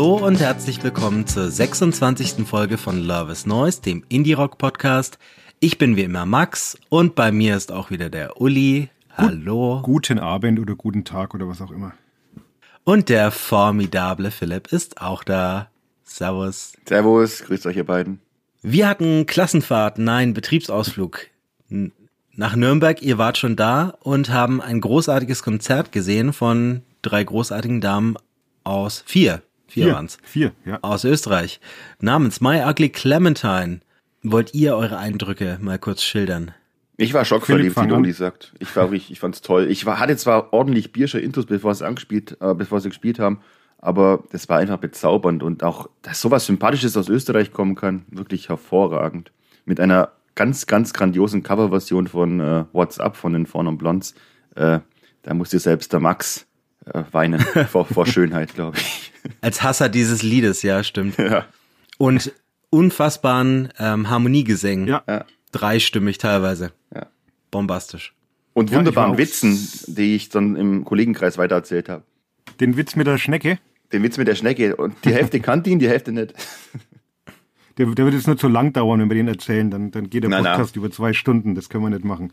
Hallo 0.00 0.16
und 0.16 0.40
herzlich 0.40 0.82
willkommen 0.82 1.26
zur 1.26 1.50
26. 1.50 2.48
Folge 2.48 2.78
von 2.78 3.02
Love 3.02 3.32
is 3.32 3.44
Noise, 3.44 3.82
dem 3.82 4.02
Indie-Rock-Podcast. 4.08 5.18
Ich 5.58 5.76
bin 5.76 5.94
wie 5.94 6.04
immer 6.04 6.24
Max 6.24 6.78
und 6.88 7.14
bei 7.14 7.30
mir 7.30 7.54
ist 7.54 7.70
auch 7.70 7.90
wieder 7.90 8.08
der 8.08 8.40
Uli. 8.40 8.88
Hallo. 9.14 9.82
Guten 9.82 10.18
Abend 10.18 10.58
oder 10.58 10.74
guten 10.74 11.04
Tag 11.04 11.34
oder 11.34 11.48
was 11.48 11.60
auch 11.60 11.70
immer. 11.70 11.92
Und 12.82 13.10
der 13.10 13.30
formidable 13.30 14.30
Philipp 14.30 14.72
ist 14.72 15.02
auch 15.02 15.22
da. 15.22 15.68
Servus. 16.02 16.72
Servus, 16.88 17.42
grüßt 17.42 17.66
euch 17.66 17.76
ihr 17.76 17.84
beiden. 17.84 18.20
Wir 18.62 18.88
hatten 18.88 19.26
Klassenfahrt, 19.26 19.98
nein, 19.98 20.32
Betriebsausflug 20.32 21.26
nach 21.68 22.56
Nürnberg. 22.56 23.02
Ihr 23.02 23.18
wart 23.18 23.36
schon 23.36 23.54
da 23.54 23.98
und 24.00 24.30
haben 24.30 24.62
ein 24.62 24.80
großartiges 24.80 25.42
Konzert 25.42 25.92
gesehen 25.92 26.32
von 26.32 26.84
drei 27.02 27.22
großartigen 27.22 27.82
Damen 27.82 28.16
aus 28.64 29.04
vier 29.06 29.42
Vier, 29.70 29.84
vier 29.84 29.92
waren's. 29.94 30.18
Vier, 30.24 30.52
ja. 30.64 30.78
Aus 30.82 31.04
Österreich. 31.04 31.60
Namens 32.00 32.40
My 32.40 32.62
Ugly 32.68 32.88
Clementine. 32.88 33.80
Wollt 34.22 34.52
ihr 34.52 34.76
eure 34.76 34.98
Eindrücke 34.98 35.58
mal 35.60 35.78
kurz 35.78 36.02
schildern? 36.02 36.52
Ich 36.96 37.14
war 37.14 37.24
schockverliebt, 37.24 37.76
wie 37.76 37.92
Uli 37.92 38.12
sagt. 38.12 38.52
Ich 38.58 38.74
war 38.74 38.90
richtig, 38.90 39.12
ich 39.12 39.20
fand's 39.20 39.40
toll. 39.40 39.68
Ich 39.70 39.86
war, 39.86 40.00
hatte 40.00 40.16
zwar 40.16 40.52
ordentlich 40.52 40.92
Bierscher 40.92 41.20
Intus, 41.20 41.46
bevor 41.46 41.74
sie 41.74 41.86
angespielt, 41.86 42.36
äh, 42.40 42.52
bevor 42.52 42.80
sie 42.80 42.88
gespielt 42.88 43.18
haben, 43.20 43.40
aber 43.78 44.24
das 44.32 44.48
war 44.48 44.58
einfach 44.58 44.76
bezaubernd 44.76 45.42
und 45.42 45.62
auch, 45.62 45.88
dass 46.02 46.20
sowas 46.20 46.44
Sympathisches 46.44 46.96
aus 46.96 47.08
Österreich 47.08 47.52
kommen 47.52 47.76
kann, 47.76 48.04
wirklich 48.10 48.50
hervorragend. 48.50 49.32
Mit 49.64 49.80
einer 49.80 50.10
ganz, 50.34 50.66
ganz 50.66 50.92
grandiosen 50.92 51.42
Coverversion 51.42 52.08
von 52.08 52.40
äh, 52.40 52.64
What's 52.72 52.98
Up 52.98 53.16
von 53.16 53.32
den 53.32 53.46
Fawn 53.46 53.68
und 53.68 53.78
Blondes. 53.78 54.14
Äh, 54.56 54.80
da 55.22 55.34
musste 55.34 55.58
selbst 55.58 55.92
der 55.92 56.00
Max 56.00 56.46
äh, 56.86 57.02
weinen 57.12 57.40
vor, 57.70 57.84
vor 57.86 58.06
Schönheit, 58.06 58.54
glaube 58.54 58.78
ich. 58.78 59.12
Als 59.40 59.62
Hasser 59.62 59.88
dieses 59.88 60.22
Liedes, 60.22 60.62
ja, 60.62 60.82
stimmt. 60.82 61.18
Ja. 61.18 61.46
Und 61.98 62.32
unfassbaren 62.70 63.68
ähm, 63.78 64.08
Harmoniegesängen. 64.08 64.86
Ja. 64.88 65.02
Ja. 65.08 65.24
Dreistimmig 65.52 66.18
teilweise. 66.18 66.72
Ja. 66.94 67.06
Bombastisch. 67.50 68.14
Und 68.52 68.70
Ja, 68.70 68.78
wunderbaren 68.78 69.12
auch- 69.14 69.18
Witzen, 69.18 69.58
die 69.88 70.14
ich 70.14 70.28
dann 70.28 70.56
im 70.56 70.84
Kollegenkreis 70.84 71.38
weitererzählt 71.38 71.88
habe. 71.88 72.04
Den 72.60 72.76
Witz 72.76 72.96
mit 72.96 73.06
der 73.06 73.18
Schnecke, 73.18 73.58
Den 73.92 74.02
Witz 74.02 74.16
mit 74.18 74.28
der 74.28 74.34
Schnecke. 74.34 74.76
Und 74.76 74.94
die 75.04 75.12
Hälfte 75.12 75.40
kannte 75.40 75.70
ihn, 75.70 75.78
die 75.78 75.88
Hälfte 75.88 76.12
nicht. 76.12 76.34
der, 77.78 77.86
der 77.86 78.04
wird 78.04 78.14
jetzt 78.14 78.26
nur 78.26 78.36
zu 78.36 78.48
lang 78.48 78.72
dauern, 78.72 79.00
wenn 79.00 79.08
wir 79.10 79.16
den 79.16 79.28
erzählen. 79.28 79.70
Dann, 79.70 79.90
dann 79.90 80.10
geht 80.10 80.24
der. 80.24 80.30
Podcast 80.30 80.76
über 80.76 80.90
zwei 80.90 81.12
Stunden. 81.12 81.54
Das 81.54 81.68
können 81.68 81.84
wir 81.84 81.90
nicht 81.90 82.04
machen. 82.04 82.32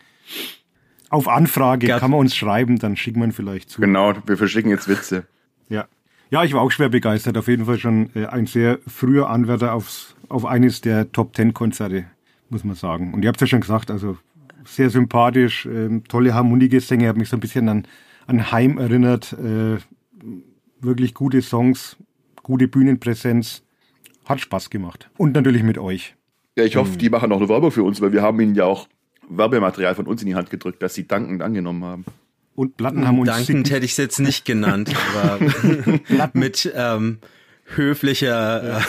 Auf 1.09 1.27
Anfrage 1.27 1.87
Gab- 1.87 1.99
kann 2.01 2.11
man 2.11 2.19
uns 2.19 2.35
schreiben, 2.35 2.79
dann 2.79 2.95
schicken 2.97 3.19
wir 3.19 3.25
ihn 3.27 3.31
vielleicht 3.31 3.69
zu. 3.69 3.81
Genau, 3.81 4.13
wir 4.25 4.37
verschicken 4.37 4.69
jetzt 4.71 4.87
Witze. 4.87 5.25
Ja. 5.69 5.85
Ja, 6.29 6.43
ich 6.43 6.53
war 6.53 6.61
auch 6.61 6.71
schwer 6.71 6.89
begeistert. 6.89 7.37
Auf 7.37 7.47
jeden 7.47 7.65
Fall 7.65 7.77
schon 7.77 8.09
äh, 8.13 8.25
ein 8.25 8.45
sehr 8.47 8.79
früher 8.85 9.29
Anwärter 9.29 9.73
aufs, 9.73 10.15
auf 10.27 10.45
eines 10.45 10.81
der 10.81 11.11
Top 11.13 11.33
Ten 11.33 11.53
Konzerte, 11.53 12.05
muss 12.49 12.65
man 12.65 12.75
sagen. 12.75 13.13
Und 13.13 13.23
ihr 13.23 13.29
habt 13.29 13.39
ja 13.39 13.47
schon 13.47 13.61
gesagt, 13.61 13.89
also 13.89 14.17
sehr 14.65 14.89
sympathisch, 14.89 15.65
ähm, 15.65 16.03
tolle 16.09 16.33
Harmoniegesänge, 16.33 17.07
hat 17.07 17.15
mich 17.15 17.29
so 17.29 17.37
ein 17.37 17.39
bisschen 17.39 17.69
an, 17.69 17.87
an 18.25 18.51
Heim 18.51 18.77
erinnert. 18.77 19.31
Äh, 19.33 19.77
wirklich 20.81 21.13
gute 21.13 21.41
Songs, 21.41 21.95
gute 22.43 22.67
Bühnenpräsenz. 22.67 23.63
Hat 24.25 24.41
Spaß 24.41 24.69
gemacht. 24.69 25.09
Und 25.15 25.33
natürlich 25.33 25.63
mit 25.63 25.77
euch. 25.77 26.15
Ja, 26.57 26.65
ich 26.65 26.75
hoffe, 26.75 26.97
die 26.97 27.09
machen 27.09 27.31
auch 27.31 27.37
eine 27.37 27.47
Werbung 27.47 27.71
für 27.71 27.83
uns, 27.83 28.01
weil 28.01 28.11
wir 28.11 28.21
haben 28.21 28.41
ihnen 28.41 28.55
ja 28.55 28.65
auch 28.65 28.89
Werbematerial 29.29 29.95
von 29.95 30.07
uns 30.07 30.21
in 30.21 30.27
die 30.27 30.35
Hand 30.35 30.49
gedrückt, 30.49 30.81
das 30.81 30.93
sie 30.93 31.07
dankend 31.07 31.41
angenommen 31.41 31.83
haben. 31.83 32.05
Und 32.55 32.75
Platten 32.77 33.07
haben 33.07 33.19
uns 33.19 33.29
Dankend 33.29 33.69
hätte 33.69 33.85
ich 33.85 33.91
es 33.91 33.97
jetzt 33.97 34.19
nicht 34.19 34.45
genannt, 34.45 34.91
aber 35.13 36.29
mit 36.33 36.71
ähm, 36.75 37.19
höflicher 37.75 38.79
äh, 38.79 38.81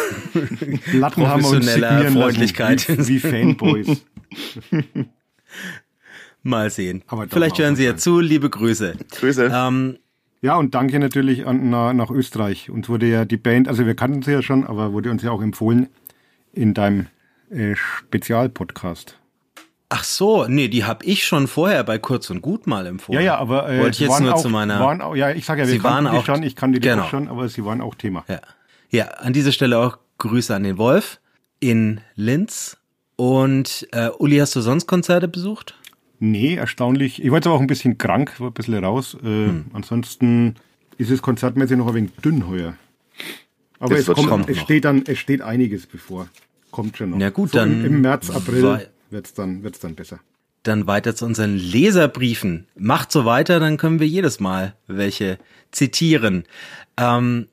haben 1.03 1.03
uns 1.03 1.15
professioneller 1.15 2.03
lassen, 2.05 2.17
Freundlichkeit. 2.17 2.89
Wie, 2.89 3.09
wie 3.09 3.19
Fanboys. 3.19 4.03
Mal 6.43 6.71
sehen. 6.71 7.03
Vielleicht 7.29 7.59
hören 7.59 7.77
Sie 7.77 7.85
ja 7.85 7.97
zu, 7.97 8.21
liebe 8.21 8.49
Grüße. 8.49 8.95
Grüße. 9.11 9.51
Ähm, 9.53 9.99
Ja, 10.41 10.57
und 10.57 10.75
danke 10.75 10.99
natürlich 10.99 11.47
an, 11.47 11.69
na, 11.69 11.93
nach 11.93 12.11
Österreich. 12.11 12.71
Uns 12.71 12.89
wurde 12.89 13.07
ja 13.07 13.25
die 13.25 13.37
Band, 13.37 13.69
also 13.69 13.85
wir 13.85 13.95
kannten 13.95 14.23
sie 14.23 14.33
ja 14.33 14.41
schon, 14.41 14.65
aber 14.65 14.93
wurde 14.93 15.11
uns 15.11 15.23
ja 15.23 15.31
auch 15.33 15.43
empfohlen 15.43 15.89
in 16.53 16.75
deinem 16.75 17.09
äh, 17.51 17.75
Spezialpodcast. 17.75 19.19
Ach 19.91 20.05
so, 20.05 20.47
nee, 20.49 20.69
die 20.69 20.85
habe 20.85 21.05
ich 21.05 21.25
schon 21.27 21.47
vorher 21.49 21.83
bei 21.85 21.99
Kurz 21.99 22.31
und 22.31 22.43
Gut 22.43 22.67
mal 22.67 22.87
empfohlen. 22.87 23.21
Ja, 23.21 23.25
ja, 23.35 23.39
aber 23.39 23.69
äh, 23.69 23.79
Wollte 23.81 23.91
ich 23.91 24.01
jetzt 24.01 24.11
waren 24.11 24.25
nur 24.25 24.35
auch, 24.35 24.43
zu 24.43 24.49
meiner. 24.49 24.81
waren 24.81 25.01
auch, 25.01 25.15
ja, 25.17 25.31
ich 25.31 25.45
sage 25.45 25.63
ja, 25.63 25.67
wir 25.67 25.75
Sie 25.75 25.83
waren 25.85 26.07
auch- 26.07 26.25
schon, 26.25 26.43
ich 26.43 26.57
kannte 26.57 26.81
die 26.81 26.89
genau. 26.89 27.05
auch 27.05 27.11
schon, 27.11 27.29
aber 27.29 27.49
sie 27.49 27.65
waren 27.65 27.81
auch 27.81 27.95
Thema. 27.95 28.25
Ja. 28.29 28.41
ja, 28.91 29.05
an 29.09 29.33
dieser 29.33 29.53
Stelle 29.53 29.79
auch 29.79 29.99
Grüße 30.19 30.55
an 30.55 30.63
den 30.65 30.79
Wolf 30.79 31.21
in 31.61 32.01
Linz. 32.17 32.77
Und 33.17 33.89
äh, 33.93 34.11
Uli, 34.19 34.37
hast 34.39 34.55
du 34.55 34.61
sonst 34.61 34.87
Konzerte 34.87 35.27
besucht? 35.27 35.75
Nee, 36.21 36.55
erstaunlich. 36.55 37.23
Ich 37.23 37.31
war 37.31 37.39
jetzt 37.39 37.47
aber 37.47 37.57
auch 37.57 37.61
ein 37.61 37.67
bisschen 37.67 37.99
krank, 37.99 38.39
war 38.41 38.49
ein 38.51 38.53
bisschen 38.53 38.75
raus. 38.85 39.17
Äh, 39.23 39.27
Hm. 39.27 39.65
Ansonsten 39.73 40.55
ist 40.99 41.11
es 41.11 41.23
konzertmäßig 41.23 41.77
noch 41.79 41.89
ein 41.89 41.95
wenig 41.95 42.11
dünn 42.25 42.47
heuer. 42.49 42.75
Aber 43.81 43.91
Das 43.97 44.09
es, 44.09 44.15
kommt, 44.15 44.29
schon 44.29 44.41
es 44.49 44.57
noch. 44.57 44.65
steht 44.65 44.85
dann, 44.85 45.03
es 45.07 45.19
steht 45.19 45.43
einiges 45.43 45.87
bevor. 45.87 46.29
Kommt 46.71 46.97
schon 46.97 47.11
noch. 47.11 47.19
Na 47.19 47.31
gut, 47.31 47.51
so 47.51 47.59
dann 47.59 47.73
Im, 47.85 47.87
im 47.87 48.01
März, 48.03 48.31
April 48.31 48.89
wird's 49.11 49.35
dann, 49.35 49.63
wird's 49.63 49.81
dann 49.81 49.95
besser. 49.95 50.21
Dann 50.63 50.87
weiter 50.87 51.15
zu 51.15 51.25
unseren 51.25 51.57
Leserbriefen. 51.57 52.67
Macht 52.77 53.13
so 53.13 53.25
weiter, 53.25 53.61
dann 53.61 53.77
können 53.77 54.01
wir 54.01 54.09
jedes 54.09 54.41
Mal 54.41 54.75
welche 54.87 55.39
zitieren. 55.71 56.45
Ähm, 56.97 57.49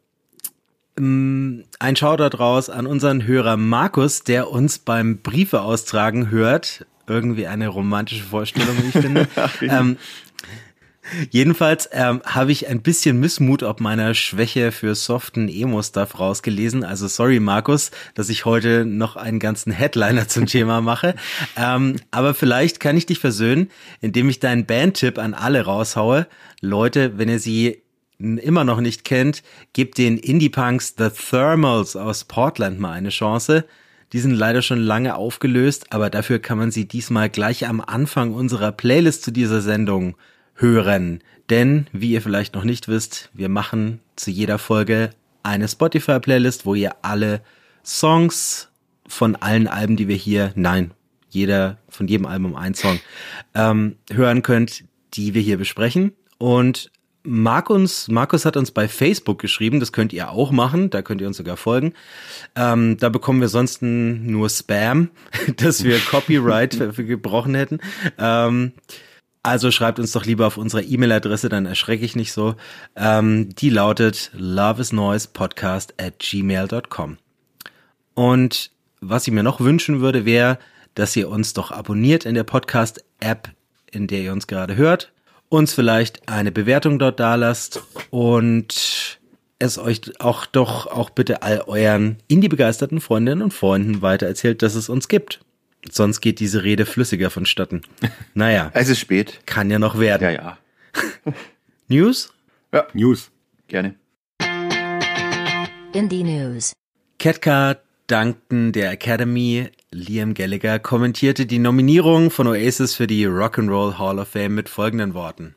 ähm, 0.97 1.65
ein 1.79 1.95
Shoutout 1.95 2.37
raus 2.37 2.69
an 2.69 2.87
unseren 2.87 3.25
Hörer 3.25 3.57
Markus, 3.57 4.23
der 4.23 4.49
uns 4.49 4.79
beim 4.79 5.17
Briefe 5.17 5.61
austragen 5.61 6.29
hört. 6.29 6.85
Irgendwie 7.07 7.45
eine 7.45 7.67
romantische 7.67 8.23
Vorstellung, 8.23 8.75
wie 8.81 8.87
ich 8.87 8.93
finde. 8.93 9.27
ähm, 9.61 9.97
Jedenfalls 11.29 11.89
ähm, 11.91 12.21
habe 12.25 12.51
ich 12.51 12.67
ein 12.67 12.81
bisschen 12.81 13.19
Missmut 13.19 13.63
ob 13.63 13.79
meiner 13.79 14.13
Schwäche 14.13 14.71
für 14.71 14.95
soften 14.95 15.49
Emo-Stuff 15.49 16.19
rausgelesen. 16.19 16.83
Also 16.83 17.07
sorry, 17.07 17.39
Markus, 17.39 17.91
dass 18.15 18.29
ich 18.29 18.45
heute 18.45 18.85
noch 18.85 19.15
einen 19.15 19.39
ganzen 19.39 19.71
Headliner 19.71 20.27
zum 20.27 20.45
Thema 20.45 20.81
mache. 20.81 21.15
Ähm, 21.57 21.97
aber 22.11 22.33
vielleicht 22.33 22.79
kann 22.79 22.97
ich 22.97 23.05
dich 23.05 23.19
versöhnen, 23.19 23.69
indem 24.01 24.29
ich 24.29 24.39
deinen 24.39 24.65
Bandtipp 24.65 25.17
an 25.17 25.33
alle 25.33 25.65
raushaue. 25.65 26.27
Leute, 26.61 27.17
wenn 27.17 27.29
ihr 27.29 27.39
sie 27.39 27.81
immer 28.17 28.63
noch 28.63 28.79
nicht 28.79 29.03
kennt, 29.03 29.43
gebt 29.73 29.97
den 29.97 30.17
Indie-Punks 30.17 30.95
The 30.97 31.09
Thermals 31.09 31.95
aus 31.95 32.23
Portland 32.23 32.79
mal 32.79 32.93
eine 32.93 33.09
Chance. 33.09 33.65
Die 34.13 34.19
sind 34.19 34.33
leider 34.33 34.61
schon 34.61 34.79
lange 34.79 35.15
aufgelöst, 35.15 35.91
aber 35.91 36.09
dafür 36.09 36.39
kann 36.39 36.57
man 36.57 36.71
sie 36.71 36.87
diesmal 36.87 37.29
gleich 37.29 37.67
am 37.67 37.81
Anfang 37.81 38.33
unserer 38.33 38.71
Playlist 38.71 39.23
zu 39.23 39.31
dieser 39.31 39.61
Sendung 39.61 40.15
hören. 40.55 41.21
Denn, 41.49 41.87
wie 41.91 42.11
ihr 42.11 42.21
vielleicht 42.21 42.55
noch 42.55 42.63
nicht 42.63 42.87
wisst, 42.87 43.29
wir 43.33 43.49
machen 43.49 43.99
zu 44.15 44.31
jeder 44.31 44.57
Folge 44.57 45.11
eine 45.43 45.67
Spotify-Playlist, 45.67 46.65
wo 46.65 46.73
ihr 46.73 46.95
alle 47.03 47.41
Songs 47.83 48.69
von 49.07 49.35
allen 49.35 49.67
Alben, 49.67 49.95
die 49.95 50.07
wir 50.07 50.15
hier, 50.15 50.51
nein, 50.55 50.91
jeder, 51.29 51.77
von 51.89 52.07
jedem 52.07 52.25
Album 52.25 52.55
ein 52.55 52.73
Song, 52.73 52.99
ähm, 53.53 53.97
hören 54.11 54.41
könnt, 54.41 54.85
die 55.13 55.33
wir 55.33 55.41
hier 55.41 55.57
besprechen. 55.57 56.13
Und 56.39 56.91
Markus, 57.23 58.07
Markus 58.07 58.45
hat 58.45 58.55
uns 58.55 58.71
bei 58.71 58.87
Facebook 58.87 59.39
geschrieben, 59.39 59.79
das 59.79 59.91
könnt 59.91 60.13
ihr 60.13 60.31
auch 60.31 60.51
machen, 60.51 60.89
da 60.89 61.01
könnt 61.01 61.21
ihr 61.21 61.27
uns 61.27 61.37
sogar 61.37 61.57
folgen. 61.57 61.93
Ähm, 62.55 62.97
da 62.97 63.09
bekommen 63.09 63.41
wir 63.41 63.49
sonst 63.49 63.81
nur 63.81 64.49
Spam, 64.49 65.09
dass 65.57 65.83
wir 65.83 65.99
Copyright 65.99 66.77
gebrochen 66.95 67.55
hätten. 67.55 67.79
Ähm, 68.17 68.73
also 69.45 69.69
schreibt 69.69 69.99
uns 69.99 70.11
doch 70.11 70.25
lieber 70.25 70.47
auf 70.47 70.57
unserer 70.57 70.81
E-Mail-Adresse, 70.81 71.49
dann 71.49 71.67
erschrecke 71.67 72.03
ich 72.03 72.15
nicht 72.15 72.33
so. 72.33 72.55
Ähm, 72.95 73.53
die 73.53 73.69
lautet 73.69 74.31
loveisnoisepodcast 74.33 75.93
at 76.01 76.17
gmail.com. 76.17 77.17
Und 78.15 78.71
was 79.01 79.27
ich 79.27 79.33
mir 79.33 79.43
noch 79.43 79.59
wünschen 79.59 80.01
würde, 80.01 80.25
wäre, 80.25 80.57
dass 80.95 81.15
ihr 81.15 81.29
uns 81.29 81.53
doch 81.53 81.69
abonniert 81.69 82.25
in 82.25 82.33
der 82.33 82.43
Podcast-App, 82.43 83.51
in 83.91 84.07
der 84.07 84.21
ihr 84.21 84.33
uns 84.33 84.47
gerade 84.47 84.75
hört, 84.77 85.11
uns 85.49 85.75
vielleicht 85.75 86.27
eine 86.27 86.51
Bewertung 86.51 86.97
dort 86.97 87.19
dalasst 87.19 87.83
und 88.09 89.19
es 89.59 89.77
euch 89.77 90.19
auch 90.19 90.47
doch 90.47 90.87
auch 90.87 91.11
bitte 91.11 91.43
all 91.43 91.61
euren 91.67 92.17
Indie-begeisterten 92.27 92.99
Freundinnen 92.99 93.43
und 93.43 93.53
Freunden 93.53 94.01
weitererzählt, 94.01 94.63
dass 94.63 94.73
es 94.73 94.89
uns 94.89 95.07
gibt. 95.07 95.44
Sonst 95.91 96.21
geht 96.21 96.39
diese 96.39 96.63
Rede 96.63 96.85
flüssiger 96.85 97.29
vonstatten. 97.29 97.81
Naja. 98.33 98.71
Es 98.73 98.89
ist 98.89 98.99
spät. 98.99 99.41
Kann 99.45 99.69
ja 99.69 99.79
noch 99.79 99.99
werden. 99.99 100.23
Ja, 100.23 100.31
ja. 100.31 100.57
News? 101.87 102.33
Ja. 102.73 102.87
News. 102.93 103.31
Gerne. 103.67 103.95
Indie 105.93 106.23
News. 106.23 106.73
Ketka 107.19 107.77
dankten 108.07 108.71
der 108.71 108.91
Academy. 108.91 109.69
Liam 109.91 110.33
Gallagher 110.33 110.79
kommentierte 110.79 111.45
die 111.45 111.59
Nominierung 111.59 112.29
von 112.31 112.47
Oasis 112.47 112.95
für 112.95 113.07
die 113.07 113.25
Rock'n'Roll 113.25 113.97
Hall 113.97 114.19
of 114.19 114.27
Fame 114.27 114.55
mit 114.55 114.69
folgenden 114.69 115.13
Worten. 115.13 115.55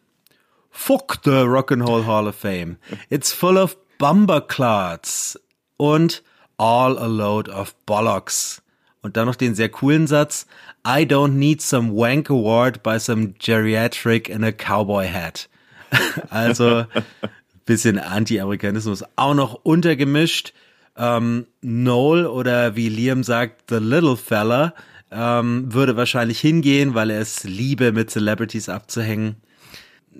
Fuck 0.70 1.18
the 1.24 1.30
Rock'n'Roll 1.30 2.06
Hall 2.06 2.28
of 2.28 2.36
Fame. 2.36 2.76
It's 3.10 3.32
full 3.32 3.58
of 3.58 3.76
bumperclards 3.98 5.38
und 5.76 6.22
all 6.56 6.96
a 6.98 7.06
load 7.06 7.50
of 7.50 7.74
bollocks. 7.84 8.62
Und 9.00 9.16
dann 9.16 9.26
noch 9.26 9.36
den 9.36 9.54
sehr 9.54 9.68
coolen 9.68 10.06
Satz, 10.06 10.46
I 10.86 11.02
don't 11.02 11.34
need 11.34 11.62
some 11.62 11.92
wank 11.92 12.30
award 12.30 12.82
by 12.82 12.98
some 12.98 13.34
geriatric 13.38 14.28
in 14.28 14.42
a 14.44 14.52
cowboy 14.52 15.08
hat. 15.08 15.48
also 16.30 16.84
bisschen 17.64 17.98
Anti-Amerikanismus 17.98 19.04
auch 19.16 19.34
noch 19.34 19.54
untergemischt. 19.54 20.52
Ähm, 20.96 21.46
Noel 21.60 22.26
oder 22.26 22.74
wie 22.74 22.88
Liam 22.88 23.22
sagt, 23.22 23.70
The 23.70 23.76
Little 23.76 24.16
Fella 24.16 24.74
ähm, 25.12 25.72
würde 25.72 25.96
wahrscheinlich 25.96 26.40
hingehen, 26.40 26.94
weil 26.94 27.10
er 27.10 27.20
es 27.20 27.44
liebe, 27.44 27.92
mit 27.92 28.10
Celebrities 28.10 28.68
abzuhängen. 28.68 29.36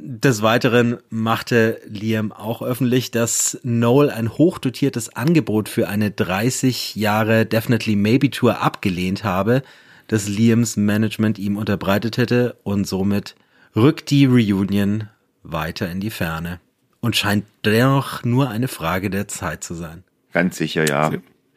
Des 0.01 0.43
Weiteren 0.43 0.99
machte 1.11 1.81
Liam 1.89 2.31
auch 2.31 2.63
öffentlich, 2.63 3.11
dass 3.11 3.59
Noel 3.65 4.11
ein 4.11 4.31
hochdotiertes 4.31 5.17
Angebot 5.17 5.69
für 5.69 5.89
eine 5.89 6.13
30 6.13 6.95
Jahre 6.95 7.47
Definitely 7.47 7.97
Maybe 7.97 8.31
Tour 8.31 8.61
abgelehnt 8.61 9.25
habe, 9.25 9.63
das 10.07 10.29
Liams 10.29 10.77
Management 10.77 11.41
ihm 11.41 11.57
unterbreitet 11.57 12.17
hätte 12.17 12.57
und 12.63 12.87
somit 12.87 13.35
rückt 13.75 14.11
die 14.11 14.27
Reunion 14.27 15.09
weiter 15.43 15.91
in 15.91 15.99
die 15.99 16.11
Ferne 16.11 16.61
und 17.01 17.17
scheint 17.17 17.45
dennoch 17.65 18.23
nur 18.23 18.51
eine 18.51 18.69
Frage 18.69 19.11
der 19.11 19.27
Zeit 19.27 19.65
zu 19.65 19.75
sein. 19.75 20.05
Ganz 20.33 20.59
sicher, 20.59 20.89
ja. 20.89 21.13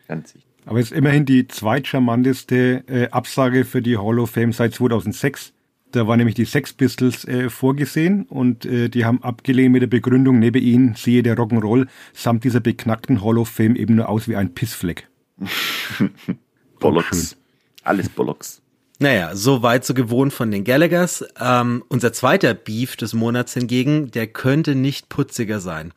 Ganz 0.07 0.33
sicher. 0.33 0.45
Aber 0.65 0.79
es 0.79 0.91
ist 0.91 0.97
immerhin 0.97 1.25
die 1.25 1.47
zweitcharmanteste 1.47 2.83
äh, 2.87 3.09
Absage 3.09 3.65
für 3.65 3.83
die 3.83 3.97
Hall 3.97 4.17
of 4.17 4.31
Fame 4.31 4.51
seit 4.51 4.73
2006. 4.73 5.53
Da 5.91 6.07
war 6.07 6.17
nämlich 6.17 6.35
die 6.35 6.45
Sex 6.45 6.73
Pistols 6.73 7.25
äh, 7.25 7.49
vorgesehen 7.49 8.23
und 8.23 8.65
äh, 8.65 8.89
die 8.89 9.05
haben 9.05 9.23
abgelehnt 9.23 9.73
mit 9.73 9.81
der 9.81 9.87
Begründung, 9.87 10.39
neben 10.39 10.61
ihnen 10.61 10.95
siehe 10.95 11.23
der 11.23 11.37
Rock'n'Roll 11.37 11.87
samt 12.13 12.43
dieser 12.43 12.59
beknackten 12.59 13.23
Hall 13.23 13.37
of 13.37 13.49
Fame 13.49 13.75
eben 13.75 13.95
nur 13.95 14.09
aus 14.09 14.27
wie 14.27 14.35
ein 14.35 14.53
Pissfleck. 14.53 15.09
Bollocks. 16.79 17.37
Alles 17.83 18.09
Bollocks. 18.09 18.61
Naja, 18.99 19.35
so 19.35 19.63
weit 19.63 19.83
so 19.83 19.95
gewohnt 19.95 20.31
von 20.31 20.51
den 20.51 20.63
Gallaghers. 20.63 21.25
Ähm, 21.39 21.83
unser 21.87 22.13
zweiter 22.13 22.53
Beef 22.53 22.95
des 22.95 23.13
Monats 23.13 23.55
hingegen, 23.55 24.11
der 24.11 24.27
könnte 24.27 24.75
nicht 24.75 25.09
putziger 25.09 25.59
sein. 25.59 25.91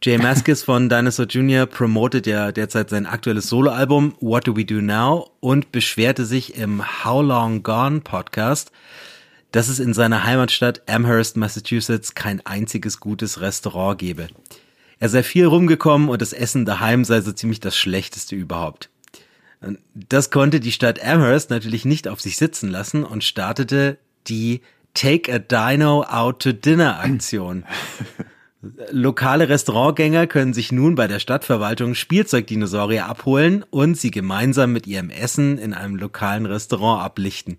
Jay 0.00 0.16
Maskis 0.16 0.62
von 0.62 0.88
Dinosaur 0.88 1.26
Jr. 1.26 1.66
promotet 1.66 2.28
ja 2.28 2.52
derzeit 2.52 2.88
sein 2.88 3.04
aktuelles 3.04 3.48
Soloalbum 3.48 4.14
What 4.20 4.46
Do 4.46 4.56
We 4.56 4.64
Do 4.64 4.80
Now 4.80 5.32
und 5.40 5.72
beschwerte 5.72 6.24
sich 6.24 6.54
im 6.54 7.04
How 7.04 7.24
Long 7.24 7.64
Gone 7.64 8.02
Podcast, 8.02 8.70
dass 9.50 9.68
es 9.68 9.80
in 9.80 9.94
seiner 9.94 10.22
Heimatstadt 10.22 10.82
Amherst, 10.88 11.36
Massachusetts 11.36 12.14
kein 12.14 12.46
einziges 12.46 13.00
gutes 13.00 13.40
Restaurant 13.40 13.98
gebe. 13.98 14.28
Er 15.00 15.08
sei 15.08 15.24
viel 15.24 15.46
rumgekommen 15.46 16.08
und 16.08 16.22
das 16.22 16.32
Essen 16.32 16.64
daheim 16.64 17.04
sei 17.04 17.20
so 17.20 17.32
ziemlich 17.32 17.58
das 17.58 17.76
schlechteste 17.76 18.36
überhaupt. 18.36 18.90
Das 19.94 20.30
konnte 20.30 20.60
die 20.60 20.70
Stadt 20.70 21.04
Amherst 21.04 21.50
natürlich 21.50 21.84
nicht 21.84 22.06
auf 22.06 22.20
sich 22.20 22.36
sitzen 22.36 22.70
lassen 22.70 23.02
und 23.02 23.24
startete 23.24 23.98
die 24.28 24.60
Take 24.94 25.34
a 25.34 25.38
Dino 25.40 26.04
Out 26.04 26.40
to 26.40 26.52
Dinner 26.52 27.00
Aktion. 27.00 27.64
Lokale 28.60 29.48
Restaurantgänger 29.48 30.26
können 30.26 30.52
sich 30.52 30.72
nun 30.72 30.96
bei 30.96 31.06
der 31.06 31.20
Stadtverwaltung 31.20 31.94
Spielzeugdinosaurier 31.94 33.06
abholen 33.06 33.64
und 33.70 33.96
sie 33.96 34.10
gemeinsam 34.10 34.72
mit 34.72 34.88
ihrem 34.88 35.10
Essen 35.10 35.58
in 35.58 35.74
einem 35.74 35.94
lokalen 35.94 36.44
Restaurant 36.44 37.02
ablichten. 37.02 37.58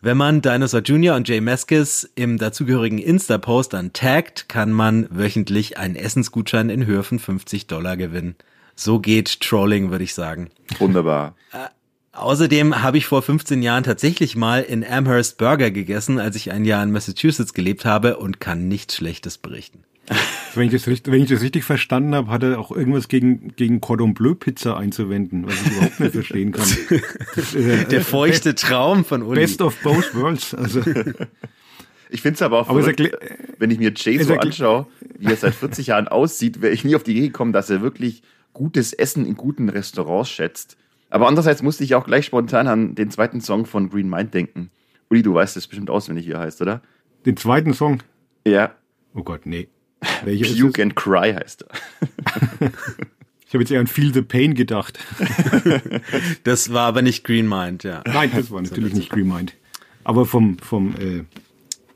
Wenn 0.00 0.16
man 0.16 0.40
Dinosaur 0.40 0.80
Jr. 0.80 1.16
und 1.16 1.28
Jay 1.28 1.40
Meskis 1.40 2.10
im 2.14 2.38
dazugehörigen 2.38 2.98
Insta-Post 2.98 3.74
dann 3.74 3.92
taggt, 3.92 4.48
kann 4.48 4.72
man 4.72 5.06
wöchentlich 5.10 5.78
einen 5.78 5.96
Essensgutschein 5.96 6.70
in 6.70 6.86
Höhe 6.86 7.02
von 7.02 7.18
50 7.18 7.66
Dollar 7.66 7.96
gewinnen. 7.96 8.34
So 8.74 9.00
geht 9.00 9.40
Trolling, 9.40 9.90
würde 9.90 10.04
ich 10.04 10.14
sagen. 10.14 10.50
Wunderbar. 10.78 11.36
Äh, 11.52 11.68
außerdem 12.12 12.82
habe 12.82 12.98
ich 12.98 13.06
vor 13.06 13.22
15 13.22 13.62
Jahren 13.62 13.84
tatsächlich 13.84 14.36
mal 14.36 14.62
in 14.62 14.84
Amherst 14.86 15.38
Burger 15.38 15.70
gegessen, 15.70 16.18
als 16.18 16.36
ich 16.36 16.50
ein 16.50 16.64
Jahr 16.64 16.82
in 16.82 16.92
Massachusetts 16.92 17.54
gelebt 17.54 17.84
habe 17.84 18.16
und 18.16 18.40
kann 18.40 18.68
nichts 18.68 18.96
Schlechtes 18.96 19.38
berichten. 19.38 19.84
Wenn 20.54 20.70
ich, 20.70 20.72
das, 20.72 20.86
wenn 20.86 21.22
ich 21.22 21.28
das 21.30 21.42
richtig 21.42 21.64
verstanden 21.64 22.14
habe, 22.14 22.30
hat 22.30 22.42
er 22.44 22.58
auch 22.60 22.70
irgendwas 22.70 23.08
gegen, 23.08 23.54
gegen 23.56 23.80
Cordon 23.80 24.14
Bleu 24.14 24.34
Pizza 24.34 24.76
einzuwenden, 24.76 25.46
was 25.46 25.54
ich 25.60 25.72
überhaupt 25.72 26.00
nicht 26.00 26.12
verstehen 26.12 26.52
kann. 26.52 26.68
äh, 27.54 27.84
Der 27.86 28.00
feuchte 28.02 28.54
Traum 28.54 29.04
von 29.04 29.22
Uli. 29.22 29.40
Best 29.40 29.60
of 29.62 29.76
both 29.82 30.14
worlds. 30.14 30.54
Also. 30.54 30.80
Ich 32.10 32.22
finde 32.22 32.34
es 32.36 32.42
aber 32.42 32.60
auch, 32.60 32.68
aber 32.68 32.82
verrückt, 32.82 33.16
wenn 33.58 33.70
ich 33.72 33.78
mir 33.78 33.92
Jay 33.96 34.22
so 34.22 34.34
anschaue, 34.34 34.86
wie 35.18 35.26
er 35.26 35.36
seit 35.36 35.54
40 35.54 35.88
Jahren 35.88 36.06
aussieht, 36.06 36.62
wäre 36.62 36.72
ich 36.72 36.84
nie 36.84 36.94
auf 36.94 37.02
die 37.02 37.12
Idee 37.16 37.26
gekommen, 37.28 37.52
dass 37.52 37.70
er 37.70 37.80
wirklich 37.80 38.22
gutes 38.52 38.92
Essen 38.92 39.26
in 39.26 39.34
guten 39.34 39.68
Restaurants 39.68 40.30
schätzt. 40.30 40.76
Aber 41.10 41.26
andererseits 41.26 41.62
musste 41.62 41.82
ich 41.82 41.94
auch 41.96 42.04
gleich 42.06 42.26
spontan 42.26 42.68
an 42.68 42.94
den 42.94 43.10
zweiten 43.10 43.40
Song 43.40 43.66
von 43.66 43.90
Green 43.90 44.08
Mind 44.08 44.32
denken. 44.34 44.70
Uli, 45.10 45.22
du 45.22 45.34
weißt 45.34 45.56
es 45.56 45.66
bestimmt 45.66 45.90
auswendig, 45.90 46.26
wie 46.28 46.32
er 46.32 46.40
heißt, 46.40 46.62
oder? 46.62 46.82
Den 47.26 47.36
zweiten 47.36 47.72
Song? 47.74 48.02
Ja. 48.46 48.74
Oh 49.14 49.22
Gott, 49.22 49.46
nee. 49.46 49.68
Welcher 50.24 50.54
Puke 50.54 50.82
and 50.82 50.96
Cry 50.96 51.32
heißt 51.32 51.62
er. 51.62 52.70
ich 53.46 53.54
habe 53.54 53.62
jetzt 53.62 53.70
eher 53.70 53.80
an 53.80 53.86
Feel 53.86 54.12
the 54.12 54.22
Pain 54.22 54.54
gedacht. 54.54 54.98
das 56.44 56.72
war 56.72 56.86
aber 56.86 57.02
nicht 57.02 57.24
Green 57.24 57.48
Mind, 57.48 57.84
ja. 57.84 58.02
Nein, 58.06 58.30
das 58.34 58.50
war 58.50 58.62
natürlich 58.62 58.94
nicht 58.94 59.10
Green 59.10 59.28
Mind. 59.28 59.54
Aber 60.04 60.26
vom, 60.26 60.58
vom 60.58 60.94
äh, 60.96 61.24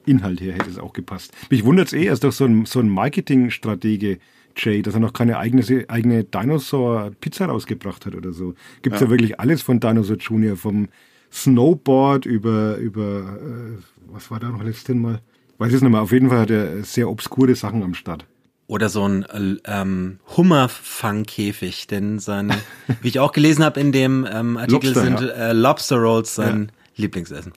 Inhalt 0.08 0.40
her 0.40 0.55
hätte 0.55 0.70
es 0.70 0.78
auch 0.78 0.93
gepasst. 0.93 1.32
Mich 1.50 1.64
wundert 1.64 1.88
es 1.88 1.93
eh, 1.93 2.06
er 2.06 2.14
ist 2.14 2.25
doch 2.25 2.32
so 2.32 2.44
ein, 2.44 2.64
so 2.64 2.81
ein 2.81 2.88
Marketingstratege, 2.88 4.19
Jay, 4.56 4.82
dass 4.82 4.94
er 4.94 5.00
noch 5.00 5.12
keine 5.12 5.38
eigene, 5.38 5.62
eigene 5.88 6.25
Dinosaur-Pizza 6.25 7.46
rausgebracht 7.46 8.06
hat 8.06 8.14
oder 8.14 8.32
so. 8.32 8.55
Gibt 8.82 8.96
es 8.96 9.00
ja. 9.00 9.06
ja. 9.06 9.10
wirklich 9.10 9.38
alles 9.38 9.62
von 9.62 9.78
Dinosaur 9.78 10.16
Junior, 10.16 10.56
vom 10.56 10.88
Snowboard 11.31 12.27
über, 12.27 12.77
über 12.77 13.38
äh, 13.41 13.82
was 14.06 14.31
war 14.31 14.41
da 14.41 14.48
noch 14.48 14.62
letztes 14.62 14.96
Mal? 14.96 15.20
Weiß 15.58 15.72
es 15.72 15.82
nicht 15.82 15.91
mehr. 15.91 16.00
Auf 16.00 16.12
jeden 16.12 16.29
Fall 16.31 16.38
hat 16.38 16.50
er 16.50 16.84
sehr 16.84 17.08
obskure 17.10 17.55
Sachen 17.55 17.82
am 17.82 17.94
Start. 17.94 18.24
Oder 18.69 18.88
so 18.88 19.06
ein 19.06 19.60
ähm, 19.65 20.20
Hummerfangkäfig, 20.36 21.86
denn 21.86 22.19
sein, 22.19 22.53
wie 23.03 23.08
ich 23.08 23.19
auch 23.19 23.32
gelesen 23.32 23.65
habe 23.65 23.81
in 23.81 23.93
dem 23.93 24.27
ähm, 24.31 24.56
Artikel, 24.56 24.93
Lobster, 24.93 25.03
sind 25.03 25.20
ja. 25.20 25.27
äh, 25.29 25.53
Lobster 25.53 25.96
Rolls 25.96 26.34
sein 26.34 26.67
ja. 26.67 27.03
Lieblingsessen. 27.03 27.53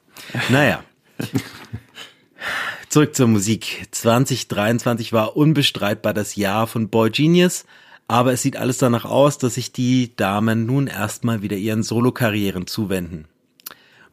Naja. 0.49 0.83
Zurück 2.89 3.15
zur 3.15 3.27
Musik. 3.27 3.87
2023 3.91 5.13
war 5.13 5.37
unbestreitbar 5.37 6.13
das 6.13 6.35
Jahr 6.35 6.67
von 6.67 6.89
Boy 6.89 7.09
Genius, 7.09 7.65
aber 8.07 8.33
es 8.33 8.41
sieht 8.41 8.57
alles 8.57 8.79
danach 8.79 9.05
aus, 9.05 9.37
dass 9.37 9.55
sich 9.55 9.71
die 9.71 10.15
Damen 10.15 10.65
nun 10.65 10.87
erstmal 10.87 11.41
wieder 11.41 11.55
ihren 11.55 11.83
Solokarrieren 11.83 12.67
zuwenden. 12.67 13.27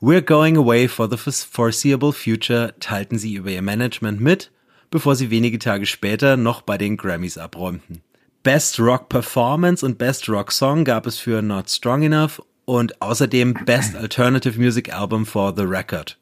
We're 0.01 0.23
going 0.23 0.57
away 0.57 0.87
for 0.87 1.09
the 1.11 1.17
foreseeable 1.17 2.13
future 2.13 2.73
teilten 2.79 3.19
sie 3.19 3.35
über 3.35 3.51
ihr 3.51 3.63
Management 3.63 4.21
mit, 4.21 4.53
bevor 4.91 5.17
sie 5.17 5.31
wenige 5.31 5.59
Tage 5.59 5.87
später 5.87 6.37
noch 6.37 6.63
bei 6.63 6.79
den 6.79 6.97
Grammys 6.97 7.37
abräumten. 7.37 8.03
Best 8.45 8.79
Rock 8.79 9.09
Performance 9.09 9.85
und 9.85 9.99
Best 9.99 10.29
Rock 10.29 10.53
Song 10.53 10.85
gab 10.85 11.05
es 11.09 11.19
für 11.19 11.43
Not 11.43 11.69
Strong 11.69 12.05
Enough 12.05 12.41
und 12.65 13.03
außerdem 13.03 13.55
Best 13.67 13.97
Alternative 13.97 14.57
Music 14.57 14.95
Album 14.95 15.27
for 15.27 15.53
The 15.57 15.65
Record. 15.65 16.17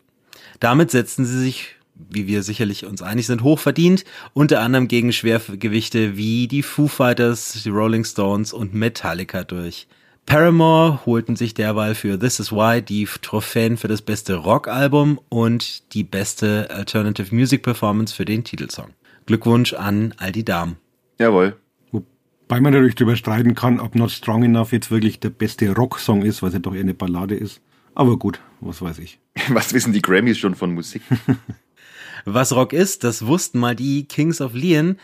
Damit 0.59 0.91
setzten 0.91 1.27
sie 1.27 1.39
sich, 1.39 1.75
wie 1.95 2.27
wir 2.27 2.43
sicherlich 2.43 2.87
uns 2.87 3.03
einig 3.03 3.27
sind, 3.27 3.43
hochverdient, 3.43 4.07
unter 4.33 4.63
anderem 4.63 4.89
gegen 4.89 5.13
Schwergewichte 5.13 6.17
wie 6.17 6.49
die 6.49 6.63
Foo 6.63 6.89
Fighters, 6.89 7.61
die 7.63 7.69
Rolling 7.69 8.07
Stones 8.07 8.55
und 8.55 8.73
Metallica 8.73 9.45
durch. 9.45 9.87
Paramore 10.27 11.07
holten 11.07 11.37
sich 11.37 11.55
derweil 11.55 11.95
für 11.95 12.19
This 12.19 12.41
Is 12.41 12.51
Why 12.51 12.83
die 12.83 13.07
Trophäen 13.23 13.77
für 13.77 13.87
das 13.87 14.03
beste 14.03 14.35
Rockalbum 14.35 15.21
und 15.29 15.95
die 15.95 16.03
beste 16.03 16.69
Alternative 16.69 17.33
Music 17.33 17.63
Performance 17.63 18.13
für 18.13 18.25
den 18.25 18.43
Titelsong. 18.43 18.91
Glückwunsch 19.27 19.73
an 19.73 20.15
all 20.17 20.33
die 20.33 20.45
Damen. 20.45 20.79
Jawohl. 21.21 21.57
Wobei 21.93 22.61
man 22.61 22.73
natürlich 22.73 22.97
darüber 22.97 23.15
streiten 23.15 23.55
kann, 23.55 23.79
ob 23.79 23.95
Not 23.95 24.11
Strong 24.11 24.43
Enough 24.43 24.73
jetzt 24.73 24.91
wirklich 24.91 25.21
der 25.21 25.31
beste 25.31 25.73
Rocksong 25.73 26.23
ist, 26.23 26.43
weil 26.43 26.49
es 26.49 26.55
ja 26.55 26.61
doch 26.61 26.75
eher 26.75 26.81
eine 26.81 26.95
Ballade 26.95 27.37
ist. 27.37 27.61
Aber 27.95 28.19
gut, 28.19 28.41
was 28.61 28.83
weiß 28.83 28.99
ich. 28.99 29.21
Was 29.49 29.73
wissen 29.73 29.93
die 29.93 30.03
Grammys 30.03 30.39
schon 30.39 30.57
von 30.57 30.75
Musik? 30.75 31.03
was 32.25 32.53
Rock 32.53 32.73
ist, 32.73 33.05
das 33.05 33.27
wussten 33.27 33.61
mal 33.61 33.77
die 33.77 34.05
Kings 34.05 34.41
of 34.41 34.55
Leon, 34.55 34.97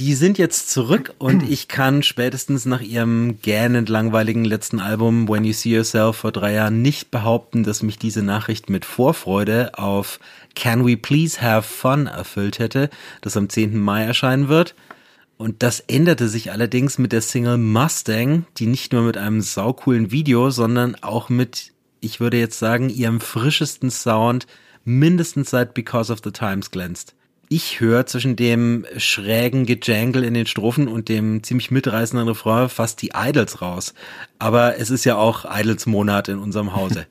Die 0.00 0.14
sind 0.14 0.38
jetzt 0.38 0.70
zurück 0.70 1.12
und 1.18 1.42
ich 1.42 1.68
kann 1.68 2.02
spätestens 2.02 2.64
nach 2.64 2.80
ihrem 2.80 3.38
gähnend 3.42 3.90
langweiligen 3.90 4.46
letzten 4.46 4.80
Album 4.80 5.28
When 5.28 5.44
You 5.44 5.52
See 5.52 5.76
Yourself 5.76 6.16
vor 6.16 6.32
drei 6.32 6.54
Jahren 6.54 6.80
nicht 6.80 7.10
behaupten, 7.10 7.64
dass 7.64 7.82
mich 7.82 7.98
diese 7.98 8.22
Nachricht 8.22 8.70
mit 8.70 8.86
Vorfreude 8.86 9.72
auf 9.78 10.18
Can 10.54 10.86
We 10.86 10.96
Please 10.96 11.42
Have 11.42 11.68
Fun 11.68 12.06
erfüllt 12.06 12.58
hätte, 12.58 12.88
das 13.20 13.36
am 13.36 13.50
10. 13.50 13.78
Mai 13.78 14.02
erscheinen 14.04 14.48
wird. 14.48 14.74
Und 15.36 15.62
das 15.62 15.80
änderte 15.80 16.30
sich 16.30 16.50
allerdings 16.50 16.96
mit 16.96 17.12
der 17.12 17.20
Single 17.20 17.58
Mustang, 17.58 18.46
die 18.56 18.68
nicht 18.68 18.94
nur 18.94 19.02
mit 19.02 19.18
einem 19.18 19.42
saucoolen 19.42 20.10
Video, 20.10 20.48
sondern 20.48 20.94
auch 21.02 21.28
mit, 21.28 21.74
ich 22.00 22.20
würde 22.20 22.38
jetzt 22.38 22.58
sagen, 22.58 22.88
ihrem 22.88 23.20
frischesten 23.20 23.90
Sound 23.90 24.46
mindestens 24.82 25.50
seit 25.50 25.74
Because 25.74 26.10
of 26.10 26.20
the 26.24 26.30
Times 26.30 26.70
glänzt 26.70 27.14
ich 27.52 27.80
höre 27.80 28.06
zwischen 28.06 28.36
dem 28.36 28.86
schrägen 28.96 29.66
Gejangle 29.66 30.24
in 30.24 30.34
den 30.34 30.46
Strophen 30.46 30.86
und 30.86 31.08
dem 31.08 31.42
ziemlich 31.42 31.72
mitreißenden 31.72 32.28
Refrain 32.28 32.68
fast 32.68 33.02
die 33.02 33.10
Idols 33.12 33.60
raus. 33.60 33.92
Aber 34.38 34.78
es 34.78 34.88
ist 34.88 35.04
ja 35.04 35.16
auch 35.16 35.44
Idols 35.44 35.86
Monat 35.86 36.28
in 36.28 36.38
unserem 36.38 36.76
Hause. 36.76 37.08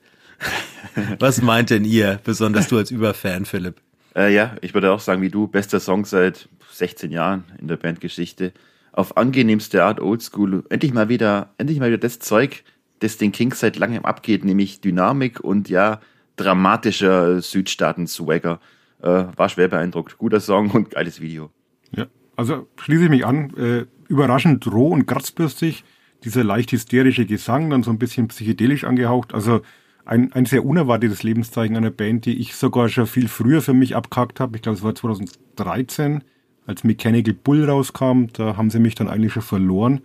Was 1.18 1.42
meint 1.42 1.68
denn 1.68 1.84
ihr, 1.84 2.20
besonders 2.24 2.68
du 2.68 2.78
als 2.78 2.90
Überfan, 2.90 3.44
Philipp? 3.44 3.82
Äh, 4.16 4.32
ja, 4.34 4.56
ich 4.62 4.72
würde 4.72 4.92
auch 4.92 5.00
sagen, 5.00 5.20
wie 5.20 5.28
du, 5.28 5.46
bester 5.46 5.78
Song 5.78 6.06
seit 6.06 6.48
16 6.72 7.10
Jahren 7.10 7.44
in 7.60 7.68
der 7.68 7.76
Bandgeschichte. 7.76 8.54
Auf 8.92 9.18
angenehmste 9.18 9.84
Art 9.84 10.00
Oldschool. 10.00 10.64
Endlich 10.70 10.94
mal 10.94 11.10
wieder, 11.10 11.50
endlich 11.58 11.80
mal 11.80 11.88
wieder 11.88 11.98
das 11.98 12.18
Zeug, 12.18 12.64
das 13.00 13.18
den 13.18 13.32
Kings 13.32 13.60
seit 13.60 13.76
langem 13.76 14.06
abgeht, 14.06 14.46
nämlich 14.46 14.80
Dynamik 14.80 15.40
und 15.40 15.68
ja, 15.68 16.00
dramatischer 16.36 17.42
Südstaaten-Swagger. 17.42 18.58
Äh, 19.02 19.24
war 19.36 19.48
schwer 19.48 19.68
beeindruckt. 19.68 20.18
Guter 20.18 20.40
Song 20.40 20.70
und 20.70 20.90
geiles 20.90 21.20
Video. 21.20 21.50
Ja, 21.94 22.06
also 22.36 22.66
schließe 22.76 23.04
ich 23.04 23.10
mich 23.10 23.26
an. 23.26 23.54
Äh, 23.56 23.86
überraschend 24.08 24.70
roh 24.70 24.88
und 24.88 25.06
kratzbürstig. 25.06 25.84
Dieser 26.24 26.44
leicht 26.44 26.72
hysterische 26.72 27.24
Gesang, 27.24 27.70
dann 27.70 27.82
so 27.82 27.90
ein 27.90 27.98
bisschen 27.98 28.28
psychedelisch 28.28 28.84
angehaucht. 28.84 29.32
Also 29.32 29.62
ein, 30.04 30.32
ein 30.32 30.44
sehr 30.44 30.64
unerwartetes 30.64 31.22
Lebenszeichen 31.22 31.76
einer 31.76 31.90
Band, 31.90 32.26
die 32.26 32.38
ich 32.38 32.56
sogar 32.56 32.88
schon 32.88 33.06
viel 33.06 33.28
früher 33.28 33.62
für 33.62 33.74
mich 33.74 33.96
abgehakt 33.96 34.40
habe. 34.40 34.56
Ich 34.56 34.62
glaube, 34.62 34.76
es 34.76 34.82
war 34.82 34.94
2013, 34.94 36.24
als 36.66 36.84
Mechanical 36.84 37.32
Bull 37.32 37.64
rauskam. 37.64 38.26
Da 38.32 38.56
haben 38.56 38.70
sie 38.70 38.80
mich 38.80 38.94
dann 38.94 39.08
eigentlich 39.08 39.32
schon 39.32 39.42
verloren. 39.42 40.00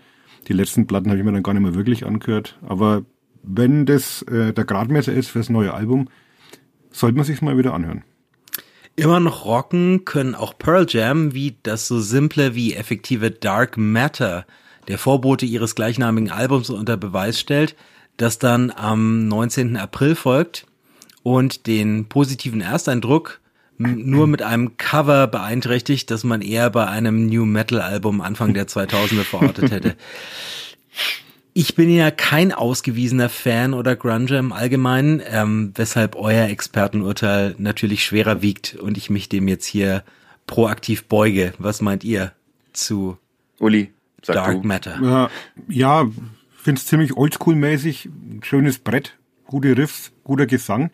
Die 0.48 0.54
letzten 0.54 0.88
Platten 0.88 1.10
habe 1.10 1.18
ich 1.18 1.26
mir 1.26 1.34
dann 1.34 1.44
gar 1.44 1.54
nicht 1.54 1.64
mehr 1.64 1.76
wirklich 1.76 2.06
angehört. 2.06 2.60
Aber 2.62 3.04
wenn 3.44 3.86
das 3.86 4.22
äh, 4.24 4.54
der 4.54 4.64
Gradmesser 4.66 5.14
ist 5.14 5.30
fürs 5.30 5.50
neue 5.50 5.74
Album, 5.74 6.08
sollte 6.92 7.18
man 7.18 7.26
sich 7.26 7.42
mal 7.42 7.58
wieder 7.58 7.74
anhören. 7.74 8.04
Immer 8.98 9.20
noch 9.20 9.44
rocken 9.46 10.06
können 10.06 10.36
auch 10.36 10.58
Pearl 10.58 10.86
Jam, 10.88 11.34
wie 11.34 11.56
das 11.64 11.88
so 11.88 12.00
simple 12.00 12.56
wie 12.56 12.74
effektive 12.74 13.30
Dark 13.30 13.78
Matter, 13.78 14.46
der 14.88 14.98
Vorbote 14.98 15.46
ihres 15.46 15.76
gleichnamigen 15.76 16.32
Albums 16.32 16.70
unter 16.70 16.96
Beweis 16.96 17.40
stellt, 17.40 17.76
das 18.16 18.40
dann 18.40 18.72
am 18.72 19.28
19. 19.28 19.76
April 19.76 20.16
folgt 20.16 20.66
und 21.24 21.68
den 21.68 22.06
positiven 22.06 22.62
Ersteindruck 22.62 23.42
nur 23.78 24.28
mit 24.28 24.42
einem 24.42 24.78
Cover 24.78 25.28
beeinträchtigt, 25.28 26.10
das 26.10 26.24
man 26.24 26.42
eher 26.42 26.70
bei 26.70 26.88
einem 26.88 27.26
New 27.26 27.46
Metal 27.46 27.82
Album 27.82 28.22
Anfang 28.22 28.54
der 28.54 28.68
2000er 28.68 29.24
verortet 29.24 29.72
hätte. 29.72 29.96
Ich 31.58 31.74
bin 31.74 31.90
ja 31.90 32.12
kein 32.12 32.52
ausgewiesener 32.52 33.30
Fan 33.30 33.74
oder 33.74 33.96
Grunger 33.96 34.38
im 34.40 34.52
Allgemeinen, 34.52 35.22
ähm, 35.32 35.72
weshalb 35.76 36.18
euer 36.18 36.50
Expertenurteil 36.50 37.56
natürlich 37.58 38.04
schwerer 38.04 38.42
wiegt 38.42 38.76
und 38.76 38.98
ich 38.98 39.10
mich 39.10 39.30
dem 39.30 39.48
jetzt 39.48 39.66
hier 39.66 40.04
proaktiv 40.48 41.06
beuge. 41.06 41.54
Was 41.58 41.82
meint 41.82 42.04
ihr 42.04 42.34
zu 42.74 43.18
Uli, 43.60 43.94
Dark 44.26 44.64
du. 44.64 44.68
Matter? 44.68 45.00
Ja, 45.02 45.30
ja 45.70 46.12
finde 46.62 46.80
es 46.80 46.88
ziemlich 46.88 47.14
oldschool-mäßig, 47.14 48.10
schönes 48.42 48.80
Brett, 48.80 49.18
gute 49.48 49.78
Riffs, 49.78 50.12
guter 50.26 50.48
Gesang. 50.48 50.92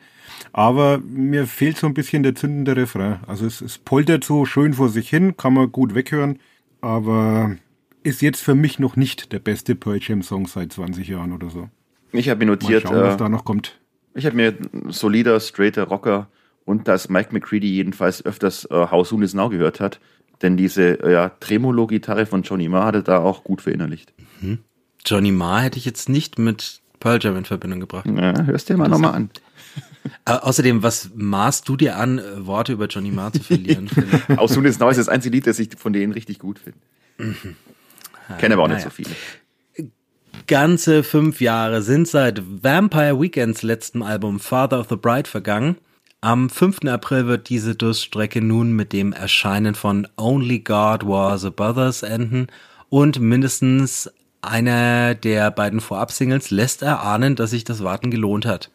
Aber 0.54 1.00
mir 1.00 1.48
fehlt 1.48 1.78
so 1.78 1.88
ein 1.88 1.96
bisschen 1.96 2.22
der 2.22 2.36
zündende 2.36 2.76
Refrain. 2.76 3.18
Also 3.26 3.48
es, 3.48 3.62
es 3.62 3.80
poltert 3.80 4.24
so 4.24 4.46
schön 4.46 4.76
vor 4.76 4.90
sich 4.90 5.10
hin, 5.10 5.36
kann 5.38 5.56
man 5.56 5.72
gut 5.72 5.96
weghören, 5.96 6.38
aber 6.82 7.56
ist 8.04 8.22
jetzt 8.22 8.42
für 8.42 8.56
mich 8.56 8.80
noch 8.80 8.96
nicht 8.96 9.32
der 9.32 9.40
beste 9.40 9.76
Pearl 9.76 10.00
Jam 10.02 10.22
Song 10.22 10.48
seit 10.48 10.74
20 10.74 11.08
Jahren 11.08 11.34
oder 11.34 11.50
so. 11.50 11.70
Ich 12.12 12.30
habe 12.30 12.40
mir 12.40 12.52
notiert, 12.52 12.84
Mal 12.84 12.92
schauen, 12.92 13.04
was 13.04 13.16
äh, 13.16 13.18
da 13.18 13.30
noch 13.30 13.46
kommt. 13.46 13.80
Ich 14.14 14.26
habe 14.26 14.36
mir 14.36 14.56
solider, 14.90 15.40
straighter 15.40 15.84
Rocker 15.84 16.28
und 16.66 16.88
dass 16.88 17.10
Mike 17.10 17.30
McCready 17.32 17.70
jedenfalls 17.70 18.26
öfters 18.26 18.66
äh, 18.66 18.88
How 18.92 19.08
Soon 19.08 19.22
Is 19.22 19.34
Now 19.34 19.50
gehört 19.50 19.80
hat, 19.80 20.00
denn 20.42 20.58
diese 20.58 21.02
äh, 21.04 21.14
ja, 21.14 21.30
Tremolo-Gitarre 21.30 22.26
von 22.26 22.44
Johnny 22.44 22.68
Marr 22.68 22.86
hatte 22.86 23.04
da 23.04 23.20
auch 23.20 23.44
gut 23.44 23.62
verinnerlicht. 23.62 24.14
Mhm. 24.42 24.60
Johnny 25.06 25.32
Marr 25.32 25.62
hätte 25.62 25.78
ich 25.78 25.86
jetzt 25.86 26.10
nicht 26.10 26.38
mit 26.38 26.82
Pearl 27.00 27.20
Jam 27.22 27.38
in 27.38 27.46
Verbindung 27.46 27.80
gebracht. 27.80 28.06
Ja, 28.06 28.44
hörst 28.44 28.70
dir 28.70 28.78
mal 28.78 28.90
nochmal 28.90 29.14
an. 29.14 29.30
Äh, 30.26 30.32
außerdem, 30.32 30.82
was 30.82 31.12
maßt 31.14 31.70
du 31.70 31.78
dir 31.78 31.96
an, 31.96 32.18
äh, 32.18 32.48
Worte 32.48 32.74
über 32.74 32.88
Johnny 32.88 33.12
Marr 33.12 33.34
zu 33.34 33.44
verlieren? 33.44 33.88
How 34.36 34.50
Soon 34.50 34.66
Is 34.66 34.80
Now 34.80 34.90
ist 34.90 34.98
das 34.98 35.08
einzige 35.08 35.36
Lied, 35.36 35.46
das 35.46 35.60
ich 35.60 35.70
von 35.78 35.94
denen 35.94 36.12
richtig 36.12 36.40
gut 36.40 36.58
finde. 36.58 36.80
Mhm. 37.20 37.56
Kenne 38.38 38.56
aber 38.56 38.64
auch 38.64 38.68
naja. 38.68 38.86
nicht 38.86 38.86
so 38.86 38.90
viele. 38.90 39.92
Ganze 40.48 41.04
fünf 41.04 41.40
Jahre 41.40 41.82
sind 41.82 42.08
seit 42.08 42.42
Vampire 42.64 43.22
Weekends 43.22 43.62
letztem 43.62 44.02
Album 44.02 44.40
Father 44.40 44.80
of 44.80 44.88
the 44.90 44.96
Bride 44.96 45.30
vergangen. 45.30 45.78
Am 46.24 46.50
5. 46.50 46.86
April 46.86 47.26
wird 47.26 47.50
diese 47.50 47.76
Durststrecke 47.76 48.42
nun 48.42 48.74
mit 48.74 48.94
dem 48.94 49.12
Erscheinen 49.12 49.74
von 49.74 50.08
Only 50.18 50.60
God 50.60 51.06
Was 51.06 51.46
Above 51.46 51.80
Us 51.80 52.04
enden 52.04 52.48
und 52.90 53.20
mindestens 53.20 54.12
einer 54.42 55.16
der 55.16 55.50
beiden 55.52 55.80
Vorab-Singles 55.80 56.52
lässt 56.52 56.82
erahnen, 56.82 57.36
dass 57.36 57.52
sich 57.52 57.64
das 57.64 57.84
Warten 57.84 58.12
gelohnt 58.12 58.46
hat. 58.46 58.70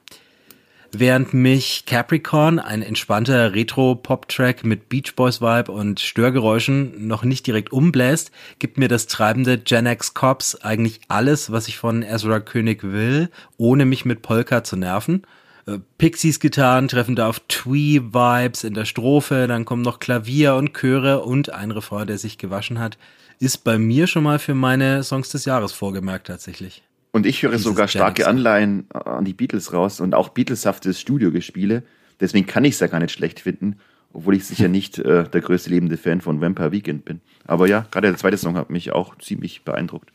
Während 0.92 1.34
mich 1.34 1.84
Capricorn, 1.86 2.58
ein 2.58 2.82
entspannter 2.82 3.54
Retro-Pop-Track 3.54 4.64
mit 4.64 4.88
Beach 4.88 5.14
Boys 5.16 5.40
Vibe 5.40 5.72
und 5.72 6.00
Störgeräuschen, 6.00 7.06
noch 7.06 7.24
nicht 7.24 7.46
direkt 7.46 7.72
umbläst, 7.72 8.30
gibt 8.58 8.78
mir 8.78 8.88
das 8.88 9.06
treibende 9.06 9.58
Gen 9.58 9.86
X 9.86 10.14
Cops 10.14 10.54
eigentlich 10.56 11.00
alles, 11.08 11.50
was 11.50 11.68
ich 11.68 11.76
von 11.76 12.02
Ezra 12.02 12.40
König 12.40 12.84
will, 12.84 13.30
ohne 13.56 13.84
mich 13.84 14.04
mit 14.04 14.22
Polka 14.22 14.62
zu 14.62 14.76
nerven. 14.76 15.22
Äh, 15.66 15.78
Pixies 15.98 16.40
Gitarren 16.40 16.88
treffen 16.88 17.16
da 17.16 17.28
auf 17.28 17.40
Twee-Vibes 17.48 18.64
in 18.64 18.74
der 18.74 18.84
Strophe, 18.84 19.46
dann 19.48 19.64
kommen 19.64 19.82
noch 19.82 19.98
Klavier 19.98 20.54
und 20.54 20.72
Chöre 20.72 21.22
und 21.22 21.50
ein 21.50 21.72
Refrain, 21.72 22.06
der 22.06 22.18
sich 22.18 22.38
gewaschen 22.38 22.78
hat. 22.78 22.96
Ist 23.38 23.64
bei 23.64 23.76
mir 23.76 24.06
schon 24.06 24.22
mal 24.22 24.38
für 24.38 24.54
meine 24.54 25.02
Songs 25.02 25.28
des 25.28 25.44
Jahres 25.44 25.72
vorgemerkt 25.72 26.28
tatsächlich. 26.28 26.82
Und 27.12 27.26
ich 27.26 27.42
höre 27.42 27.58
sogar 27.58 27.88
starke 27.88 28.26
Anleihen 28.26 28.86
an 28.90 29.24
die 29.24 29.32
Beatles 29.32 29.72
raus 29.72 30.00
und 30.00 30.14
auch 30.14 30.30
Beatleshaftes 30.30 31.00
Studiogespiele. 31.00 31.82
Deswegen 32.20 32.46
kann 32.46 32.64
ich 32.64 32.74
es 32.74 32.80
ja 32.80 32.86
gar 32.88 33.00
nicht 33.00 33.12
schlecht 33.12 33.40
finden, 33.40 33.76
obwohl 34.12 34.34
ich 34.34 34.44
sicher 34.44 34.68
nicht 34.68 34.98
äh, 34.98 35.24
der 35.28 35.40
größte 35.40 35.70
lebende 35.70 35.96
Fan 35.96 36.20
von 36.20 36.40
Vampire 36.40 36.72
Weekend 36.72 37.04
bin. 37.04 37.20
Aber 37.46 37.68
ja, 37.68 37.86
gerade 37.90 38.08
der 38.08 38.16
zweite 38.16 38.36
Song 38.36 38.56
hat 38.56 38.70
mich 38.70 38.92
auch 38.92 39.16
ziemlich 39.18 39.64
beeindruckt. 39.64 40.12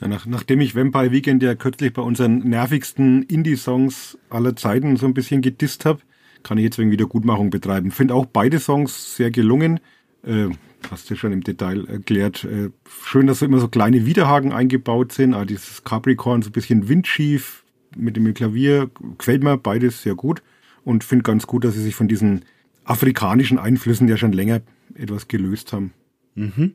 Ja, 0.00 0.08
nach, 0.08 0.26
nachdem 0.26 0.60
ich 0.60 0.74
Vampire 0.74 1.12
Weekend 1.12 1.42
ja 1.42 1.54
kürzlich 1.54 1.92
bei 1.92 2.02
unseren 2.02 2.38
nervigsten 2.38 3.22
Indie-Songs 3.22 4.18
aller 4.30 4.56
Zeiten 4.56 4.96
so 4.96 5.06
ein 5.06 5.14
bisschen 5.14 5.42
gedisst 5.42 5.84
habe, 5.84 6.00
kann 6.42 6.58
ich 6.58 6.64
jetzt 6.64 6.78
wegen 6.78 6.90
Wiedergutmachung 6.90 7.50
betreiben. 7.50 7.92
Finde 7.92 8.14
auch 8.14 8.26
beide 8.26 8.58
Songs 8.58 9.16
sehr 9.16 9.30
gelungen. 9.30 9.78
Äh, 10.24 10.48
hast 10.90 11.10
du 11.10 11.16
schon 11.16 11.32
im 11.32 11.42
Detail 11.42 11.86
erklärt. 11.86 12.44
Äh, 12.44 12.70
schön, 13.04 13.26
dass 13.26 13.40
so 13.40 13.46
immer 13.46 13.58
so 13.58 13.68
kleine 13.68 14.06
Widerhaken 14.06 14.52
eingebaut 14.52 15.12
sind. 15.12 15.34
Ah, 15.34 15.44
dieses 15.44 15.84
Capricorn 15.84 16.42
so 16.42 16.50
ein 16.50 16.52
bisschen 16.52 16.88
windschief 16.88 17.62
mit 17.96 18.16
dem 18.16 18.32
Klavier 18.34 18.90
gefällt 19.18 19.42
mir 19.42 19.56
beides 19.56 20.02
sehr 20.02 20.14
gut 20.14 20.42
und 20.84 21.04
finde 21.04 21.24
ganz 21.24 21.46
gut, 21.46 21.64
dass 21.64 21.74
sie 21.74 21.82
sich 21.82 21.94
von 21.94 22.08
diesen 22.08 22.44
afrikanischen 22.84 23.58
Einflüssen 23.58 24.08
ja 24.08 24.16
schon 24.16 24.32
länger 24.32 24.60
etwas 24.94 25.28
gelöst 25.28 25.72
haben. 25.72 25.92
Mhm. 26.34 26.74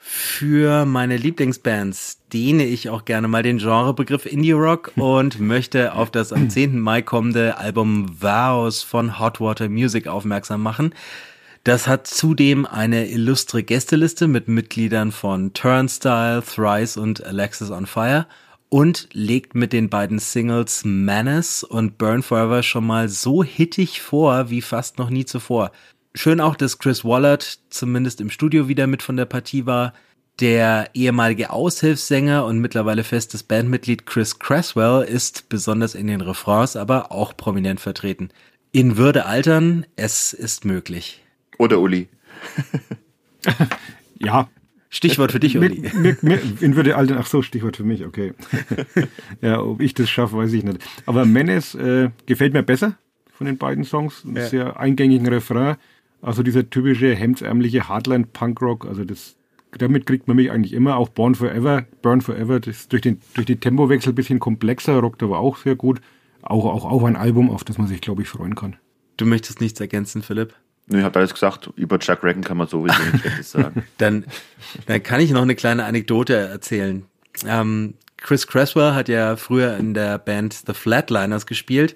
Für 0.00 0.84
meine 0.84 1.16
Lieblingsbands 1.16 2.20
dehne 2.32 2.64
ich 2.64 2.88
auch 2.88 3.04
gerne 3.04 3.26
mal 3.26 3.42
den 3.42 3.58
Genrebegriff 3.58 4.26
Indie 4.26 4.52
Rock 4.52 4.92
und 4.96 5.40
möchte 5.40 5.92
auf 5.94 6.10
das 6.10 6.32
am 6.32 6.48
10. 6.48 6.78
Mai 6.78 7.02
kommende 7.02 7.58
Album 7.58 8.22
Vows 8.22 8.82
von 8.82 9.18
Hot 9.18 9.40
Water 9.40 9.68
Music 9.68 10.06
aufmerksam 10.06 10.62
machen. 10.62 10.94
Das 11.64 11.86
hat 11.86 12.06
zudem 12.06 12.66
eine 12.66 13.08
illustre 13.08 13.62
Gästeliste 13.62 14.26
mit 14.26 14.48
Mitgliedern 14.48 15.12
von 15.12 15.52
Turnstile, 15.52 16.42
Thrice 16.42 16.96
und 16.96 17.24
Alexis 17.24 17.70
on 17.70 17.86
Fire 17.86 18.26
und 18.68 19.08
legt 19.12 19.54
mit 19.54 19.72
den 19.72 19.88
beiden 19.88 20.18
Singles 20.18 20.84
Menace 20.84 21.64
und 21.64 21.98
Burn 21.98 22.22
Forever 22.22 22.62
schon 22.62 22.86
mal 22.86 23.08
so 23.08 23.42
hittig 23.42 24.00
vor 24.00 24.50
wie 24.50 24.62
fast 24.62 24.98
noch 24.98 25.10
nie 25.10 25.24
zuvor. 25.24 25.72
Schön 26.14 26.40
auch, 26.40 26.56
dass 26.56 26.78
Chris 26.78 27.04
Wallard 27.04 27.60
zumindest 27.70 28.20
im 28.20 28.30
Studio 28.30 28.68
wieder 28.68 28.86
mit 28.86 29.02
von 29.02 29.16
der 29.16 29.26
Partie 29.26 29.66
war. 29.66 29.92
Der 30.40 30.90
ehemalige 30.94 31.50
Aushilfssänger 31.50 32.44
und 32.44 32.60
mittlerweile 32.60 33.04
festes 33.04 33.42
Bandmitglied 33.42 34.06
Chris 34.06 34.38
Cresswell 34.38 35.02
ist 35.02 35.48
besonders 35.48 35.94
in 35.94 36.06
den 36.06 36.20
Refrains 36.20 36.76
aber 36.76 37.10
auch 37.10 37.36
prominent 37.36 37.80
vertreten. 37.80 38.30
In 38.70 38.96
Würde 38.96 39.26
altern, 39.26 39.86
es 39.96 40.32
ist 40.32 40.64
möglich. 40.64 41.22
Oder 41.58 41.80
Uli. 41.80 42.08
ja, 44.18 44.48
Stichwort 44.90 45.32
für 45.32 45.40
dich, 45.40 45.58
Uli. 45.58 45.82
Mir, 45.94 46.16
mir, 46.22 46.40
mir 46.60 46.76
würde 46.76 46.96
alte, 46.96 47.18
ach 47.18 47.26
so, 47.26 47.42
Stichwort 47.42 47.76
für 47.76 47.84
mich, 47.84 48.06
okay. 48.06 48.32
ja, 49.42 49.60
ob 49.60 49.80
ich 49.80 49.92
das 49.92 50.08
schaffe, 50.08 50.36
weiß 50.36 50.52
ich 50.54 50.64
nicht. 50.64 50.78
Aber 51.04 51.26
Menace 51.26 51.74
äh, 51.74 52.10
gefällt 52.26 52.54
mir 52.54 52.62
besser 52.62 52.96
von 53.32 53.46
den 53.46 53.58
beiden 53.58 53.84
Songs. 53.84 54.24
Ein 54.24 54.36
ja. 54.36 54.46
sehr 54.46 54.80
eingängigen 54.80 55.26
Refrain. 55.28 55.76
Also 56.22 56.42
dieser 56.42 56.68
typische 56.68 57.14
hemdsärmliche 57.14 57.88
Hardline-Punkrock, 57.88 58.86
also 58.86 59.04
das, 59.04 59.36
damit 59.72 60.06
kriegt 60.06 60.26
man 60.26 60.36
mich 60.36 60.50
eigentlich 60.50 60.72
immer. 60.72 60.96
Auch 60.96 61.10
Born 61.10 61.34
Forever, 61.34 61.86
Burn 62.02 62.22
Forever, 62.22 62.58
das 62.58 62.78
ist 62.78 62.92
durch 62.92 63.02
den, 63.02 63.20
durch 63.34 63.46
den 63.46 63.60
Tempowechsel 63.60 64.12
ein 64.12 64.16
bisschen 64.16 64.40
komplexer, 64.40 64.98
rockt 64.98 65.22
aber 65.22 65.38
auch 65.38 65.58
sehr 65.58 65.76
gut. 65.76 66.00
Auch, 66.42 66.64
auch, 66.64 66.84
auch 66.84 67.04
ein 67.04 67.16
Album, 67.16 67.50
auf 67.50 67.62
das 67.62 67.78
man 67.78 67.86
sich, 67.88 68.00
glaube 68.00 68.22
ich, 68.22 68.28
freuen 68.28 68.54
kann. 68.54 68.76
Du 69.16 69.26
möchtest 69.26 69.60
nichts 69.60 69.80
ergänzen, 69.80 70.22
Philipp? 70.22 70.54
Nö, 70.88 70.98
ich 70.98 71.04
habe 71.04 71.18
alles 71.18 71.32
gesagt. 71.32 71.70
Über 71.76 71.98
Chuck 71.98 72.22
Reagan 72.24 72.42
kann 72.42 72.56
man 72.56 72.66
sowieso 72.66 73.00
nichts 73.02 73.20
Schlechtes 73.20 73.50
sagen. 73.50 73.84
dann, 73.98 74.24
dann 74.86 75.02
kann 75.02 75.20
ich 75.20 75.30
noch 75.30 75.42
eine 75.42 75.54
kleine 75.54 75.84
Anekdote 75.84 76.34
erzählen. 76.34 77.04
Ähm, 77.46 77.94
Chris 78.16 78.46
Cresswell 78.46 78.94
hat 78.94 79.08
ja 79.08 79.36
früher 79.36 79.76
in 79.76 79.94
der 79.94 80.18
Band 80.18 80.54
The 80.66 80.74
Flatliners 80.74 81.46
gespielt. 81.46 81.94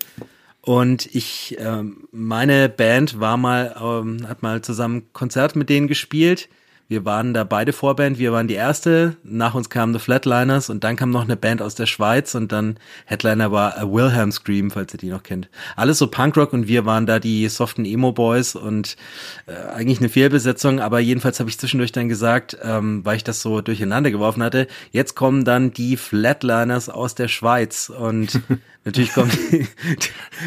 Und 0.61 1.07
ich, 1.15 1.57
ähm, 1.59 2.09
meine 2.13 2.69
Band 2.69 3.19
war 3.19 3.37
mal, 3.37 3.75
ähm, 3.81 4.29
hat 4.29 4.43
mal 4.43 4.63
zusammen 4.63 5.13
Konzert 5.13 5.57
mit 5.57 5.69
denen 5.69 5.89
gespielt. 5.89 6.49
Wir 6.93 7.07
waren 7.07 7.33
da 7.33 7.43
beide 7.43 7.73
Vorband, 7.73 8.19
wir 8.19 8.33
waren 8.33 8.49
die 8.49 8.55
erste, 8.55 9.17
nach 9.25 9.55
uns 9.55 9.71
kamen 9.71 9.95
The 9.95 9.99
Flatliners 9.99 10.69
und 10.69 10.85
dann 10.85 10.97
kam 10.97 11.09
noch 11.09 11.23
eine 11.23 11.39
Band 11.39 11.63
aus 11.63 11.75
der 11.75 11.87
Schweiz 11.87 12.35
und 12.35 12.53
dann 12.53 12.77
Headliner 13.07 13.51
war 13.51 13.79
A 13.79 13.91
Wilhelm 13.91 14.31
Scream, 14.31 14.71
falls 14.71 14.93
ihr 14.93 14.99
die 14.99 15.09
noch 15.09 15.23
kennt. 15.23 15.49
Alles 15.75 15.97
so 15.97 16.09
Punkrock 16.09 16.53
und 16.53 16.69
wir 16.69 16.85
waren 16.85 17.07
da 17.07 17.19
die 17.19 17.49
soften 17.49 17.87
Emo-Boys 17.87 18.57
und 18.57 18.99
äh, 19.47 19.55
eigentlich 19.73 20.01
eine 20.01 20.11
Fehlbesetzung, 20.11 20.81
aber 20.81 21.01
jedenfalls 21.01 21.41
habe 21.41 21.49
ich 21.49 21.59
zwischendurch 21.59 21.93
dann 21.93 22.11
gesagt, 22.11 22.59
ähm, 22.63 23.03
weil 23.07 23.17
ich 23.17 23.25
das 23.25 23.41
so 23.41 23.63
durcheinander 23.63 24.11
geworfen 24.11 24.43
hatte, 24.43 24.67
jetzt 24.91 25.15
kommen 25.15 25.47
dann 25.47 25.73
die 25.73 25.97
Flatliners 25.97 26.91
aus 26.91 27.15
der 27.15 27.29
Schweiz 27.29 27.89
und 27.89 28.39
Natürlich 28.85 29.13
kommen 29.13 29.31
die, 29.31 29.67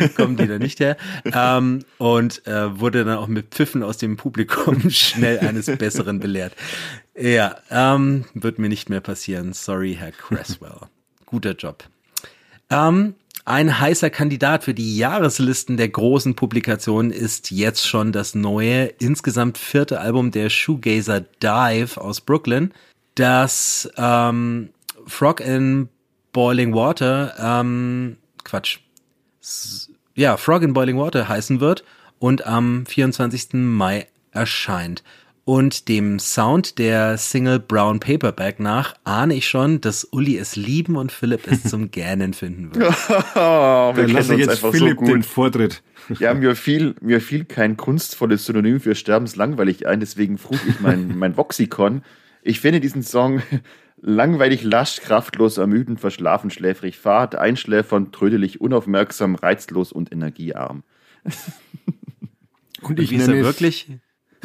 kommen 0.15 0.35
die 0.35 0.47
da 0.47 0.59
nicht 0.59 0.81
her. 0.81 0.97
Ähm, 1.23 1.85
und 1.97 2.45
äh, 2.45 2.79
wurde 2.79 3.05
dann 3.05 3.17
auch 3.17 3.27
mit 3.27 3.47
Pfiffen 3.51 3.81
aus 3.81 3.97
dem 3.97 4.17
Publikum 4.17 4.89
schnell 4.89 5.39
eines 5.39 5.67
Besseren 5.67 6.19
belehrt. 6.19 6.34
Ja, 7.15 7.57
ähm, 7.71 8.25
wird 8.33 8.59
mir 8.59 8.69
nicht 8.69 8.89
mehr 8.89 9.01
passieren. 9.01 9.53
Sorry, 9.53 9.95
Herr 9.99 10.11
Cresswell. 10.11 10.81
Guter 11.25 11.53
Job. 11.53 11.83
Ähm, 12.69 13.15
ein 13.45 13.79
heißer 13.79 14.09
Kandidat 14.09 14.63
für 14.63 14.73
die 14.73 14.97
Jahreslisten 14.97 15.77
der 15.77 15.89
großen 15.89 16.35
Publikationen 16.35 17.11
ist 17.11 17.51
jetzt 17.51 17.87
schon 17.87 18.11
das 18.11 18.33
neue, 18.33 18.85
insgesamt 18.85 19.59
vierte 19.59 19.99
Album 19.99 20.31
der 20.31 20.49
Shoegazer 20.49 21.21
Dive 21.21 22.01
aus 22.01 22.21
Brooklyn, 22.21 22.73
das 23.13 23.87
ähm, 23.97 24.69
Frog 25.05 25.41
in 25.41 25.89
Boiling 26.33 26.73
Water 26.73 27.35
ähm, 27.39 28.17
Quatsch. 28.43 28.79
Ja, 30.15 30.37
Frog 30.37 30.63
in 30.63 30.73
Boiling 30.73 30.97
Water 30.97 31.29
heißen 31.29 31.59
wird 31.59 31.83
und 32.17 32.47
am 32.47 32.85
24. 32.87 33.53
Mai 33.53 34.07
erscheint. 34.31 35.03
Und 35.47 35.89
dem 35.89 36.17
Sound 36.17 36.79
der 36.79 37.19
Single 37.19 37.59
Brown 37.59 37.99
Paperback 37.99 38.59
nach 38.59 38.95
ahne 39.03 39.35
ich 39.35 39.47
schon, 39.47 39.79
dass 39.79 40.03
Uli 40.03 40.39
es 40.39 40.55
lieben 40.55 40.95
und 40.95 41.11
Philipp 41.11 41.45
es 41.45 41.63
zum 41.63 41.91
Gähnen 41.91 42.33
finden 42.33 42.73
wird. 42.75 42.95
oh, 43.35 43.95
wir 43.95 44.03
Dann 44.03 44.09
lasse 44.09 44.33
jetzt 44.33 44.59
Philipp 44.59 44.97
so 44.99 45.05
den 45.05 45.21
Vortritt. 45.21 45.83
ja, 46.19 46.33
mir 46.33 46.55
fiel, 46.55 46.95
mir 46.99 47.21
fiel 47.21 47.45
kein 47.45 47.77
kunstvolles 47.77 48.45
Synonym 48.45 48.79
für 48.79 48.95
sterbenslangweilig 48.95 49.87
ein, 49.87 49.99
deswegen 49.99 50.39
frug 50.39 50.59
ich 50.67 50.79
mein, 50.79 51.15
mein 51.15 51.37
Voxikon. 51.37 52.01
Ich 52.41 52.59
finde 52.59 52.79
diesen 52.79 53.03
Song 53.03 53.41
Langweilig, 54.01 54.63
lasch, 54.63 55.01
kraftlos, 55.01 55.57
ermüdend, 55.57 55.99
verschlafen, 55.99 56.51
schläfrig, 56.51 56.97
fad, 56.97 57.35
einschläfernd, 57.35 58.13
trödelig, 58.13 58.61
unaufmerksam, 58.61 59.35
reizlos 59.35 59.91
und 59.91 60.11
energiearm. 60.11 60.83
Und 62.81 62.99
ich 62.99 63.11
nenne, 63.11 63.43
wirklich? 63.43 63.87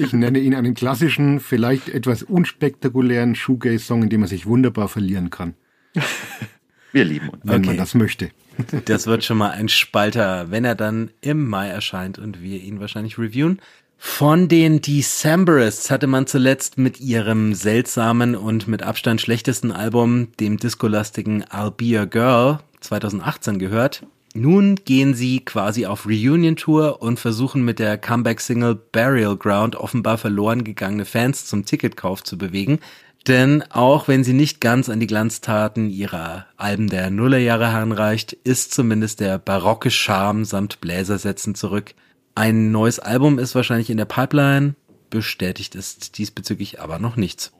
Ich 0.00 0.12
nenne 0.12 0.38
ihn 0.38 0.54
einen 0.54 0.74
klassischen, 0.74 1.40
vielleicht 1.40 1.88
etwas 1.88 2.22
unspektakulären 2.22 3.34
Shoegaze-Song, 3.34 4.04
in 4.04 4.08
dem 4.08 4.20
man 4.20 4.28
sich 4.28 4.46
wunderbar 4.46 4.88
verlieren 4.88 5.30
kann. 5.30 5.54
Wir 6.92 7.04
lieben 7.04 7.28
uns. 7.28 7.42
Wenn 7.44 7.58
okay. 7.58 7.66
man 7.66 7.76
das 7.76 7.94
möchte. 7.94 8.30
Das 8.84 9.06
wird 9.06 9.24
schon 9.24 9.38
mal 9.38 9.52
ein 9.52 9.70
Spalter, 9.70 10.50
wenn 10.50 10.66
er 10.66 10.74
dann 10.74 11.10
im 11.22 11.48
Mai 11.48 11.68
erscheint 11.68 12.18
und 12.18 12.42
wir 12.42 12.60
ihn 12.60 12.78
wahrscheinlich 12.78 13.18
reviewen. 13.18 13.58
Von 13.96 14.48
den 14.48 14.82
Decemberists 14.82 15.90
hatte 15.90 16.06
man 16.06 16.26
zuletzt 16.26 16.76
mit 16.76 17.00
ihrem 17.00 17.54
seltsamen 17.54 18.34
und 18.34 18.68
mit 18.68 18.82
Abstand 18.82 19.20
schlechtesten 19.22 19.72
Album, 19.72 20.28
dem 20.40 20.58
diskolastigen 20.58 21.44
I'll 21.44 21.70
Be 21.70 21.98
a 21.98 22.04
Girl 22.04 22.60
2018 22.80 23.58
gehört. 23.58 24.04
Nun 24.34 24.76
gehen 24.84 25.14
sie 25.14 25.40
quasi 25.40 25.86
auf 25.86 26.06
Reunion-Tour 26.06 27.02
und 27.02 27.18
versuchen 27.18 27.64
mit 27.64 27.80
der 27.80 27.98
Comeback-Single 27.98 28.76
Burial 28.76 29.36
Ground 29.36 29.74
offenbar 29.74 30.18
verloren 30.18 30.62
gegangene 30.62 31.04
Fans 31.04 31.46
zum 31.46 31.64
Ticketkauf 31.64 32.22
zu 32.22 32.38
bewegen. 32.38 32.78
Denn 33.26 33.62
auch 33.70 34.08
wenn 34.08 34.22
sie 34.22 34.32
nicht 34.32 34.60
ganz 34.60 34.88
an 34.88 35.00
die 35.00 35.08
Glanztaten 35.08 35.90
ihrer 35.90 36.46
Alben 36.56 36.88
der 36.88 37.10
Nullerjahre 37.10 37.72
heranreicht, 37.72 38.32
ist 38.32 38.72
zumindest 38.72 39.20
der 39.20 39.38
barocke 39.38 39.90
Charme 39.90 40.44
samt 40.44 40.80
Bläsersätzen 40.80 41.54
zurück. 41.54 41.94
Ein 42.34 42.70
neues 42.70 43.00
Album 43.00 43.38
ist 43.38 43.54
wahrscheinlich 43.54 43.90
in 43.90 43.98
der 43.98 44.04
Pipeline. 44.04 44.74
Bestätigt 45.10 45.74
ist 45.74 46.18
diesbezüglich 46.18 46.80
aber 46.80 46.98
noch 47.00 47.16
nichts. 47.16 47.52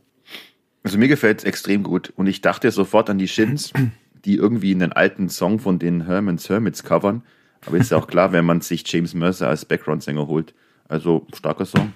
Also 0.83 0.96
mir 0.96 1.09
gefällt 1.09 1.40
es 1.40 1.44
extrem 1.44 1.83
gut 1.83 2.12
und 2.16 2.26
ich 2.26 2.40
dachte 2.40 2.70
sofort 2.70 3.11
an 3.11 3.18
die 3.18 3.28
Shins, 3.28 3.72
die 4.24 4.37
irgendwie 4.37 4.74
einen 4.74 4.92
alten 4.92 5.28
Song 5.28 5.59
von 5.59 5.78
den 5.78 6.06
Herman's 6.06 6.48
Hermits 6.48 6.83
covern. 6.83 7.22
Aber 7.66 7.76
ist 7.76 7.90
ja 7.90 7.98
auch 7.98 8.06
klar, 8.06 8.33
wenn 8.33 8.44
man 8.44 8.61
sich 8.61 8.85
James 8.87 9.14
Mercer 9.14 9.48
als 9.48 9.64
Background-Sänger 9.64 10.26
holt. 10.26 10.54
Also 10.88 11.26
starker 11.35 11.66
Song. 11.66 11.92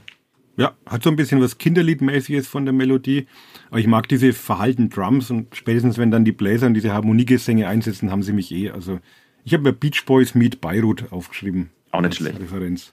Ja, 0.57 0.77
hat 0.87 1.03
so 1.03 1.11
ein 1.11 1.17
bisschen 1.17 1.41
was 1.41 1.59
Kinderliedmäßiges 1.59 2.47
von 2.47 2.65
der 2.65 2.73
Melodie. 2.73 3.27
Aber 3.71 3.81
ich 3.81 3.87
mag 3.87 4.09
diese 4.09 4.33
verhalten 4.33 4.89
Drums 4.89 5.31
und 5.31 5.55
spätestens 5.57 5.99
wenn 5.99 6.11
dann 6.11 6.25
die 6.25 6.33
Bläser 6.33 6.67
und 6.67 6.75
diese 6.75 6.93
Harmoniegesänge 6.93 7.67
einsetzen, 7.67 8.11
haben 8.11 8.23
sie 8.23 8.33
mich 8.33 8.53
eh. 8.53 8.71
Also 8.71 9.01
ich 9.45 9.53
habe 9.53 9.65
mir 9.65 9.73
Beach 9.73 10.05
Boys 10.07 10.35
Meet 10.35 10.61
Beirut 10.61 11.13
aufgeschrieben. 11.13 11.71
Auch 11.91 12.03
nicht 12.03 12.17
schlecht. 12.17 12.39
Referenz. 12.41 12.93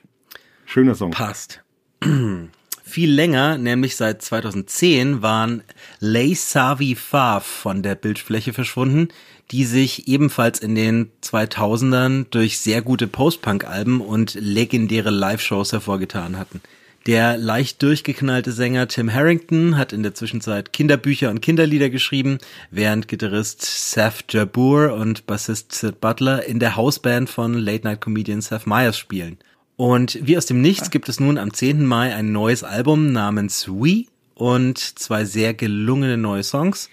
Schöner 0.66 0.94
Song. 0.94 1.10
Passt. 1.10 1.64
Viel 2.94 3.10
länger, 3.10 3.58
nämlich 3.58 3.96
seit 3.96 4.22
2010, 4.22 5.20
waren 5.20 5.64
Lay 5.98 6.32
Savi 6.36 6.94
Faf 6.94 7.44
von 7.44 7.82
der 7.82 7.96
Bildfläche 7.96 8.52
verschwunden, 8.52 9.08
die 9.50 9.64
sich 9.64 10.06
ebenfalls 10.06 10.60
in 10.60 10.76
den 10.76 11.10
2000ern 11.20 12.26
durch 12.30 12.60
sehr 12.60 12.82
gute 12.82 13.08
Post-Punk-Alben 13.08 14.00
und 14.00 14.34
legendäre 14.34 15.10
Live-Shows 15.10 15.72
hervorgetan 15.72 16.38
hatten. 16.38 16.60
Der 17.08 17.36
leicht 17.36 17.82
durchgeknallte 17.82 18.52
Sänger 18.52 18.86
Tim 18.86 19.12
Harrington 19.12 19.76
hat 19.76 19.92
in 19.92 20.04
der 20.04 20.14
Zwischenzeit 20.14 20.72
Kinderbücher 20.72 21.30
und 21.30 21.40
Kinderlieder 21.40 21.90
geschrieben, 21.90 22.38
während 22.70 23.08
Gitarrist 23.08 23.90
Seth 23.90 24.26
Jabur 24.30 24.94
und 24.94 25.26
Bassist 25.26 25.72
Sid 25.72 26.00
Butler 26.00 26.46
in 26.46 26.60
der 26.60 26.76
Hausband 26.76 27.28
von 27.28 27.54
Late 27.54 27.82
Night 27.82 28.00
Comedian 28.02 28.40
Seth 28.40 28.68
Meyers 28.68 28.96
spielen. 28.96 29.38
Und 29.76 30.18
wie 30.22 30.36
aus 30.36 30.46
dem 30.46 30.60
Nichts 30.60 30.90
gibt 30.90 31.08
es 31.08 31.18
nun 31.18 31.36
am 31.36 31.52
10. 31.52 31.84
Mai 31.84 32.14
ein 32.14 32.32
neues 32.32 32.62
Album 32.62 33.12
namens 33.12 33.68
We 33.68 34.04
und 34.34 34.78
zwei 34.78 35.24
sehr 35.24 35.54
gelungene 35.54 36.16
neue 36.16 36.44
Songs. 36.44 36.90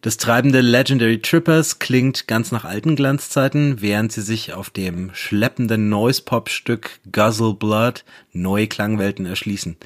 Das 0.00 0.16
treibende 0.16 0.60
Legendary 0.60 1.20
Trippers 1.20 1.80
klingt 1.80 2.28
ganz 2.28 2.52
nach 2.52 2.64
alten 2.64 2.96
Glanzzeiten, 2.96 3.80
während 3.80 4.12
sie 4.12 4.22
sich 4.22 4.52
auf 4.52 4.70
dem 4.70 5.10
schleppenden 5.12 5.88
Noise-Pop-Stück 5.88 7.00
Guzzle 7.10 7.54
Blood 7.54 8.04
neue 8.32 8.68
Klangwelten 8.68 9.26
erschließen. 9.26 9.76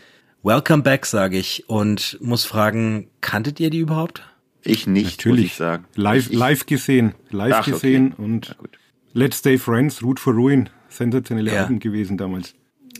Welcome 0.42 0.82
back, 0.82 1.06
sage 1.06 1.38
ich, 1.38 1.68
und 1.68 2.18
muss 2.20 2.44
fragen, 2.44 3.08
kanntet 3.20 3.58
ihr 3.60 3.70
die 3.70 3.78
überhaupt? 3.78 4.22
Ich 4.62 4.86
nicht, 4.86 5.18
Natürlich. 5.18 5.44
muss 5.44 5.50
ich 5.52 5.54
sagen. 5.54 5.84
Live, 5.94 6.30
ich, 6.30 6.36
live 6.36 6.66
gesehen, 6.66 7.14
live 7.30 7.54
Ach, 7.60 7.64
gesehen 7.64 8.12
okay. 8.12 8.22
und 8.22 8.56
Let's 9.14 9.38
Stay 9.38 9.56
Friends, 9.56 10.02
Root 10.02 10.20
for 10.20 10.34
Ruin, 10.34 10.68
sensationelle 10.92 11.52
ja. 11.52 11.62
Alben 11.62 11.78
gewesen 11.78 12.16
damals. 12.16 12.54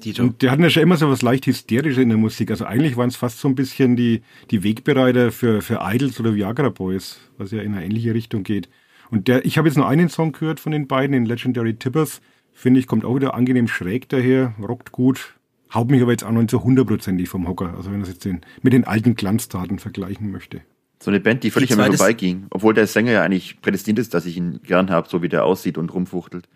Dito. 0.05 0.23
Und 0.23 0.43
die 0.43 0.51
hatten 0.51 0.63
ja 0.63 0.71
schon 0.71 0.83
immer 0.83 0.97
so 0.97 1.09
was 1.09 1.23
leicht 1.23 1.47
Hysterisches 1.47 2.03
in 2.03 2.09
der 2.09 2.19
Musik. 2.19 2.51
Also 2.51 2.65
eigentlich 2.65 2.97
waren 2.97 3.09
es 3.09 3.17
fast 3.17 3.39
so 3.39 3.49
ein 3.49 3.55
bisschen 3.55 3.97
die, 3.97 4.23
die 4.51 4.63
Wegbereiter 4.63 5.31
für, 5.31 5.63
für 5.63 5.81
Idols 5.83 6.19
oder 6.19 6.35
Viagra 6.35 6.71
Boys, 6.71 7.21
was 7.39 7.51
ja 7.51 7.63
in 7.63 7.75
eine 7.75 7.85
ähnliche 7.85 8.15
Richtung 8.15 8.43
geht. 8.43 8.69
Und 9.11 9.29
der, 9.29 9.45
ich 9.45 9.59
habe 9.59 9.69
jetzt 9.69 9.77
nur 9.77 9.87
einen 9.87 10.09
Song 10.09 10.33
gehört 10.33 10.61
von 10.61 10.73
den 10.73 10.87
beiden, 10.87 11.13
den 11.13 11.27
Legendary 11.27 11.75
Tippers. 11.75 12.21
Finde 12.53 12.81
ich, 12.81 12.87
kommt 12.87 13.05
auch 13.05 13.15
wieder 13.15 13.35
angenehm 13.35 13.69
schräg 13.69 14.09
daher, 14.09 14.55
rockt 14.61 14.93
gut. 14.93 15.35
Haut 15.73 15.91
mich 15.91 16.03
aber 16.03 16.13
jetzt 16.13 16.25
auch 16.25 16.33
noch 16.33 16.41
nicht 16.41 16.51
so 16.51 16.63
hundertprozentig 16.63 17.29
vom 17.29 17.49
Hocker. 17.49 17.75
Also 17.77 17.91
wenn 17.91 17.99
man 17.99 18.03
es 18.03 18.09
jetzt 18.09 18.25
den, 18.25 18.43
mit 18.63 18.73
den 18.73 18.85
alten 18.85 19.15
Glanztaten 19.15 19.79
vergleichen 19.79 20.31
möchte. 20.31 20.61
So 21.03 21.11
eine 21.11 21.19
Band, 21.19 21.43
die 21.43 21.51
völlig 21.51 21.69
die 21.69 21.75
an 21.75 21.91
mir 21.91 21.97
vorbeiging. 21.97 22.47
Obwohl 22.51 22.75
der 22.75 22.87
Sänger 22.87 23.13
ja 23.13 23.23
eigentlich 23.23 23.61
prädestiniert 23.61 23.99
ist, 23.99 24.15
dass 24.15 24.27
ich 24.27 24.37
ihn 24.37 24.61
gern 24.63 24.91
habe, 24.91 25.09
so 25.09 25.23
wie 25.23 25.29
der 25.29 25.45
aussieht 25.45 25.79
und 25.79 25.93
rumfuchtelt. 25.93 26.49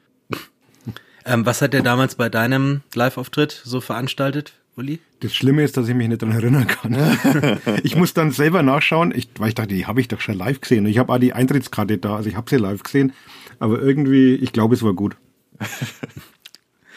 Ähm, 1.27 1.45
was 1.45 1.61
hat 1.61 1.73
der 1.73 1.83
damals 1.83 2.15
bei 2.15 2.29
deinem 2.29 2.83
Live-Auftritt 2.95 3.61
so 3.65 3.81
veranstaltet? 3.81 4.55
Uli? 4.77 5.01
Das 5.21 5.35
Schlimme 5.35 5.65
ist, 5.65 5.77
dass 5.77 5.89
ich 5.89 5.95
mich 5.95 6.09
nicht 6.09 6.23
daran 6.23 6.37
erinnern 6.37 6.67
kann. 6.67 7.59
ich 7.83 7.97
muss 7.97 8.15
dann 8.15 8.31
selber 8.31 8.63
nachschauen, 8.63 9.13
ich, 9.15 9.29
weil 9.39 9.49
ich 9.49 9.55
dachte, 9.55 9.75
die 9.75 9.87
habe 9.87 10.01
ich 10.01 10.09
doch 10.09 10.21
schon 10.21 10.37
live 10.37 10.61
gesehen. 10.61 10.87
Ich 10.87 10.99
habe 10.99 11.13
auch 11.13 11.19
die 11.19 11.33
Eintrittskarte 11.33 11.99
da, 11.99 12.17
also 12.17 12.29
ich 12.29 12.37
habe 12.37 12.49
sie 12.49 12.57
live 12.57 12.83
gesehen. 12.83 13.13
Aber 13.59 13.81
irgendwie, 13.81 14.35
ich 14.35 14.53
glaube, 14.53 14.75
es 14.75 14.83
war 14.83 14.93
gut. 14.93 15.17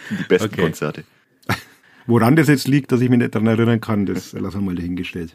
die 0.09 0.23
besten 0.27 0.49
okay. 0.53 0.61
Konzerte. 0.61 1.03
Woran 2.05 2.35
das 2.35 2.47
jetzt 2.49 2.67
liegt, 2.67 2.91
dass 2.91 3.01
ich 3.01 3.09
mich 3.09 3.19
nicht 3.19 3.33
daran 3.33 3.47
erinnern 3.47 3.81
kann, 3.81 4.05
das 4.05 4.33
lassen 4.33 4.59
wir 4.59 4.61
mal 4.61 4.75
dahingestellt. 4.75 5.33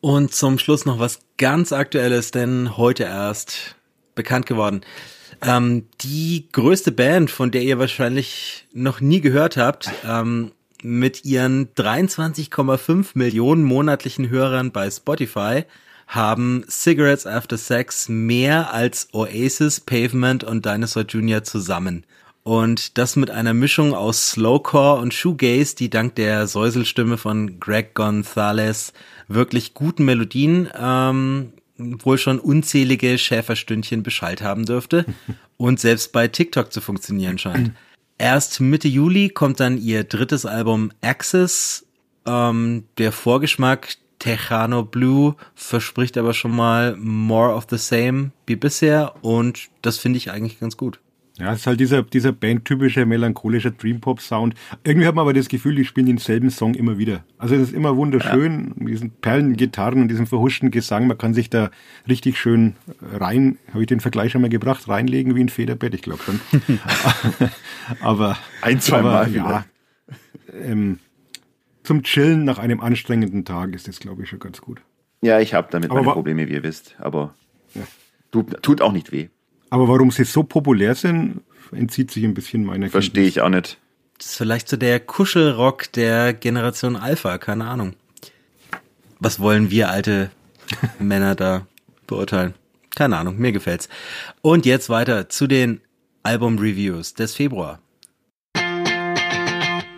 Und 0.00 0.34
zum 0.34 0.58
Schluss 0.58 0.84
noch 0.84 0.98
was 0.98 1.20
ganz 1.38 1.72
Aktuelles, 1.72 2.30
denn 2.30 2.76
heute 2.76 3.04
erst 3.04 3.76
bekannt 4.14 4.46
geworden. 4.46 4.82
Ähm, 5.42 5.88
die 6.00 6.48
größte 6.52 6.92
Band, 6.92 7.30
von 7.30 7.50
der 7.50 7.62
ihr 7.62 7.78
wahrscheinlich 7.78 8.66
noch 8.72 9.00
nie 9.00 9.20
gehört 9.20 9.56
habt, 9.56 9.90
ähm, 10.08 10.52
mit 10.82 11.24
ihren 11.24 11.74
23,5 11.74 13.10
Millionen 13.14 13.64
monatlichen 13.64 14.28
Hörern 14.30 14.72
bei 14.72 14.90
Spotify, 14.90 15.64
haben 16.06 16.64
Cigarettes 16.68 17.26
After 17.26 17.56
Sex 17.56 18.08
mehr 18.08 18.72
als 18.72 19.08
Oasis, 19.12 19.80
Pavement 19.80 20.44
und 20.44 20.64
Dinosaur 20.66 21.04
Jr. 21.04 21.42
zusammen. 21.42 22.04
Und 22.44 22.98
das 22.98 23.14
mit 23.16 23.30
einer 23.30 23.54
Mischung 23.54 23.94
aus 23.94 24.30
Slowcore 24.30 25.00
und 25.00 25.14
Shoegaze, 25.14 25.76
die 25.76 25.90
dank 25.90 26.16
der 26.16 26.48
Säuselstimme 26.48 27.16
von 27.16 27.60
Greg 27.60 27.94
Gonzalez 27.94 28.92
wirklich 29.28 29.74
guten 29.74 30.04
Melodien 30.04 30.68
ähm, 30.76 31.52
wohl 32.04 32.18
schon 32.18 32.38
unzählige 32.38 33.18
Schäferstündchen 33.18 34.02
Bescheid 34.02 34.42
haben 34.42 34.64
dürfte 34.64 35.04
und 35.56 35.80
selbst 35.80 36.12
bei 36.12 36.28
TikTok 36.28 36.72
zu 36.72 36.80
funktionieren 36.80 37.38
scheint. 37.38 37.72
Erst 38.18 38.60
Mitte 38.60 38.88
Juli 38.88 39.30
kommt 39.30 39.60
dann 39.60 39.78
ihr 39.78 40.04
drittes 40.04 40.46
Album 40.46 40.92
Access. 41.00 41.86
Ähm, 42.24 42.84
der 42.98 43.10
Vorgeschmack 43.10 43.96
Tejano 44.22 44.84
Blue 44.84 45.34
verspricht 45.56 46.16
aber 46.16 46.32
schon 46.32 46.54
mal 46.54 46.96
more 46.96 47.52
of 47.52 47.66
the 47.68 47.78
same 47.78 48.30
wie 48.46 48.54
bisher 48.54 49.16
und 49.24 49.68
das 49.82 49.98
finde 49.98 50.18
ich 50.18 50.30
eigentlich 50.30 50.60
ganz 50.60 50.76
gut. 50.76 51.00
Ja, 51.42 51.52
es 51.54 51.60
ist 51.62 51.66
halt 51.66 51.80
dieser, 51.80 52.04
dieser 52.04 52.30
bandtypische 52.30 53.04
melancholische 53.04 53.72
Dream-Pop-Sound. 53.72 54.54
Irgendwie 54.84 55.08
hat 55.08 55.16
man 55.16 55.22
aber 55.22 55.32
das 55.32 55.48
Gefühl, 55.48 55.74
die 55.74 55.84
spielen 55.84 56.06
denselben 56.06 56.50
Song 56.50 56.74
immer 56.74 56.98
wieder. 56.98 57.24
Also 57.36 57.56
es 57.56 57.62
ist 57.62 57.72
immer 57.72 57.96
wunderschön, 57.96 58.68
ja. 58.68 58.74
mit 58.76 58.88
diesen 58.90 59.10
Perlengitarren 59.10 60.02
und 60.02 60.08
diesem 60.08 60.28
verhuschten 60.28 60.70
Gesang. 60.70 61.08
Man 61.08 61.18
kann 61.18 61.34
sich 61.34 61.50
da 61.50 61.72
richtig 62.08 62.38
schön 62.38 62.76
rein, 63.00 63.58
habe 63.72 63.80
ich 63.80 63.88
den 63.88 63.98
Vergleich 63.98 64.30
schon 64.30 64.40
mal 64.40 64.50
gebracht, 64.50 64.86
reinlegen 64.86 65.34
wie 65.34 65.40
ein 65.40 65.48
Federbett, 65.48 65.94
ich 65.94 66.02
glaube 66.02 66.22
schon. 66.22 66.38
aber 68.00 68.38
ein, 68.60 68.80
zwei 68.80 69.02
Mal, 69.02 69.34
ja. 69.34 69.64
Ähm, 70.52 71.00
zum 71.82 72.04
Chillen 72.04 72.44
nach 72.44 72.60
einem 72.60 72.78
anstrengenden 72.78 73.44
Tag 73.44 73.74
ist 73.74 73.88
das, 73.88 73.98
glaube 73.98 74.22
ich, 74.22 74.28
schon 74.28 74.38
ganz 74.38 74.60
gut. 74.60 74.80
Ja, 75.22 75.40
ich 75.40 75.54
habe 75.54 75.66
damit 75.72 75.90
aber 75.90 76.02
meine 76.02 76.12
Probleme, 76.12 76.48
wie 76.48 76.52
ihr 76.52 76.62
wisst, 76.62 76.94
aber 77.00 77.34
ja. 77.74 77.82
tut, 78.30 78.62
tut 78.62 78.80
auch 78.80 78.92
nicht 78.92 79.10
weh. 79.10 79.28
Aber 79.72 79.88
warum 79.88 80.10
sie 80.10 80.24
so 80.24 80.42
populär 80.42 80.94
sind, 80.94 81.40
entzieht 81.70 82.10
sich 82.10 82.24
ein 82.24 82.34
bisschen 82.34 82.62
meiner 82.62 82.90
Verstehe 82.90 83.24
ich 83.24 83.40
auch 83.40 83.48
nicht. 83.48 83.78
Das 84.18 84.26
ist 84.26 84.36
vielleicht 84.36 84.68
so 84.68 84.76
der 84.76 85.00
Kuschelrock 85.00 85.90
der 85.92 86.34
Generation 86.34 86.94
Alpha, 86.94 87.38
keine 87.38 87.64
Ahnung. 87.64 87.94
Was 89.18 89.40
wollen 89.40 89.70
wir 89.70 89.88
alte 89.88 90.30
Männer 90.98 91.34
da 91.34 91.66
beurteilen? 92.06 92.52
Keine 92.94 93.16
Ahnung, 93.16 93.38
mir 93.38 93.52
gefällt's. 93.52 93.88
Und 94.42 94.66
jetzt 94.66 94.90
weiter 94.90 95.30
zu 95.30 95.46
den 95.46 95.80
Album-Reviews 96.22 97.14
des 97.14 97.34
Februar. 97.34 97.80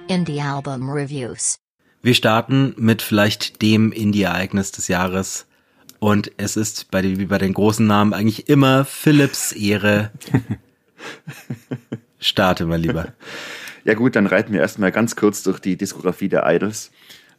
Indie 0.07 0.41
Album 0.41 0.89
Reviews. 0.89 1.59
Wir 2.01 2.15
starten 2.15 2.75
mit 2.77 3.03
vielleicht 3.03 3.61
dem 3.61 3.91
Indie-Ereignis 3.91 4.71
des 4.71 4.87
Jahres, 4.87 5.49
und 6.05 6.33
es 6.37 6.59
ist 6.59 6.91
bei 6.91 7.01
den, 7.01 7.19
wie 7.19 7.25
bei 7.25 7.39
den 7.39 7.55
großen 7.55 7.87
Namen 7.87 8.13
eigentlich 8.13 8.51
immer 8.51 8.85
Philips 8.85 9.53
Ehre. 9.53 10.11
Starte 12.19 12.67
mal 12.67 12.79
lieber. 12.79 13.15
Ja 13.85 13.95
gut, 13.95 14.15
dann 14.15 14.27
reiten 14.27 14.53
wir 14.53 14.61
erstmal 14.61 14.93
ganz 14.93 15.17
kurz 15.17 15.43
durch 15.43 15.61
die 15.61 15.79
Diskografie 15.79 16.29
der 16.29 16.45
Idols. 16.45 16.91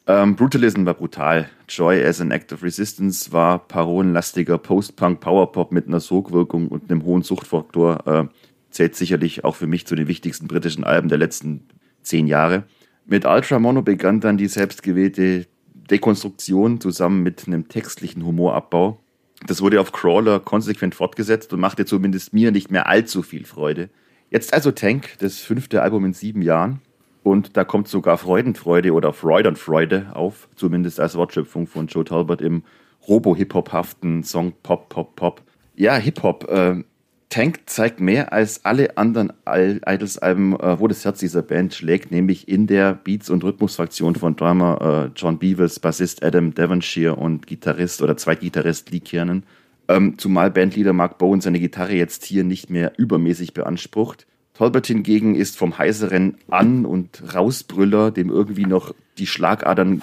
Ähm, 0.07 0.35
Brutalism 0.35 0.83
war 0.83 0.95
brutal. 0.95 1.47
Joy 1.69 2.03
as 2.03 2.19
an 2.19 2.31
Act 2.31 2.53
of 2.53 2.63
Resistance 2.63 3.31
war 3.31 3.59
parolenlastiger 3.59 4.57
Post-Punk 4.57 5.19
Powerpop 5.19 5.71
mit 5.71 5.87
einer 5.87 5.99
Sogwirkung 5.99 6.67
und 6.69 6.89
einem 6.89 7.03
hohen 7.03 7.21
Suchtfaktor. 7.21 8.07
Äh, 8.07 8.27
zählt 8.71 8.95
sicherlich 8.95 9.43
auch 9.43 9.55
für 9.55 9.67
mich 9.67 9.85
zu 9.85 9.93
den 9.93 10.07
wichtigsten 10.07 10.47
britischen 10.47 10.83
Alben 10.83 11.09
der 11.09 11.19
letzten 11.19 11.67
zehn 12.01 12.25
Jahre. 12.25 12.63
Mit 13.05 13.25
Ultra 13.25 13.59
Mono 13.59 13.83
begann 13.83 14.21
dann 14.21 14.37
die 14.37 14.47
selbstgewählte 14.47 15.45
Dekonstruktion 15.89 16.81
zusammen 16.81 17.23
mit 17.23 17.47
einem 17.47 17.67
textlichen 17.67 18.25
Humorabbau. 18.25 18.99
Das 19.45 19.61
wurde 19.61 19.81
auf 19.81 19.91
Crawler 19.91 20.39
konsequent 20.39 20.95
fortgesetzt 20.95 21.53
und 21.53 21.59
machte 21.59 21.85
zumindest 21.85 22.33
mir 22.33 22.51
nicht 22.51 22.71
mehr 22.71 22.87
allzu 22.87 23.21
viel 23.21 23.45
Freude. 23.45 23.89
Jetzt 24.29 24.53
also 24.53 24.71
Tank, 24.71 25.17
das 25.19 25.39
fünfte 25.39 25.81
Album 25.81 26.05
in 26.05 26.13
sieben 26.13 26.41
Jahren. 26.41 26.81
Und 27.23 27.57
da 27.57 27.63
kommt 27.63 27.87
sogar 27.87 28.17
Freudenfreude 28.17 28.93
oder 28.93 29.11
Freudenfreude 29.11 30.11
auf, 30.13 30.47
zumindest 30.55 30.99
als 30.99 31.15
Wortschöpfung 31.15 31.67
von 31.67 31.87
Joe 31.87 32.03
Talbot 32.03 32.41
im 32.41 32.63
Robo-Hip-Hop-haften 33.07 34.23
Song 34.23 34.53
Pop, 34.63 34.89
Pop, 34.89 35.15
Pop. 35.15 35.41
Ja, 35.75 35.95
Hip-Hop. 35.97 36.49
Äh, 36.49 36.83
Tank 37.29 37.61
zeigt 37.65 37.99
mehr 37.99 38.33
als 38.33 38.65
alle 38.65 38.97
anderen 38.97 39.33
Idols-Alben, 39.45 40.59
äh, 40.59 40.79
wo 40.79 40.87
das 40.87 41.03
Herz 41.03 41.19
dieser 41.19 41.41
Band 41.41 41.73
schlägt, 41.73 42.11
nämlich 42.11 42.47
in 42.47 42.67
der 42.67 42.93
Beats- 42.93 43.29
und 43.29 43.43
Rhythmusfraktion 43.43 44.15
von 44.15 44.35
Drummer 44.35 45.09
äh, 45.11 45.19
John 45.19 45.39
Beavers, 45.39 45.79
Bassist 45.79 46.23
Adam 46.23 46.53
Devonshire 46.53 47.15
und 47.15 47.47
Gitarrist 47.47 48.01
oder 48.01 48.15
Zweitgitarrist 48.15 48.91
Lee 48.91 48.99
Kiernan. 48.99 49.43
Ähm, 49.87 50.17
zumal 50.17 50.51
Bandleader 50.51 50.93
Mark 50.93 51.17
Bowen 51.17 51.41
seine 51.41 51.59
Gitarre 51.59 51.93
jetzt 51.93 52.25
hier 52.25 52.43
nicht 52.43 52.69
mehr 52.69 52.93
übermäßig 52.97 53.53
beansprucht. 53.53 54.27
Tolbert 54.53 54.87
hingegen 54.87 55.35
ist 55.35 55.57
vom 55.57 55.77
heiseren 55.77 56.37
An- 56.49 56.85
und 56.85 57.21
Rausbrüller, 57.33 58.11
dem 58.11 58.29
irgendwie 58.29 58.65
noch 58.65 58.95
die 59.17 59.27
Schlagadern 59.27 60.01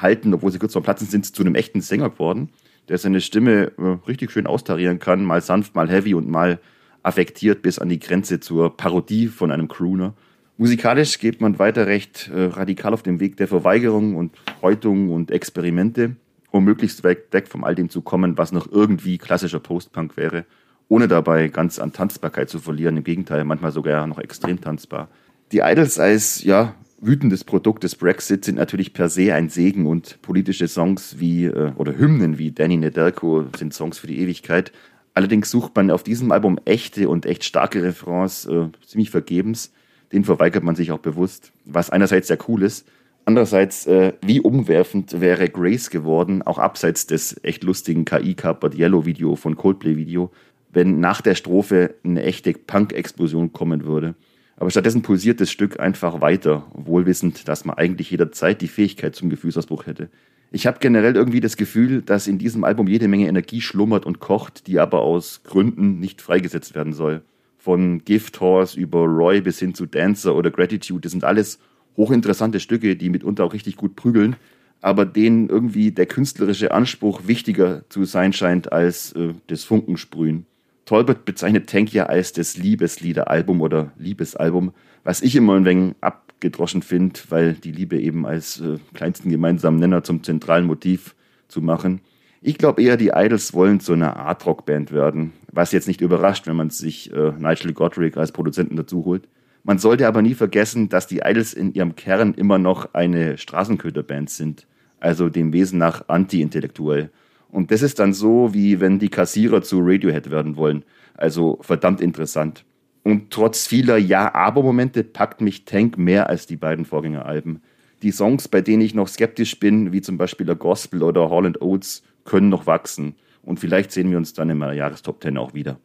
halten, 0.00 0.34
obwohl 0.34 0.50
sie 0.50 0.58
kurz 0.58 0.72
vor 0.72 0.82
Platzen 0.82 1.06
sind, 1.06 1.26
zu 1.26 1.42
einem 1.42 1.54
echten 1.54 1.80
Sänger 1.80 2.10
geworden 2.10 2.50
der 2.88 2.98
seine 2.98 3.20
Stimme 3.20 3.72
äh, 3.78 3.98
richtig 4.06 4.30
schön 4.30 4.46
austarieren 4.46 4.98
kann, 4.98 5.24
mal 5.24 5.40
sanft, 5.40 5.74
mal 5.74 5.88
heavy 5.88 6.14
und 6.14 6.28
mal 6.28 6.60
affektiert 7.02 7.62
bis 7.62 7.78
an 7.78 7.88
die 7.88 7.98
Grenze 7.98 8.40
zur 8.40 8.76
Parodie 8.76 9.28
von 9.28 9.50
einem 9.50 9.68
Crooner. 9.68 10.14
Musikalisch 10.58 11.18
geht 11.18 11.40
man 11.40 11.58
weiter 11.58 11.86
recht 11.86 12.30
äh, 12.32 12.44
radikal 12.44 12.94
auf 12.94 13.02
dem 13.02 13.20
Weg 13.20 13.36
der 13.36 13.48
Verweigerung 13.48 14.14
und 14.14 14.36
Häutung 14.60 15.10
und 15.10 15.30
Experimente, 15.30 16.16
um 16.50 16.64
möglichst 16.64 17.02
weg, 17.04 17.28
weg 17.32 17.48
vom 17.48 17.64
all 17.64 17.74
dem 17.74 17.88
zu 17.88 18.02
kommen, 18.02 18.38
was 18.38 18.52
noch 18.52 18.70
irgendwie 18.70 19.18
klassischer 19.18 19.60
Postpunk 19.60 20.16
wäre, 20.16 20.44
ohne 20.88 21.08
dabei 21.08 21.48
ganz 21.48 21.78
an 21.78 21.92
Tanzbarkeit 21.92 22.50
zu 22.50 22.58
verlieren. 22.58 22.98
Im 22.98 23.04
Gegenteil, 23.04 23.44
manchmal 23.44 23.72
sogar 23.72 24.06
noch 24.06 24.18
extrem 24.18 24.60
tanzbar. 24.60 25.08
Die 25.50 25.58
Idols 25.58 25.98
als 25.98 26.44
ja, 26.44 26.74
wütendes 27.02 27.42
Produkt 27.42 27.82
des 27.82 27.96
Brexit 27.96 28.44
sind 28.44 28.54
natürlich 28.54 28.94
per 28.94 29.08
se 29.08 29.34
ein 29.34 29.48
Segen 29.48 29.86
und 29.86 30.22
politische 30.22 30.68
Songs 30.68 31.18
wie 31.18 31.46
äh, 31.46 31.72
oder 31.76 31.98
Hymnen 31.98 32.38
wie 32.38 32.52
Danny 32.52 32.76
Nedelko 32.76 33.44
sind 33.56 33.74
Songs 33.74 33.98
für 33.98 34.06
die 34.06 34.20
Ewigkeit. 34.20 34.72
Allerdings 35.12 35.50
sucht 35.50 35.74
man 35.74 35.90
auf 35.90 36.04
diesem 36.04 36.30
Album 36.32 36.58
echte 36.64 37.08
und 37.08 37.26
echt 37.26 37.44
starke 37.44 37.82
Refrains 37.82 38.46
äh, 38.46 38.68
ziemlich 38.86 39.10
vergebens. 39.10 39.72
Den 40.12 40.24
verweigert 40.24 40.62
man 40.62 40.76
sich 40.76 40.92
auch 40.92 41.00
bewusst, 41.00 41.52
was 41.64 41.90
einerseits 41.90 42.28
sehr 42.28 42.38
cool 42.48 42.62
ist. 42.62 42.86
Andererseits, 43.24 43.86
äh, 43.86 44.12
wie 44.22 44.40
umwerfend 44.40 45.20
wäre 45.20 45.48
Grace 45.48 45.90
geworden, 45.90 46.42
auch 46.42 46.58
abseits 46.58 47.06
des 47.06 47.38
echt 47.42 47.64
lustigen 47.64 48.04
KI-Carpert 48.04 48.76
Yellow-Video 48.76 49.36
von 49.36 49.56
Coldplay-Video, 49.56 50.30
wenn 50.72 51.00
nach 51.00 51.20
der 51.20 51.34
Strophe 51.34 51.94
eine 52.04 52.22
echte 52.22 52.52
Punk-Explosion 52.52 53.52
kommen 53.52 53.84
würde. 53.84 54.14
Aber 54.62 54.70
stattdessen 54.70 55.02
pulsiert 55.02 55.40
das 55.40 55.50
Stück 55.50 55.80
einfach 55.80 56.20
weiter, 56.20 56.64
wohlwissend, 56.72 57.48
dass 57.48 57.64
man 57.64 57.78
eigentlich 57.78 58.12
jederzeit 58.12 58.60
die 58.60 58.68
Fähigkeit 58.68 59.12
zum 59.16 59.28
Gefühlsausbruch 59.28 59.86
hätte. 59.86 60.08
Ich 60.52 60.68
habe 60.68 60.78
generell 60.78 61.16
irgendwie 61.16 61.40
das 61.40 61.56
Gefühl, 61.56 62.00
dass 62.00 62.28
in 62.28 62.38
diesem 62.38 62.62
Album 62.62 62.86
jede 62.86 63.08
Menge 63.08 63.26
Energie 63.26 63.60
schlummert 63.60 64.06
und 64.06 64.20
kocht, 64.20 64.68
die 64.68 64.78
aber 64.78 65.00
aus 65.00 65.40
Gründen 65.42 65.98
nicht 65.98 66.22
freigesetzt 66.22 66.76
werden 66.76 66.92
soll. 66.92 67.22
Von 67.58 68.04
Gift 68.04 68.40
Horse 68.40 68.78
über 68.78 69.00
Roy 69.00 69.40
bis 69.40 69.58
hin 69.58 69.74
zu 69.74 69.84
Dancer 69.84 70.36
oder 70.36 70.52
Gratitude, 70.52 71.00
das 71.00 71.10
sind 71.10 71.24
alles 71.24 71.58
hochinteressante 71.96 72.60
Stücke, 72.60 72.94
die 72.94 73.10
mitunter 73.10 73.42
auch 73.42 73.54
richtig 73.54 73.74
gut 73.74 73.96
prügeln, 73.96 74.36
aber 74.80 75.06
denen 75.06 75.48
irgendwie 75.48 75.90
der 75.90 76.06
künstlerische 76.06 76.70
Anspruch 76.70 77.22
wichtiger 77.26 77.82
zu 77.88 78.04
sein 78.04 78.32
scheint 78.32 78.70
als 78.70 79.10
äh, 79.14 79.34
das 79.48 79.64
Funkensprühen. 79.64 80.46
Tolbert 80.92 81.24
bezeichnet 81.24 81.70
Tank 81.70 81.90
ja 81.94 82.04
als 82.04 82.34
das 82.34 82.58
Liebesliederalbum 82.58 83.62
oder 83.62 83.92
Liebesalbum, 83.96 84.74
was 85.04 85.22
ich 85.22 85.34
immer 85.34 85.54
ein 85.54 85.64
wenig 85.64 85.94
abgedroschen 86.02 86.82
finde, 86.82 87.18
weil 87.30 87.54
die 87.54 87.72
Liebe 87.72 87.98
eben 87.98 88.26
als 88.26 88.60
äh, 88.60 88.76
kleinsten 88.92 89.30
gemeinsamen 89.30 89.80
Nenner 89.80 90.04
zum 90.04 90.22
zentralen 90.22 90.66
Motiv 90.66 91.14
zu 91.48 91.62
machen. 91.62 92.02
Ich 92.42 92.58
glaube 92.58 92.82
eher, 92.82 92.98
die 92.98 93.12
Idols 93.14 93.54
wollen 93.54 93.80
zu 93.80 93.94
einer 93.94 94.18
Art-Rock-Band 94.18 94.92
werden, 94.92 95.32
was 95.50 95.72
jetzt 95.72 95.88
nicht 95.88 96.02
überrascht, 96.02 96.46
wenn 96.46 96.56
man 96.56 96.68
sich 96.68 97.10
äh, 97.10 97.32
Nigel 97.38 97.72
Godric 97.72 98.18
als 98.18 98.32
Produzenten 98.32 98.76
dazu 98.76 99.06
holt. 99.06 99.26
Man 99.64 99.78
sollte 99.78 100.06
aber 100.06 100.20
nie 100.20 100.34
vergessen, 100.34 100.90
dass 100.90 101.06
die 101.06 101.22
Idols 101.24 101.54
in 101.54 101.72
ihrem 101.72 101.96
Kern 101.96 102.34
immer 102.34 102.58
noch 102.58 102.92
eine 102.92 103.38
Straßenköterband 103.38 104.28
sind, 104.28 104.66
also 105.00 105.30
dem 105.30 105.54
Wesen 105.54 105.78
nach 105.78 106.06
anti-intellektuell. 106.08 107.08
Und 107.52 107.70
das 107.70 107.82
ist 107.82 107.98
dann 107.98 108.14
so, 108.14 108.54
wie 108.54 108.80
wenn 108.80 108.98
die 108.98 109.10
Kassierer 109.10 109.62
zu 109.62 109.78
Radiohead 109.80 110.30
werden 110.30 110.56
wollen. 110.56 110.84
Also 111.14 111.58
verdammt 111.60 112.00
interessant. 112.00 112.64
Und 113.04 113.30
trotz 113.30 113.66
vieler 113.66 113.98
Ja-Aber-Momente 113.98 115.04
packt 115.04 115.42
mich 115.42 115.66
Tank 115.66 115.98
mehr 115.98 116.30
als 116.30 116.46
die 116.46 116.56
beiden 116.56 116.86
Vorgängeralben. 116.86 117.62
Die 118.02 118.10
Songs, 118.10 118.48
bei 118.48 118.62
denen 118.62 118.80
ich 118.80 118.94
noch 118.94 119.06
skeptisch 119.06 119.60
bin, 119.60 119.92
wie 119.92 120.00
zum 120.00 120.16
Beispiel 120.16 120.46
der 120.46 120.56
Gospel 120.56 121.02
oder 121.02 121.28
Holland 121.28 121.60
Oates, 121.60 122.02
können 122.24 122.48
noch 122.48 122.66
wachsen. 122.66 123.16
Und 123.42 123.60
vielleicht 123.60 123.92
sehen 123.92 124.10
wir 124.10 124.16
uns 124.16 124.32
dann 124.32 124.48
im 124.48 124.62
Jahrestop 124.62 125.22
10 125.22 125.36
auch 125.36 125.52
wieder. 125.52 125.78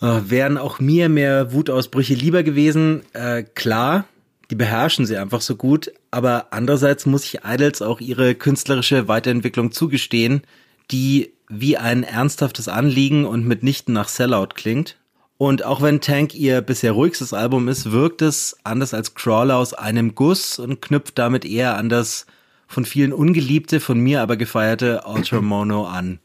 Äh, 0.00 0.20
wären 0.28 0.56
auch 0.56 0.78
mir 0.78 1.08
mehr 1.08 1.52
Wutausbrüche 1.52 2.14
lieber 2.14 2.44
gewesen. 2.44 3.02
Äh, 3.12 3.42
klar, 3.42 4.04
die 4.50 4.54
beherrschen 4.54 5.06
sie 5.06 5.16
einfach 5.16 5.40
so 5.40 5.56
gut, 5.56 5.92
aber 6.10 6.48
andererseits 6.50 7.06
muss 7.06 7.24
ich 7.24 7.40
Idols 7.44 7.82
auch 7.82 8.00
ihre 8.00 8.34
künstlerische 8.34 9.08
Weiterentwicklung 9.08 9.72
zugestehen, 9.72 10.42
die 10.90 11.32
wie 11.48 11.76
ein 11.76 12.02
ernsthaftes 12.02 12.68
Anliegen 12.68 13.24
und 13.26 13.46
mitnichten 13.46 13.94
nach 13.94 14.08
Sellout 14.08 14.54
klingt. 14.54 14.96
Und 15.36 15.64
auch 15.64 15.82
wenn 15.82 16.00
Tank 16.00 16.34
ihr 16.34 16.60
bisher 16.62 16.92
ruhigstes 16.92 17.32
Album 17.32 17.68
ist, 17.68 17.92
wirkt 17.92 18.22
es 18.22 18.56
anders 18.64 18.92
als 18.92 19.14
Crawler 19.14 19.56
aus 19.56 19.72
einem 19.72 20.14
Guss 20.14 20.58
und 20.58 20.82
knüpft 20.82 21.18
damit 21.18 21.44
eher 21.44 21.76
an 21.76 21.88
das 21.88 22.26
von 22.66 22.84
vielen 22.84 23.12
ungeliebte, 23.12 23.80
von 23.80 24.00
mir 24.00 24.20
aber 24.20 24.36
gefeierte 24.36 25.02
Ultra 25.06 25.40
Mono 25.40 25.86
an. 25.86 26.18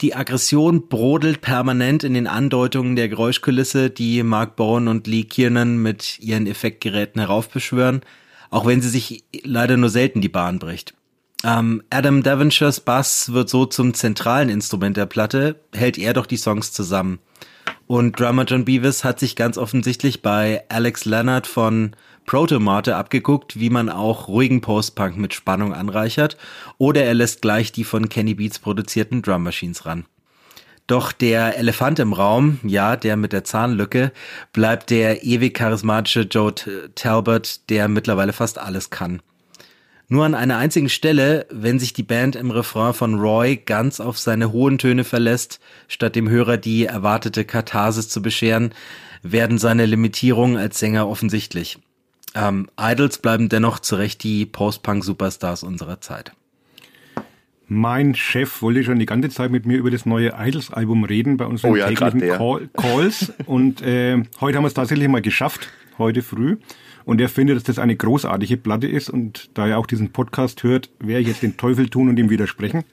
Die 0.00 0.14
Aggression 0.14 0.88
brodelt 0.88 1.40
permanent 1.40 2.02
in 2.02 2.14
den 2.14 2.26
Andeutungen 2.26 2.96
der 2.96 3.08
Geräuschkulisse, 3.08 3.90
die 3.90 4.22
Mark 4.22 4.56
Bowen 4.56 4.88
und 4.88 5.06
Lee 5.06 5.24
Kiernan 5.24 5.78
mit 5.78 6.18
ihren 6.20 6.46
Effektgeräten 6.46 7.20
heraufbeschwören, 7.20 8.00
auch 8.50 8.66
wenn 8.66 8.82
sie 8.82 8.88
sich 8.88 9.24
leider 9.44 9.76
nur 9.76 9.90
selten 9.90 10.20
die 10.20 10.28
Bahn 10.28 10.58
bricht. 10.58 10.94
Ähm, 11.44 11.82
Adam 11.90 12.22
Devonshires 12.22 12.80
Bass 12.80 13.32
wird 13.32 13.48
so 13.48 13.66
zum 13.66 13.94
zentralen 13.94 14.48
Instrument 14.48 14.96
der 14.96 15.06
Platte, 15.06 15.60
hält 15.72 15.98
er 15.98 16.12
doch 16.12 16.26
die 16.26 16.38
Songs 16.38 16.72
zusammen. 16.72 17.20
Und 17.86 18.18
Drummer 18.18 18.44
John 18.44 18.64
Beavis 18.64 19.04
hat 19.04 19.20
sich 19.20 19.36
ganz 19.36 19.58
offensichtlich 19.58 20.22
bei 20.22 20.64
Alex 20.70 21.04
Leonard 21.04 21.46
von 21.46 21.94
Protomate 22.26 22.96
abgeguckt, 22.96 23.58
wie 23.58 23.70
man 23.70 23.88
auch 23.88 24.28
ruhigen 24.28 24.60
Post-Punk 24.60 25.16
mit 25.16 25.34
Spannung 25.34 25.74
anreichert, 25.74 26.36
oder 26.78 27.04
er 27.04 27.14
lässt 27.14 27.42
gleich 27.42 27.72
die 27.72 27.84
von 27.84 28.08
Kenny 28.08 28.34
Beats 28.34 28.58
produzierten 28.58 29.22
Drum 29.22 29.42
Machines 29.42 29.86
ran. 29.86 30.06
Doch 30.86 31.12
der 31.12 31.56
Elefant 31.56 31.98
im 31.98 32.12
Raum, 32.12 32.58
ja, 32.62 32.96
der 32.96 33.16
mit 33.16 33.32
der 33.32 33.44
Zahnlücke, 33.44 34.12
bleibt 34.52 34.90
der 34.90 35.24
ewig 35.24 35.54
charismatische 35.54 36.22
Joe 36.22 36.54
Talbot, 36.94 37.60
der 37.70 37.88
mittlerweile 37.88 38.34
fast 38.34 38.58
alles 38.58 38.90
kann. 38.90 39.22
Nur 40.08 40.26
an 40.26 40.34
einer 40.34 40.58
einzigen 40.58 40.90
Stelle, 40.90 41.46
wenn 41.50 41.78
sich 41.78 41.94
die 41.94 42.02
Band 42.02 42.36
im 42.36 42.50
Refrain 42.50 42.92
von 42.92 43.18
Roy 43.18 43.56
ganz 43.56 44.00
auf 44.00 44.18
seine 44.18 44.52
hohen 44.52 44.76
Töne 44.76 45.04
verlässt, 45.04 45.60
statt 45.88 46.14
dem 46.14 46.28
Hörer 46.28 46.58
die 46.58 46.84
erwartete 46.84 47.46
Katharsis 47.46 48.10
zu 48.10 48.20
bescheren, 48.20 48.74
werden 49.22 49.56
seine 49.56 49.86
Limitierungen 49.86 50.58
als 50.58 50.78
Sänger 50.78 51.08
offensichtlich. 51.08 51.78
Ähm, 52.34 52.68
Idols 52.78 53.18
bleiben 53.18 53.48
dennoch 53.48 53.78
zu 53.78 53.94
Recht 53.94 54.24
die 54.24 54.44
Post-Punk-Superstars 54.44 55.62
unserer 55.62 56.00
Zeit. 56.00 56.32
Mein 57.66 58.14
Chef 58.14 58.60
wollte 58.60 58.84
schon 58.84 58.98
die 58.98 59.06
ganze 59.06 59.30
Zeit 59.30 59.50
mit 59.50 59.64
mir 59.66 59.78
über 59.78 59.90
das 59.90 60.04
neue 60.04 60.34
Idols-Album 60.36 61.04
reden 61.04 61.36
bei 61.36 61.46
unseren 61.46 61.72
oh 61.72 61.76
ja, 61.76 61.88
täglichen 61.88 62.20
Call 62.20 62.68
Calls. 62.76 63.32
Und 63.46 63.82
äh, 63.82 64.22
heute 64.40 64.56
haben 64.56 64.64
wir 64.64 64.68
es 64.68 64.74
tatsächlich 64.74 65.08
mal 65.08 65.22
geschafft, 65.22 65.70
heute 65.96 66.22
früh. 66.22 66.56
Und 67.04 67.20
er 67.20 67.28
findet, 67.28 67.56
dass 67.56 67.62
das 67.64 67.78
eine 67.78 67.96
großartige 67.96 68.56
Platte 68.56 68.88
ist. 68.88 69.08
Und 69.08 69.50
da 69.54 69.68
er 69.68 69.78
auch 69.78 69.86
diesen 69.86 70.10
Podcast 70.10 70.62
hört, 70.62 70.90
werde 70.98 71.22
ich 71.22 71.28
jetzt 71.28 71.42
den 71.42 71.56
Teufel 71.56 71.88
tun 71.88 72.08
und 72.08 72.18
ihm 72.18 72.30
widersprechen. 72.30 72.84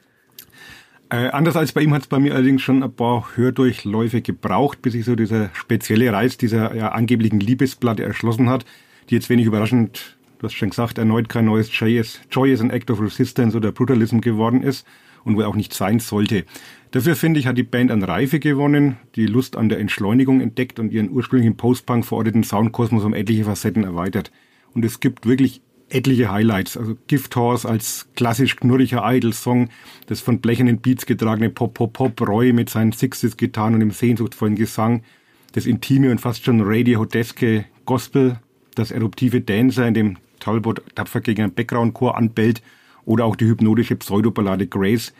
Äh, 1.10 1.30
anders 1.30 1.58
als 1.58 1.74
bei 1.74 1.82
ihm 1.82 1.94
hat 1.94 2.04
es 2.04 2.08
bei 2.08 2.20
mir 2.20 2.34
allerdings 2.36 2.62
schon 2.62 2.84
ein 2.84 2.94
paar 2.94 3.36
Hördurchläufe 3.36 4.22
gebraucht, 4.22 4.82
bis 4.82 4.94
sich 4.94 5.04
so 5.04 5.16
dieser 5.16 5.50
spezielle 5.54 6.14
Reiz 6.14 6.38
dieser 6.38 6.74
ja, 6.76 6.90
angeblichen 6.90 7.40
Liebesplatte 7.40 8.04
erschlossen 8.04 8.50
hat 8.50 8.66
die 9.12 9.16
jetzt 9.16 9.30
wenig 9.30 9.46
überraschend, 9.46 10.18
du 10.40 10.46
hast 10.46 10.54
schon 10.54 10.70
gesagt, 10.70 10.98
erneut 10.98 11.30
kein 11.30 11.46
neues 11.46 11.70
Joyous, 11.78 12.22
Joyous 12.32 12.62
an 12.62 12.70
Act 12.70 12.90
of 12.90 13.02
Resistance 13.02 13.56
oder 13.56 13.72
Brutalism 13.72 14.20
geworden 14.20 14.64
ist 14.64 14.88
und 15.26 15.36
wohl 15.36 15.44
auch 15.44 15.56
nicht 15.56 15.74
sein 15.74 16.00
sollte. 16.00 16.46
Dafür 16.92 17.16
finde 17.16 17.40
ich, 17.40 17.46
hat 17.46 17.58
die 17.58 17.64
Band 17.64 17.92
an 17.92 18.04
Reife 18.04 18.40
gewonnen, 18.40 18.98
die 19.16 19.26
Lust 19.26 19.58
an 19.58 19.70
der 19.70 19.80
Entschleunigung 19.80 20.42
entdeckt 20.42 20.80
und 20.80 20.92
ihren 20.92 21.12
ursprünglichen 21.12 21.58
Post-Punk 21.58 22.06
verorteten 22.06 22.44
Soundkosmos 22.44 23.04
um 23.04 23.14
etliche 23.14 23.44
Facetten 23.44 23.84
erweitert. 23.84 24.32
Und 24.74 24.84
es 24.86 25.00
gibt 25.02 25.26
wirklich 25.26 25.62
etliche 25.90 26.32
Highlights. 26.32 26.78
Also 26.78 26.98
Gift 27.08 27.36
Horse 27.36 27.68
als 27.68 28.08
klassisch 28.16 28.56
knurriger 28.56 29.04
Idol-Song, 29.06 29.70
das 30.08 30.22
von 30.22 30.40
blechernen 30.40 30.80
Beats 30.80 31.06
getragene 31.06 31.50
Pop-Pop-Pop, 31.50 32.22
Roy 32.22 32.54
mit 32.54 32.70
seinen 32.70 32.94
Sixties-Gitarren 32.94 33.74
und 33.74 33.82
dem 33.82 33.92
sehnsuchtvollen 33.92 34.56
Gesang, 34.56 35.04
das 35.52 35.66
intime 35.66 36.12
und 36.12 36.22
fast 36.22 36.46
schon 36.46 36.62
radiohodeske 36.62 37.66
Gospel, 37.86 38.40
das 38.76 38.92
eruptive 38.92 39.42
Dancer 39.42 39.88
in 39.88 39.94
dem 39.94 40.18
Talbot 40.40 40.82
tapfer 40.96 41.22
gegen 41.22 41.44
einen 41.44 41.54
Background-Chor 41.54 42.18
anbellt 42.18 42.62
oder 43.06 43.26
auch 43.26 43.36
die 43.36 43.46
hypnotische 43.46 43.96
Pseudoballade 43.96 44.68
Grace. 44.68 45.14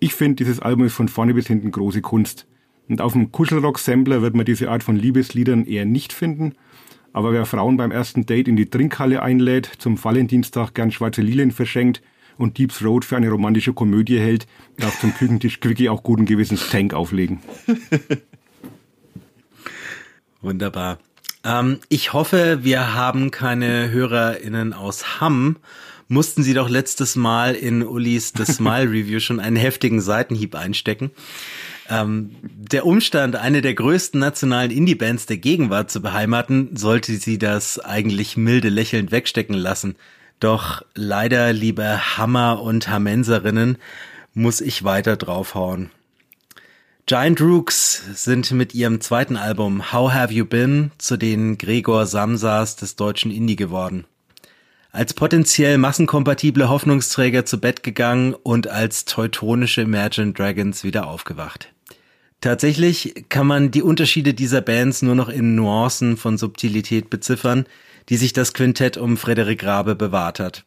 Ich 0.00 0.14
finde, 0.14 0.36
dieses 0.36 0.60
Album 0.60 0.86
ist 0.86 0.94
von 0.94 1.08
vorne 1.08 1.34
bis 1.34 1.46
hinten 1.46 1.70
große 1.70 2.00
Kunst. 2.00 2.46
Und 2.88 3.00
auf 3.00 3.12
dem 3.12 3.32
Kuschelrock-Sampler 3.32 4.22
wird 4.22 4.34
man 4.34 4.46
diese 4.46 4.70
Art 4.70 4.82
von 4.82 4.96
Liebesliedern 4.96 5.66
eher 5.66 5.84
nicht 5.84 6.12
finden. 6.12 6.54
Aber 7.12 7.32
wer 7.32 7.46
Frauen 7.46 7.76
beim 7.76 7.90
ersten 7.90 8.26
Date 8.26 8.48
in 8.48 8.56
die 8.56 8.70
Trinkhalle 8.70 9.22
einlädt, 9.22 9.66
zum 9.78 10.02
Valentinstag 10.02 10.74
gern 10.74 10.90
schwarze 10.90 11.22
Lilien 11.22 11.50
verschenkt 11.50 12.02
und 12.36 12.58
Deeps 12.58 12.82
Road 12.82 13.04
für 13.04 13.16
eine 13.16 13.30
romantische 13.30 13.72
Komödie 13.72 14.18
hält, 14.18 14.46
darf 14.78 15.00
zum 15.00 15.12
Küchentisch 15.14 15.60
Quickie 15.60 15.88
auch 15.88 16.02
guten 16.02 16.24
Gewissens 16.26 16.70
Tank 16.70 16.94
auflegen. 16.94 17.40
Wunderbar. 20.40 20.98
Ähm, 21.48 21.80
ich 21.88 22.12
hoffe, 22.12 22.60
wir 22.62 22.94
haben 22.94 23.30
keine 23.30 23.90
HörerInnen 23.90 24.74
aus 24.74 25.20
Hamm. 25.20 25.56
Mussten 26.06 26.42
sie 26.42 26.54
doch 26.54 26.68
letztes 26.68 27.16
Mal 27.16 27.54
in 27.54 27.82
Ulis 27.82 28.32
The 28.36 28.44
Smile 28.52 28.90
Review 28.90 29.20
schon 29.20 29.40
einen 29.40 29.56
heftigen 29.56 30.00
Seitenhieb 30.00 30.54
einstecken. 30.54 31.10
Ähm, 31.88 32.36
der 32.42 32.84
Umstand, 32.84 33.36
eine 33.36 33.62
der 33.62 33.74
größten 33.74 34.20
nationalen 34.20 34.70
Indie-Bands 34.70 35.26
der 35.26 35.38
Gegenwart 35.38 35.90
zu 35.90 36.02
beheimaten, 36.02 36.76
sollte 36.76 37.16
sie 37.16 37.38
das 37.38 37.78
eigentlich 37.78 38.36
milde 38.36 38.68
lächelnd 38.68 39.10
wegstecken 39.10 39.56
lassen. 39.56 39.96
Doch 40.40 40.82
leider, 40.94 41.52
liebe 41.52 42.16
Hammer- 42.16 42.60
und 42.60 42.88
Hammenserinnen, 42.88 43.78
muss 44.34 44.60
ich 44.60 44.84
weiter 44.84 45.16
draufhauen. 45.16 45.90
Giant 47.08 47.40
Rooks 47.40 48.02
sind 48.22 48.50
mit 48.50 48.74
ihrem 48.74 49.00
zweiten 49.00 49.38
Album 49.38 49.94
How 49.94 50.12
Have 50.12 50.30
You 50.30 50.44
Been 50.44 50.90
zu 50.98 51.16
den 51.16 51.56
Gregor 51.56 52.04
Samsas 52.04 52.76
des 52.76 52.96
deutschen 52.96 53.30
Indie 53.30 53.56
geworden. 53.56 54.04
Als 54.92 55.14
potenziell 55.14 55.78
massenkompatible 55.78 56.68
Hoffnungsträger 56.68 57.46
zu 57.46 57.60
Bett 57.60 57.82
gegangen 57.82 58.34
und 58.34 58.68
als 58.68 59.06
teutonische 59.06 59.80
Imagine 59.80 60.34
Dragons 60.34 60.84
wieder 60.84 61.06
aufgewacht. 61.06 61.72
Tatsächlich 62.42 63.24
kann 63.30 63.46
man 63.46 63.70
die 63.70 63.80
Unterschiede 63.80 64.34
dieser 64.34 64.60
Bands 64.60 65.00
nur 65.00 65.14
noch 65.14 65.30
in 65.30 65.54
Nuancen 65.54 66.18
von 66.18 66.36
Subtilität 66.36 67.08
beziffern, 67.08 67.64
die 68.10 68.18
sich 68.18 68.34
das 68.34 68.52
Quintett 68.52 68.98
um 68.98 69.16
Frederik 69.16 69.64
Rabe 69.64 69.96
bewahrt 69.96 70.40
hat. 70.40 70.66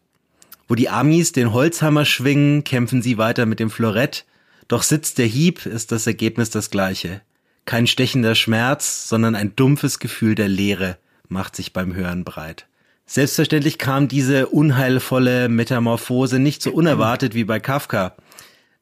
Wo 0.68 0.74
die 0.74 0.90
Amis 0.90 1.34
den 1.34 1.54
Holzhammer 1.54 2.04
schwingen, 2.04 2.64
kämpfen 2.64 3.04
sie 3.04 3.20
weiter 3.20 3.46
mit 3.46 3.60
dem 3.60 3.70
Florett, 3.70 4.26
doch 4.72 4.84
sitzt 4.84 5.18
der 5.18 5.26
Hieb, 5.26 5.66
ist 5.66 5.92
das 5.92 6.08
Ergebnis 6.08 6.50
das 6.50 6.70
gleiche. 6.70 7.22
Kein 7.66 7.88
stechender 7.88 8.36
Schmerz, 8.36 9.10
sondern 9.10 9.36
ein 9.36 9.54
dumpfes 9.54 10.00
Gefühl 10.00 10.34
der 10.34 10.48
Leere 10.48 10.98
macht 11.28 11.58
sich 11.58 11.74
beim 11.74 11.94
Hören 11.94 12.24
breit. 12.24 12.68
Selbstverständlich 13.06 13.78
kam 13.80 14.08
diese 14.08 14.48
unheilvolle 14.48 15.50
Metamorphose 15.50 16.40
nicht 16.40 16.62
so 16.62 16.72
unerwartet 16.72 17.36
wie 17.36 17.44
bei 17.44 17.60
Kafka. 17.60 18.16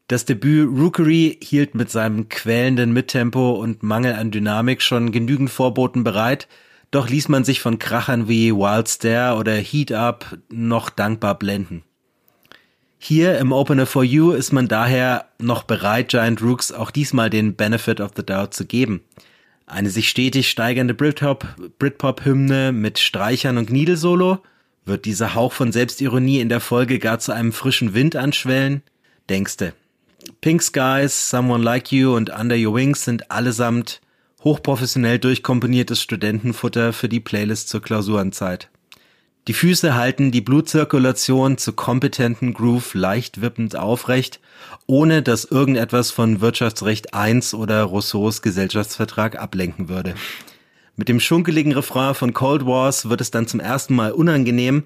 Das 0.08 0.25
Debüt 0.25 0.69
Rookery 0.69 1.39
hielt 1.41 1.73
mit 1.73 1.89
seinem 1.89 2.30
quälenden 2.30 2.93
Mittempo 2.93 3.54
und 3.54 3.82
Mangel 3.82 4.13
an 4.13 4.30
Dynamik 4.30 4.84
schon 4.84 5.12
genügend 5.12 5.49
Vorboten 5.49 6.04
bereit, 6.04 6.47
doch 6.91 7.10
ließ 7.10 7.30
man 7.30 7.43
sich 7.43 7.62
von 7.62 7.80
Krachern 7.80 8.28
wie 8.28 8.54
Wild 8.54 8.89
Stare 8.89 9.39
oder 9.39 9.56
Heat 9.56 9.91
Up 9.91 10.38
noch 10.49 10.91
dankbar 10.91 11.39
blenden. 11.39 11.84
Hier 13.01 13.39
im 13.39 13.53
Opener 13.53 13.85
for 13.85 14.03
You 14.03 14.33
ist 14.33 14.51
man 14.51 14.67
daher 14.67 15.29
noch 15.39 15.63
bereit, 15.63 16.09
Giant 16.09 16.41
Rooks 16.41 16.73
auch 16.73 16.91
diesmal 16.91 17.29
den 17.29 17.55
Benefit 17.55 18.01
of 18.01 18.12
the 18.15 18.25
Doubt 18.25 18.53
zu 18.53 18.65
geben. 18.65 19.01
Eine 19.65 19.89
sich 19.89 20.09
stetig 20.09 20.49
steigernde 20.49 20.93
Britpop-Hymne 20.93 22.73
mit 22.73 22.99
Streichern 22.99 23.57
und 23.57 23.67
Gnidelsolo? 23.67 24.39
Wird 24.83 25.05
dieser 25.05 25.33
Hauch 25.33 25.53
von 25.53 25.71
Selbstironie 25.71 26.41
in 26.41 26.49
der 26.49 26.59
Folge 26.59 26.99
gar 26.99 27.19
zu 27.19 27.31
einem 27.31 27.53
frischen 27.53 27.93
Wind 27.93 28.17
anschwellen? 28.17 28.83
Denkste. 29.29 29.73
Pink 30.41 30.62
Skies, 30.62 31.29
Someone 31.29 31.63
Like 31.63 31.93
You 31.93 32.15
und 32.15 32.29
Under 32.29 32.57
Your 32.57 32.75
Wings 32.75 33.05
sind 33.05 33.31
allesamt 33.31 34.01
hochprofessionell 34.43 35.19
durchkomponiertes 35.19 36.01
Studentenfutter 36.01 36.91
für 36.91 37.07
die 37.07 37.21
Playlist 37.21 37.69
zur 37.69 37.81
Klausurenzeit. 37.81 38.69
Die 39.47 39.54
Füße 39.54 39.95
halten 39.95 40.32
die 40.32 40.41
Blutzirkulation 40.41 41.58
zu 41.58 41.73
kompetenten 41.73 42.54
Groove 42.54 42.93
leicht 42.93 43.41
wippend 43.41 43.75
aufrecht, 43.75 44.39
ohne 44.86 45.23
dass 45.23 45.45
irgendetwas 45.45 46.12
von 46.12 46.41
Wirtschaftsrecht 46.41 47.13
1 47.13 47.54
oder 47.54 47.84
Rousseaus 47.84 48.41
Gesellschaftsvertrag 48.41 49.39
ablenken 49.39 49.89
würde. 49.89 50.13
Mit 50.95 51.10
dem 51.10 51.19
schunkeligen 51.19 51.71
Refrain 51.71 52.13
von 52.13 52.34
Cold 52.34 52.65
Wars 52.65 53.10
wird 53.10 53.21
es 53.21 53.32
dann 53.32 53.47
zum 53.47 53.60
ersten 53.60 53.95
Mal 53.95 54.12
unangenehm 54.12 54.84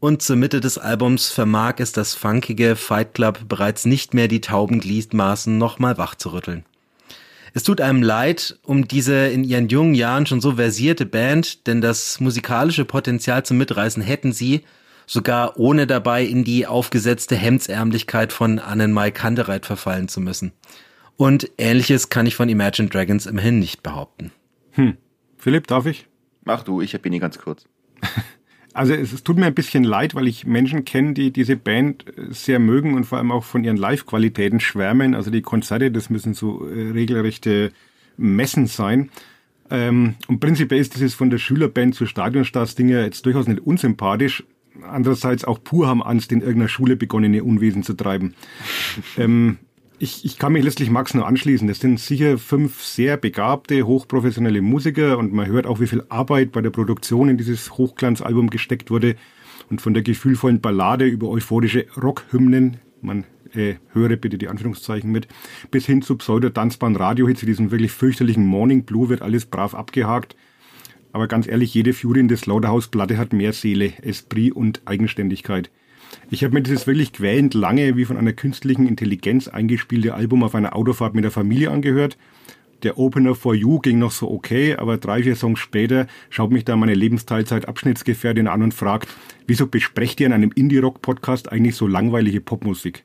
und 0.00 0.20
zur 0.20 0.34
Mitte 0.34 0.60
des 0.60 0.76
Albums 0.76 1.28
vermag 1.30 1.74
es 1.78 1.92
das 1.92 2.14
funkige 2.14 2.74
Fight 2.74 3.14
Club 3.14 3.48
bereits 3.48 3.84
nicht 3.84 4.14
mehr 4.14 4.26
die 4.26 4.40
tauben 4.40 4.80
Gliedmaßen 4.80 5.56
nochmal 5.56 5.96
wachzurütteln. 5.96 6.64
Es 7.54 7.62
tut 7.64 7.80
einem 7.80 8.02
leid 8.02 8.58
um 8.62 8.88
diese 8.88 9.28
in 9.28 9.44
ihren 9.44 9.68
jungen 9.68 9.94
Jahren 9.94 10.26
schon 10.26 10.40
so 10.40 10.56
versierte 10.56 11.04
Band, 11.06 11.66
denn 11.66 11.80
das 11.80 12.18
musikalische 12.20 12.84
Potenzial 12.84 13.44
zum 13.44 13.58
Mitreißen 13.58 14.02
hätten 14.02 14.32
sie, 14.32 14.62
sogar 15.06 15.58
ohne 15.58 15.86
dabei 15.86 16.24
in 16.24 16.44
die 16.44 16.66
aufgesetzte 16.66 17.36
Hemdsärmlichkeit 17.36 18.32
von 18.32 18.58
Annenmai 18.58 19.10
Kantereit 19.10 19.66
verfallen 19.66 20.08
zu 20.08 20.20
müssen. 20.20 20.52
Und 21.16 21.50
ähnliches 21.58 22.08
kann 22.08 22.26
ich 22.26 22.34
von 22.34 22.48
Imagine 22.48 22.88
Dragons 22.88 23.26
immerhin 23.26 23.58
nicht 23.58 23.82
behaupten. 23.82 24.32
Hm. 24.70 24.96
Philipp, 25.36 25.66
darf 25.66 25.86
ich? 25.86 26.06
Mach 26.44 26.62
du, 26.62 26.80
ich 26.80 27.00
bin 27.02 27.12
hier 27.12 27.20
ganz 27.20 27.38
kurz. 27.38 27.66
Also 28.74 28.94
es, 28.94 29.12
es, 29.12 29.22
tut 29.22 29.36
mir 29.36 29.46
ein 29.46 29.54
bisschen 29.54 29.84
leid, 29.84 30.14
weil 30.14 30.26
ich 30.26 30.46
Menschen 30.46 30.84
kenne, 30.84 31.12
die 31.12 31.30
diese 31.30 31.56
Band 31.56 32.06
äh, 32.08 32.32
sehr 32.32 32.58
mögen 32.58 32.94
und 32.94 33.04
vor 33.04 33.18
allem 33.18 33.30
auch 33.30 33.44
von 33.44 33.64
ihren 33.64 33.76
Live-Qualitäten 33.76 34.60
schwärmen. 34.60 35.14
Also 35.14 35.30
die 35.30 35.42
Konzerte, 35.42 35.90
das 35.90 36.10
müssen 36.10 36.34
so 36.34 36.66
äh, 36.68 36.90
regelrechte 36.90 37.72
Messen 38.16 38.66
sein. 38.66 39.10
Ähm, 39.70 40.14
und 40.28 40.40
prinzipiell 40.40 40.80
ist 40.80 40.94
dieses 40.94 41.14
von 41.14 41.30
der 41.30 41.38
Schülerband 41.38 41.94
zu 41.94 42.06
Stadionstars-Dinger 42.06 43.02
jetzt 43.02 43.26
durchaus 43.26 43.46
nicht 43.46 43.60
unsympathisch. 43.60 44.44
Andererseits 44.82 45.44
auch 45.44 45.62
pur 45.62 45.86
haben 45.86 46.02
Angst, 46.02 46.32
in 46.32 46.40
irgendeiner 46.40 46.68
Schule 46.68 46.96
begonnene 46.96 47.44
Unwesen 47.44 47.82
zu 47.82 47.94
treiben. 47.94 48.34
ähm, 49.18 49.58
ich, 50.02 50.24
ich 50.24 50.36
kann 50.36 50.52
mich 50.52 50.64
letztlich 50.64 50.90
Max 50.90 51.14
nur 51.14 51.28
anschließen. 51.28 51.68
Das 51.68 51.78
sind 51.78 52.00
sicher 52.00 52.36
fünf 52.36 52.82
sehr 52.82 53.16
begabte, 53.16 53.86
hochprofessionelle 53.86 54.60
Musiker 54.60 55.16
und 55.16 55.32
man 55.32 55.46
hört 55.46 55.64
auch, 55.64 55.78
wie 55.78 55.86
viel 55.86 56.02
Arbeit 56.08 56.50
bei 56.50 56.60
der 56.60 56.70
Produktion 56.70 57.28
in 57.28 57.38
dieses 57.38 57.78
Hochglanzalbum 57.78 58.50
gesteckt 58.50 58.90
wurde 58.90 59.14
und 59.70 59.80
von 59.80 59.94
der 59.94 60.02
gefühlvollen 60.02 60.60
Ballade 60.60 61.06
über 61.06 61.28
euphorische 61.28 61.86
Rockhymnen, 61.96 62.78
man 63.00 63.24
äh, 63.54 63.74
höre 63.92 64.16
bitte 64.16 64.38
die 64.38 64.48
Anführungszeichen 64.48 65.12
mit, 65.12 65.28
bis 65.70 65.86
hin 65.86 66.02
zu 66.02 66.16
pseudo-tanzbaren 66.16 66.96
Radiohits 66.96 67.42
wie 67.42 67.46
diesem 67.46 67.70
wirklich 67.70 67.92
fürchterlichen 67.92 68.44
Morning 68.44 68.82
Blue 68.82 69.08
wird 69.08 69.22
alles 69.22 69.46
brav 69.46 69.72
abgehakt. 69.72 70.34
Aber 71.12 71.28
ganz 71.28 71.46
ehrlich, 71.46 71.74
jede 71.74 71.92
Fury 71.92 72.18
in 72.18 72.28
der 72.28 72.38
Slaughterhouse-Platte 72.38 73.18
hat 73.18 73.32
mehr 73.32 73.52
Seele, 73.52 73.92
Esprit 74.02 74.52
und 74.52 74.82
Eigenständigkeit. 74.84 75.70
Ich 76.30 76.44
habe 76.44 76.54
mir 76.54 76.62
dieses 76.62 76.86
wirklich 76.86 77.12
quälend 77.12 77.54
lange, 77.54 77.96
wie 77.96 78.04
von 78.04 78.16
einer 78.16 78.32
künstlichen 78.32 78.86
Intelligenz 78.86 79.48
eingespielte 79.48 80.14
Album 80.14 80.42
auf 80.42 80.54
einer 80.54 80.74
Autofahrt 80.76 81.14
mit 81.14 81.24
der 81.24 81.30
Familie 81.30 81.70
angehört. 81.70 82.16
Der 82.82 82.98
Opener 82.98 83.36
for 83.36 83.54
You 83.54 83.78
ging 83.78 83.98
noch 83.98 84.10
so 84.10 84.30
okay, 84.30 84.74
aber 84.74 84.96
drei, 84.96 85.22
vier 85.22 85.36
Songs 85.36 85.60
später 85.60 86.08
schaut 86.30 86.50
mich 86.50 86.64
da 86.64 86.74
meine 86.74 86.94
Lebensteilzeit 86.94 87.68
Abschnittsgefährtin 87.68 88.48
an 88.48 88.62
und 88.62 88.74
fragt, 88.74 89.08
wieso 89.46 89.68
besprecht 89.68 90.18
ihr 90.20 90.26
in 90.26 90.32
einem 90.32 90.50
Indie-Rock-Podcast 90.52 91.52
eigentlich 91.52 91.76
so 91.76 91.86
langweilige 91.86 92.40
Popmusik? 92.40 93.04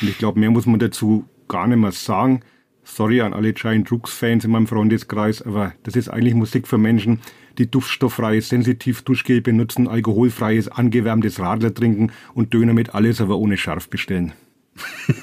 Und 0.00 0.10
ich 0.10 0.18
glaube, 0.18 0.38
mehr 0.38 0.50
muss 0.50 0.66
man 0.66 0.78
dazu 0.78 1.24
gar 1.48 1.66
nicht 1.66 1.78
mehr 1.78 1.92
sagen. 1.92 2.40
Sorry 2.88 3.20
an 3.20 3.34
alle 3.34 3.52
Giant 3.52 3.90
Rooks-Fans 3.90 4.44
in 4.44 4.52
meinem 4.52 4.68
Freundeskreis, 4.68 5.42
aber 5.42 5.74
das 5.82 5.96
ist 5.96 6.08
eigentlich 6.08 6.34
Musik 6.34 6.68
für 6.68 6.78
Menschen, 6.78 7.20
die 7.58 7.68
duftstofffreies 7.68 8.48
Sensitiv-Duschgel 8.48 9.40
benutzen, 9.40 9.88
alkoholfreies, 9.88 10.68
angewärmtes 10.68 11.40
Radler 11.40 11.74
trinken 11.74 12.12
und 12.32 12.54
Döner 12.54 12.74
mit 12.74 12.94
alles, 12.94 13.20
aber 13.20 13.38
ohne 13.38 13.56
Scharf 13.56 13.90
bestellen. 13.90 14.34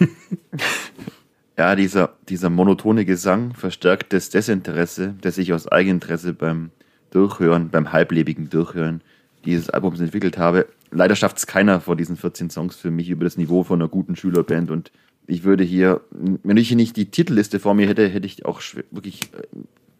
ja, 1.57 1.75
dieser, 1.77 2.17
dieser 2.27 2.49
monotone 2.49 3.05
Gesang 3.05 3.53
verstärkt 3.53 4.11
das 4.11 4.29
Desinteresse, 4.29 5.15
das 5.21 5.35
sich 5.35 5.53
aus 5.53 5.65
Eigeninteresse 5.65 6.33
beim 6.33 6.71
Durchhören, 7.11 7.69
beim 7.69 7.93
halblebigen 7.93 8.49
Durchhören 8.49 9.01
dieses 9.45 9.69
Albums 9.69 10.01
entwickelt 10.01 10.37
habe. 10.37 10.67
Leider 10.91 11.15
schafft 11.15 11.37
es 11.37 11.47
keiner 11.47 11.79
vor 11.79 11.95
diesen 11.95 12.17
14 12.17 12.49
Songs 12.49 12.75
für 12.75 12.91
mich 12.91 13.09
über 13.09 13.23
das 13.23 13.37
Niveau 13.37 13.63
von 13.63 13.81
einer 13.81 13.89
guten 13.89 14.17
Schülerband 14.17 14.69
und 14.69 14.91
ich 15.27 15.43
würde 15.43 15.63
hier, 15.63 16.01
wenn 16.11 16.57
ich 16.57 16.67
hier 16.67 16.77
nicht 16.77 16.97
die 16.97 17.09
Titelliste 17.11 17.59
vor 17.59 17.73
mir 17.73 17.87
hätte, 17.87 18.07
hätte 18.07 18.25
ich 18.25 18.45
auch 18.45 18.61
wirklich 18.91 19.21
äh, 19.33 19.43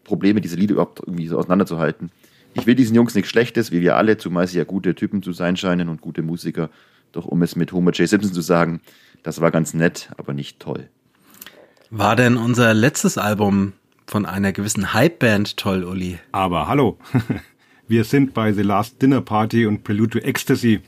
Probleme, 0.03 0.41
diese 0.41 0.55
Lieder 0.55 0.73
überhaupt 0.73 0.99
irgendwie 0.99 1.27
so 1.27 1.37
auseinanderzuhalten. 1.37 2.11
Ich 2.55 2.67
will 2.67 2.75
diesen 2.75 2.95
Jungs 2.95 3.15
nichts 3.15 3.29
Schlechtes, 3.29 3.71
wie 3.71 3.81
wir 3.81 3.95
alle, 3.95 4.17
zumal 4.17 4.47
sie 4.47 4.57
ja 4.57 4.63
gute 4.63 4.95
Typen 4.95 5.23
zu 5.23 5.33
sein 5.33 5.57
scheinen 5.57 5.89
und 5.89 6.01
gute 6.01 6.21
Musiker. 6.21 6.69
Doch 7.11 7.25
um 7.25 7.41
es 7.41 7.55
mit 7.55 7.71
Homer 7.71 7.91
J. 7.91 8.07
Simpson 8.07 8.33
zu 8.33 8.41
sagen, 8.41 8.81
das 9.23 9.41
war 9.41 9.51
ganz 9.51 9.73
nett, 9.73 10.09
aber 10.17 10.33
nicht 10.33 10.59
toll. 10.59 10.89
War 11.89 12.15
denn 12.15 12.37
unser 12.37 12.73
letztes 12.73 13.17
Album 13.17 13.73
von 14.05 14.25
einer 14.25 14.51
gewissen 14.51 14.93
Hypeband 14.93 15.57
toll, 15.57 15.83
Uli? 15.83 16.19
Aber 16.31 16.67
hallo, 16.67 16.97
wir 17.87 18.03
sind 18.03 18.33
bei 18.33 18.51
The 18.51 18.63
Last 18.63 19.01
Dinner 19.01 19.21
Party 19.21 19.65
und 19.65 19.83
Prelude 19.83 20.19
to 20.19 20.25
Ecstasy. 20.25 20.81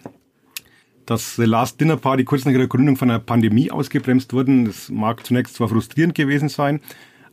Dass 1.06 1.36
The 1.36 1.44
Last 1.46 1.80
Dinner 1.80 1.98
Party 1.98 2.24
kurz 2.24 2.46
nach 2.46 2.52
ihrer 2.52 2.66
Gründung 2.66 2.98
von 2.98 3.12
einer 3.12 3.20
Pandemie 3.20 3.70
ausgebremst 3.70 4.34
wurden, 4.34 4.66
das 4.66 4.90
mag 4.90 5.24
zunächst 5.24 5.54
zwar 5.54 5.70
frustrierend 5.70 6.16
gewesen 6.16 6.50
sein, 6.50 6.80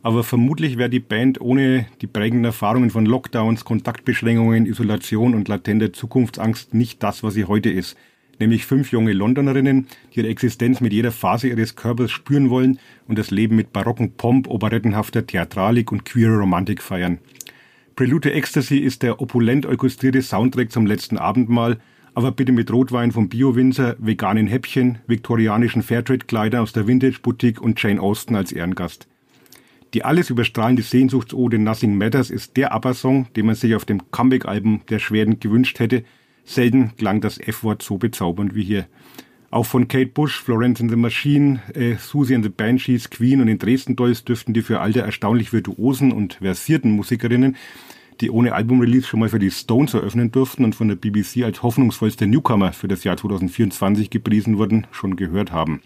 aber 0.03 0.23
vermutlich 0.23 0.77
wäre 0.77 0.91
die 0.91 0.99
Band 0.99 1.41
ohne 1.41 1.87
die 2.01 2.07
prägenden 2.07 2.45
Erfahrungen 2.45 2.91
von 2.91 3.07
Lockdowns, 3.07 3.65
Kontaktbeschränkungen, 3.65 4.67
Isolation 4.67 5.33
und 5.33 5.47
latenter 5.47 5.91
Zukunftsangst 5.91 6.75
nicht 6.75 7.01
das, 7.01 7.23
was 7.23 7.33
sie 7.33 7.45
heute 7.45 7.71
ist. 7.71 7.97
Nämlich 8.39 8.65
fünf 8.65 8.91
junge 8.91 9.13
Londonerinnen, 9.13 9.87
die 10.13 10.19
ihre 10.19 10.29
Existenz 10.29 10.79
mit 10.79 10.93
jeder 10.93 11.11
Phase 11.11 11.47
ihres 11.47 11.75
Körpers 11.75 12.11
spüren 12.11 12.51
wollen 12.51 12.79
und 13.07 13.17
das 13.17 13.31
Leben 13.31 13.55
mit 13.55 13.73
barocken 13.73 14.11
Pomp, 14.11 14.49
operettenhafter 14.49 15.25
Theatralik 15.25 15.91
und 15.91 16.05
queerer 16.05 16.37
Romantik 16.37 16.81
feiern. 16.81 17.17
Prelude 17.95 18.33
Ecstasy 18.33 18.77
ist 18.77 19.01
der 19.01 19.19
opulent 19.19 19.65
orchestrierte 19.65 20.21
Soundtrack 20.21 20.71
zum 20.71 20.85
letzten 20.85 21.17
Abendmahl, 21.17 21.79
aber 22.15 22.31
bitte 22.31 22.51
mit 22.51 22.71
Rotwein 22.71 23.11
vom 23.11 23.29
Bio-Winzer, 23.29 23.95
veganen 23.99 24.47
Häppchen, 24.47 24.99
viktorianischen 25.07 25.81
Fairtrade-Kleidern 25.81 26.61
aus 26.61 26.73
der 26.73 26.87
Vintage-Boutique 26.87 27.61
und 27.61 27.81
Jane 27.81 28.01
Austen 28.01 28.35
als 28.35 28.51
Ehrengast. 28.51 29.07
Die 29.93 30.03
alles 30.03 30.29
überstrahlende 30.29 30.81
Sehnsuchtsode 30.81 31.59
Nothing 31.59 31.97
Matters 31.97 32.31
ist 32.31 32.57
der 32.57 32.71
ABBA-Song, 32.73 33.27
den 33.35 33.45
man 33.45 33.55
sich 33.55 33.75
auf 33.75 33.85
dem 33.85 34.11
Comeback-Album 34.11 34.81
der 34.89 34.99
Schweren 34.99 35.39
gewünscht 35.39 35.79
hätte. 35.79 36.03
Selten 36.45 36.95
klang 36.97 37.21
das 37.21 37.39
F-Wort 37.39 37.83
so 37.83 37.97
bezaubernd 37.97 38.55
wie 38.55 38.63
hier. 38.63 38.87
Auch 39.51 39.67
von 39.67 39.87
Kate 39.87 40.07
Bush, 40.07 40.41
Florence 40.41 40.81
and 40.81 40.89
the 40.89 40.97
Machine, 40.97 41.61
äh, 41.75 41.95
Susie 41.97 42.33
and 42.33 42.43
the 42.43 42.49
Banshees, 42.49 43.11
Queen 43.11 43.39
und 43.39 43.45
den 43.45 43.59
Dresden 43.59 43.95
Dolls 43.95 44.25
dürften 44.25 44.53
die 44.53 44.63
für 44.63 44.79
all 44.79 44.93
der 44.93 45.05
erstaunlich 45.05 45.53
virtuosen 45.53 46.11
und 46.11 46.39
versierten 46.41 46.91
Musikerinnen, 46.91 47.55
die 48.23 48.31
ohne 48.31 48.53
Albumrelease 48.53 49.05
schon 49.05 49.19
mal 49.19 49.27
für 49.27 49.37
die 49.37 49.51
Stones 49.51 49.93
eröffnen 49.93 50.31
durften 50.31 50.63
und 50.63 50.75
von 50.75 50.87
der 50.87 50.95
BBC 50.95 51.43
als 51.43 51.61
hoffnungsvollste 51.61 52.25
Newcomer 52.25 52.71
für 52.71 52.87
das 52.87 53.03
Jahr 53.03 53.17
2024 53.17 54.09
gepriesen 54.09 54.57
wurden, 54.57 54.87
schon 54.91 55.17
gehört 55.17 55.51
haben. 55.51 55.81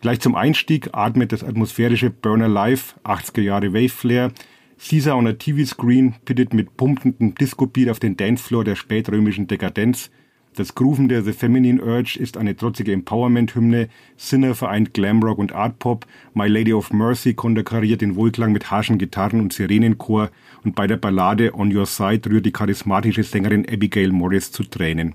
Gleich 0.00 0.20
zum 0.20 0.34
Einstieg 0.34 0.90
atmet 0.92 1.30
das 1.30 1.44
atmosphärische 1.44 2.08
Burner 2.08 2.48
Live, 2.48 2.96
80er 3.04 3.42
Jahre 3.42 3.74
Wave 3.74 3.90
Flair. 3.90 4.32
Caesar 4.78 5.18
on 5.18 5.26
a 5.26 5.34
TV-Screen 5.34 6.14
pittet 6.24 6.54
mit 6.54 6.76
pumpendem 6.76 7.34
Disco-Beat 7.34 7.90
auf 7.90 7.98
den 7.98 8.16
Dancefloor 8.16 8.64
der 8.64 8.76
spätrömischen 8.76 9.46
Dekadenz. 9.46 10.10
Das 10.58 10.74
Grooven 10.74 11.08
der 11.08 11.22
The 11.22 11.32
Feminine 11.32 11.80
Urge 11.80 12.18
ist 12.18 12.36
eine 12.36 12.56
trotzige 12.56 12.90
Empowerment-Hymne. 12.90 13.88
Sinner 14.16 14.56
vereint 14.56 14.92
Glamrock 14.92 15.38
und 15.38 15.52
Art-Pop. 15.52 16.04
My 16.34 16.48
Lady 16.48 16.72
of 16.72 16.92
Mercy 16.92 17.34
konterkariert 17.34 18.00
den 18.00 18.16
Wohlklang 18.16 18.50
mit 18.50 18.68
harschen 18.68 18.98
Gitarren 18.98 19.38
und 19.38 19.52
Sirenenchor. 19.52 20.30
Und 20.64 20.74
bei 20.74 20.88
der 20.88 20.96
Ballade 20.96 21.54
On 21.54 21.72
Your 21.72 21.86
Side 21.86 22.28
rührt 22.28 22.44
die 22.44 22.50
charismatische 22.50 23.22
Sängerin 23.22 23.68
Abigail 23.70 24.10
Morris 24.10 24.50
zu 24.50 24.64
Tränen. 24.64 25.14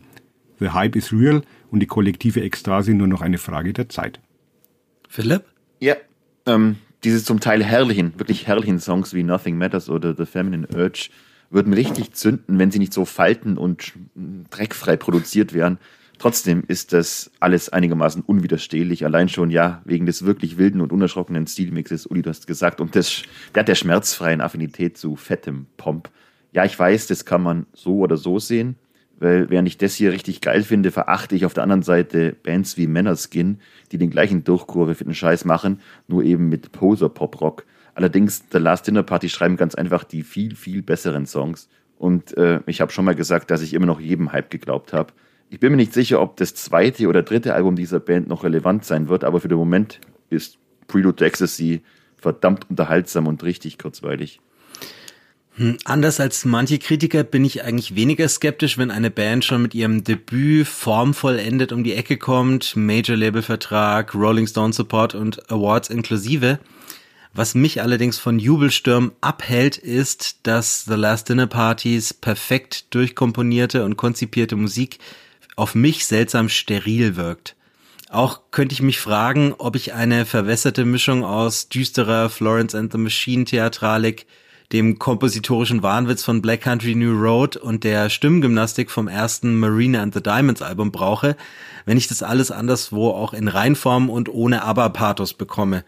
The 0.60 0.70
Hype 0.70 0.96
is 0.96 1.12
real 1.12 1.42
und 1.72 1.82
die 1.82 1.88
kollektive 1.88 2.42
Ekstase 2.42 2.94
nur 2.94 3.08
noch 3.08 3.20
eine 3.20 3.38
Frage 3.38 3.74
der 3.74 3.90
Zeit. 3.90 4.22
Philipp? 5.10 5.44
Ja, 5.82 5.98
ähm, 6.46 6.78
diese 7.04 7.22
zum 7.22 7.42
Teil 7.42 7.66
herrlichen, 7.66 8.14
wirklich 8.18 8.48
herrlichen 8.48 8.80
Songs 8.80 9.14
wie 9.14 9.24
Nothing 9.24 9.58
Matters 9.58 9.90
oder 9.90 10.16
The 10.16 10.26
Feminine 10.26 10.68
Urge 10.74 11.10
würden 11.54 11.74
richtig 11.74 12.14
zünden, 12.14 12.60
wenn 12.60 12.72
sie 12.72 12.80
nicht 12.80 12.94
so 12.94 13.06
falten 13.06 13.58
und 13.58 13.94
dreckfrei 14.50 14.98
produziert 14.98 15.54
wären. 15.54 15.78
Trotzdem 16.20 16.64
ist 16.68 16.94
das 16.94 17.32
alles 17.40 17.70
einigermaßen 17.70 18.22
unwiderstehlich, 18.22 19.06
allein 19.06 19.30
schon 19.30 19.52
ja 19.52 19.82
wegen 19.86 20.06
des 20.06 20.26
wirklich 20.26 20.58
wilden 20.58 20.82
und 20.82 20.92
unerschrockenen 20.92 21.48
Stilmixes, 21.48 22.06
Uli, 22.06 22.22
du 22.22 22.30
hast 22.30 22.48
gesagt, 22.48 22.82
und 22.82 22.96
des, 22.96 23.24
der, 23.56 23.64
der 23.64 23.76
schmerzfreien 23.76 24.42
Affinität 24.42 24.98
zu 24.98 25.16
fettem 25.16 25.68
Pomp. 25.78 26.10
Ja, 26.52 26.66
ich 26.66 26.78
weiß, 26.78 27.08
das 27.08 27.26
kann 27.26 27.42
man 27.42 27.66
so 27.74 27.98
oder 27.98 28.18
so 28.18 28.40
sehen. 28.40 28.76
Weil 29.20 29.50
während 29.50 29.68
ich 29.68 29.78
das 29.78 29.96
hier 29.96 30.12
richtig 30.12 30.42
geil 30.42 30.64
finde, 30.64 30.92
verachte 30.92 31.36
ich 31.36 31.46
auf 31.46 31.54
der 31.54 31.64
anderen 31.64 31.84
Seite 31.84 32.36
Bands 32.44 32.78
wie 32.78 32.88
Männerskin, 32.88 33.60
die 33.92 33.98
den 33.98 34.10
gleichen 34.10 34.44
Durchkurve 34.44 34.96
für 34.96 35.06
den 35.06 35.14
Scheiß 35.14 35.46
machen, 35.46 35.80
nur 36.08 36.24
eben 36.24 36.50
mit 36.50 36.72
Poser-Pop-Rock. 36.72 37.66
Allerdings, 37.96 38.44
The 38.52 38.58
Last 38.58 38.88
Dinner 38.88 39.04
Party 39.04 39.30
schreiben 39.30 39.58
ganz 39.58 39.76
einfach 39.76 40.04
die 40.04 40.24
viel, 40.24 40.56
viel 40.56 40.82
besseren 40.82 41.26
Songs. 41.26 41.70
Und 41.98 42.36
äh, 42.38 42.60
ich 42.66 42.82
habe 42.82 42.92
schon 42.92 43.06
mal 43.06 43.16
gesagt, 43.16 43.52
dass 43.52 43.62
ich 43.62 43.74
immer 43.74 43.86
noch 43.86 44.00
jedem 44.00 44.32
Hype 44.32 44.50
geglaubt 44.50 44.94
habe. 44.94 45.14
Ich 45.50 45.60
bin 45.60 45.72
mir 45.72 45.78
nicht 45.78 45.94
sicher, 45.94 46.20
ob 46.20 46.36
das 46.38 46.56
zweite 46.56 47.08
oder 47.08 47.22
dritte 47.22 47.54
Album 47.54 47.76
dieser 47.76 48.00
Band 48.00 48.28
noch 48.28 48.44
relevant 48.44 48.86
sein 48.86 49.08
wird, 49.08 49.24
aber 49.24 49.40
für 49.40 49.48
den 49.48 49.58
Moment 49.58 50.00
ist 50.30 50.58
Prelude 50.88 51.16
to 51.16 51.26
Ecstasy 51.26 51.82
verdammt 52.18 52.70
unterhaltsam 52.70 53.28
und 53.28 53.44
richtig 53.44 53.78
kurzweilig. 53.78 54.40
Hm, 55.56 55.78
anders 55.86 56.20
als 56.20 56.46
manche 56.46 56.80
Kritiker 56.80 57.24
bin 57.24 57.46
ich 57.46 57.64
eigentlich 57.64 57.96
weniger 57.96 58.28
skeptisch, 58.28 58.80
wenn 58.80 58.90
eine 58.90 59.12
Band 59.12 59.46
schon 59.46 59.62
mit 59.62 59.76
ihrem 59.76 60.04
Debüt 60.04 60.68
formvollendet 60.68 61.72
um 61.72 61.84
die 61.84 61.94
Ecke 61.94 62.18
kommt, 62.18 62.76
Major-Label-Vertrag, 62.76 64.16
Rolling 64.16 64.48
Stone 64.48 64.74
Support 64.74 65.14
und 65.14 65.52
Awards 65.52 65.90
inklusive. 65.90 66.58
Was 67.36 67.56
mich 67.56 67.82
allerdings 67.82 68.20
von 68.20 68.38
Jubelstürmen 68.38 69.12
abhält, 69.20 69.78
ist, 69.78 70.38
dass 70.44 70.86
The 70.86 70.94
Last 70.94 71.30
Dinner 71.30 71.48
Partys 71.48 72.14
perfekt 72.14 72.94
durchkomponierte 72.94 73.84
und 73.86 73.98
konzipierte 73.98 74.56
Musik 74.56 75.00
auf 75.56 75.74
mich 75.74 76.06
seltsam 76.06 76.48
steril 76.48 77.16
wirkt. 77.16 77.56
Auch 78.12 78.42
könnte 78.52 78.74
ich 78.74 78.84
mich 78.84 79.00
fragen, 79.00 79.56
ob 79.58 79.76
ich 79.76 79.94
eine 79.94 80.28
verwässerte 80.28 80.86
Mischung 80.86 81.24
aus 81.24 81.70
düsterer 81.70 82.30
Florence 82.30 82.76
and 82.76 82.92
the 82.92 83.00
Machine 83.00 83.46
Theatralik, 83.46 84.28
dem 84.72 85.00
kompositorischen 85.00 85.82
Wahnwitz 85.82 86.24
von 86.24 86.40
Black 86.40 86.62
Country 86.62 86.94
New 86.94 87.20
Road 87.20 87.58
und 87.58 87.84
der 87.84 88.12
Stimmgymnastik 88.12 88.92
vom 88.92 89.08
ersten 89.08 89.60
Marina 89.60 90.04
and 90.04 90.14
the 90.14 90.22
Diamonds 90.22 90.62
Album 90.62 90.92
brauche, 90.92 91.36
wenn 91.86 91.98
ich 91.98 92.08
das 92.08 92.22
alles 92.22 92.52
anderswo 92.52 93.10
auch 93.10 93.34
in 93.34 93.48
Reinform 93.48 94.12
und 94.12 94.30
ohne 94.30 94.62
Aberpathos 94.62 95.34
bekomme. 95.34 95.84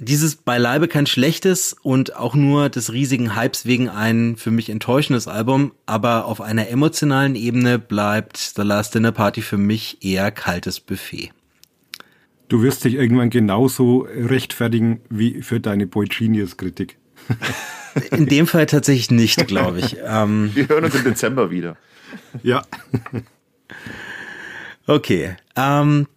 Dieses 0.00 0.36
beileibe 0.36 0.86
kein 0.86 1.06
schlechtes 1.06 1.72
und 1.72 2.14
auch 2.14 2.36
nur 2.36 2.68
des 2.68 2.92
riesigen 2.92 3.36
Hypes 3.36 3.66
wegen 3.66 3.88
ein 3.88 4.36
für 4.36 4.52
mich 4.52 4.70
enttäuschendes 4.70 5.26
Album, 5.26 5.72
aber 5.86 6.26
auf 6.26 6.40
einer 6.40 6.68
emotionalen 6.68 7.34
Ebene 7.34 7.80
bleibt 7.80 8.36
The 8.36 8.62
Last 8.62 8.94
Dinner 8.94 9.10
Party 9.10 9.42
für 9.42 9.56
mich 9.56 9.98
eher 10.04 10.30
kaltes 10.30 10.78
Buffet. 10.78 11.32
Du 12.48 12.62
wirst 12.62 12.84
dich 12.84 12.94
irgendwann 12.94 13.28
genauso 13.30 14.06
rechtfertigen 14.08 15.00
wie 15.10 15.42
für 15.42 15.58
deine 15.58 15.88
Boy 15.88 16.06
Genius 16.06 16.56
Kritik. 16.56 16.96
In 18.12 18.26
dem 18.26 18.46
Fall 18.46 18.66
tatsächlich 18.66 19.10
nicht, 19.10 19.48
glaube 19.48 19.80
ich. 19.80 19.96
Ähm, 20.04 20.52
Wir 20.54 20.68
hören 20.68 20.84
uns 20.84 20.94
im 20.94 21.04
Dezember 21.04 21.50
wieder. 21.50 21.76
Ja. 22.42 22.62
Okay. 24.90 25.36
Ähm, 25.54 26.08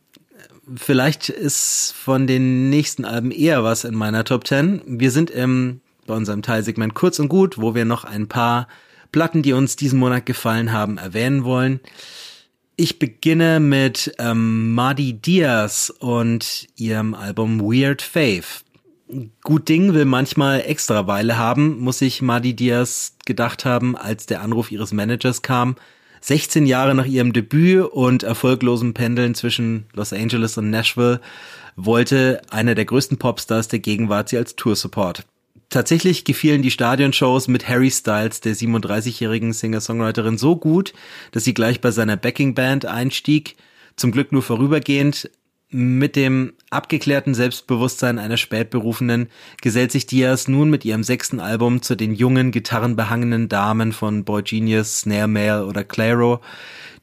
vielleicht 0.76 1.30
ist 1.30 1.93
von 1.97 2.28
den 2.28 2.69
nächsten 2.69 3.05
Alben 3.05 3.32
eher 3.32 3.63
was 3.63 3.84
in 3.84 3.95
meiner 3.95 4.24
Top 4.24 4.47
10. 4.47 4.82
Wir 4.86 5.11
sind 5.11 5.30
im, 5.30 5.82
bei 6.07 6.13
unserem 6.13 6.41
Teilsegment 6.41 6.93
kurz 6.93 7.19
und 7.19 7.30
gut, 7.30 7.57
wo 7.57 7.76
wir 7.76 7.86
noch 7.86 8.03
ein 8.03 8.28
paar 8.28 8.67
Platten, 9.11 9.41
die 9.41 9.53
uns 9.53 9.76
diesen 9.76 9.99
Monat 9.99 10.26
gefallen 10.26 10.72
haben, 10.72 10.97
erwähnen 10.97 11.43
wollen. 11.43 11.80
Ich 12.78 12.99
beginne 12.99 13.59
mit 13.59 14.13
ähm, 14.17 14.74
Madi 14.74 15.13
Diaz 15.13 15.93
und 15.99 16.67
ihrem 16.76 17.13
Album 17.13 17.61
Weird 17.61 18.01
Faith 18.01 18.63
gut 19.43 19.69
Ding 19.69 19.93
will 19.93 20.05
manchmal 20.05 20.61
extra 20.65 21.07
Weile 21.07 21.38
haben, 21.38 21.80
muss 21.80 21.99
sich 21.99 22.22
Madi 22.22 22.55
Diaz 22.55 23.15
gedacht 23.26 23.65
haben, 23.65 23.95
als 23.97 24.26
der 24.26 24.41
Anruf 24.41 24.72
ihres 24.72 24.93
Managers 24.93 25.41
kam. 25.41 25.76
16 26.22 26.65
Jahre 26.65 26.95
nach 26.95 27.05
ihrem 27.05 27.34
Debüt 27.34 27.86
und 27.91 28.24
erfolglosem 28.24 28.93
Pendeln 28.93 29.36
zwischen 29.36 29.86
Los 29.93 30.13
Angeles 30.13 30.57
und 30.57 30.69
Nashville 30.69 31.19
wollte 31.76 32.41
einer 32.49 32.76
der 32.76 32.86
größten 32.86 33.17
Popstars 33.17 33.67
der 33.67 33.80
Gegenwart 33.80 34.30
sie 34.30 34.38
als 34.38 34.55
Tour-Support. 34.55 35.26
Tatsächlich 35.69 36.26
gefielen 36.26 36.61
die 36.61 36.69
Stadionshows 36.69 37.47
mit 37.47 37.67
Harry 37.67 37.89
Styles, 37.89 38.41
der 38.41 38.55
37-jährigen 38.55 39.53
Singer-Songwriterin, 39.53 40.38
so 40.38 40.57
gut, 40.57 40.93
dass 41.32 41.45
sie 41.45 41.53
gleich 41.53 41.80
bei 41.80 41.91
seiner 41.91 42.17
Backing-Band 42.17 42.86
einstieg. 42.86 43.55
Zum 43.95 44.11
Glück 44.11 44.32
nur 44.32 44.41
vorübergehend, 44.41 45.30
mit 45.72 46.17
dem 46.17 46.53
abgeklärten 46.69 47.34
Selbstbewusstsein 47.34 48.19
einer 48.19 48.38
Spätberufenen 48.38 49.30
gesellt 49.61 49.91
sich 49.91 50.05
Diaz 50.05 50.49
nun 50.49 50.69
mit 50.69 50.84
ihrem 50.84 51.03
sechsten 51.03 51.39
Album 51.39 51.82
zu 51.82 51.95
den 51.95 52.13
jungen, 52.13 52.51
gitarrenbehangenen 52.51 53.47
Damen 53.47 53.93
von 53.93 54.26
Boy 54.26 54.43
Genius, 54.43 54.99
Snare 54.99 55.30
Mail 55.30 55.61
oder 55.61 55.86
Claro, 55.86 56.41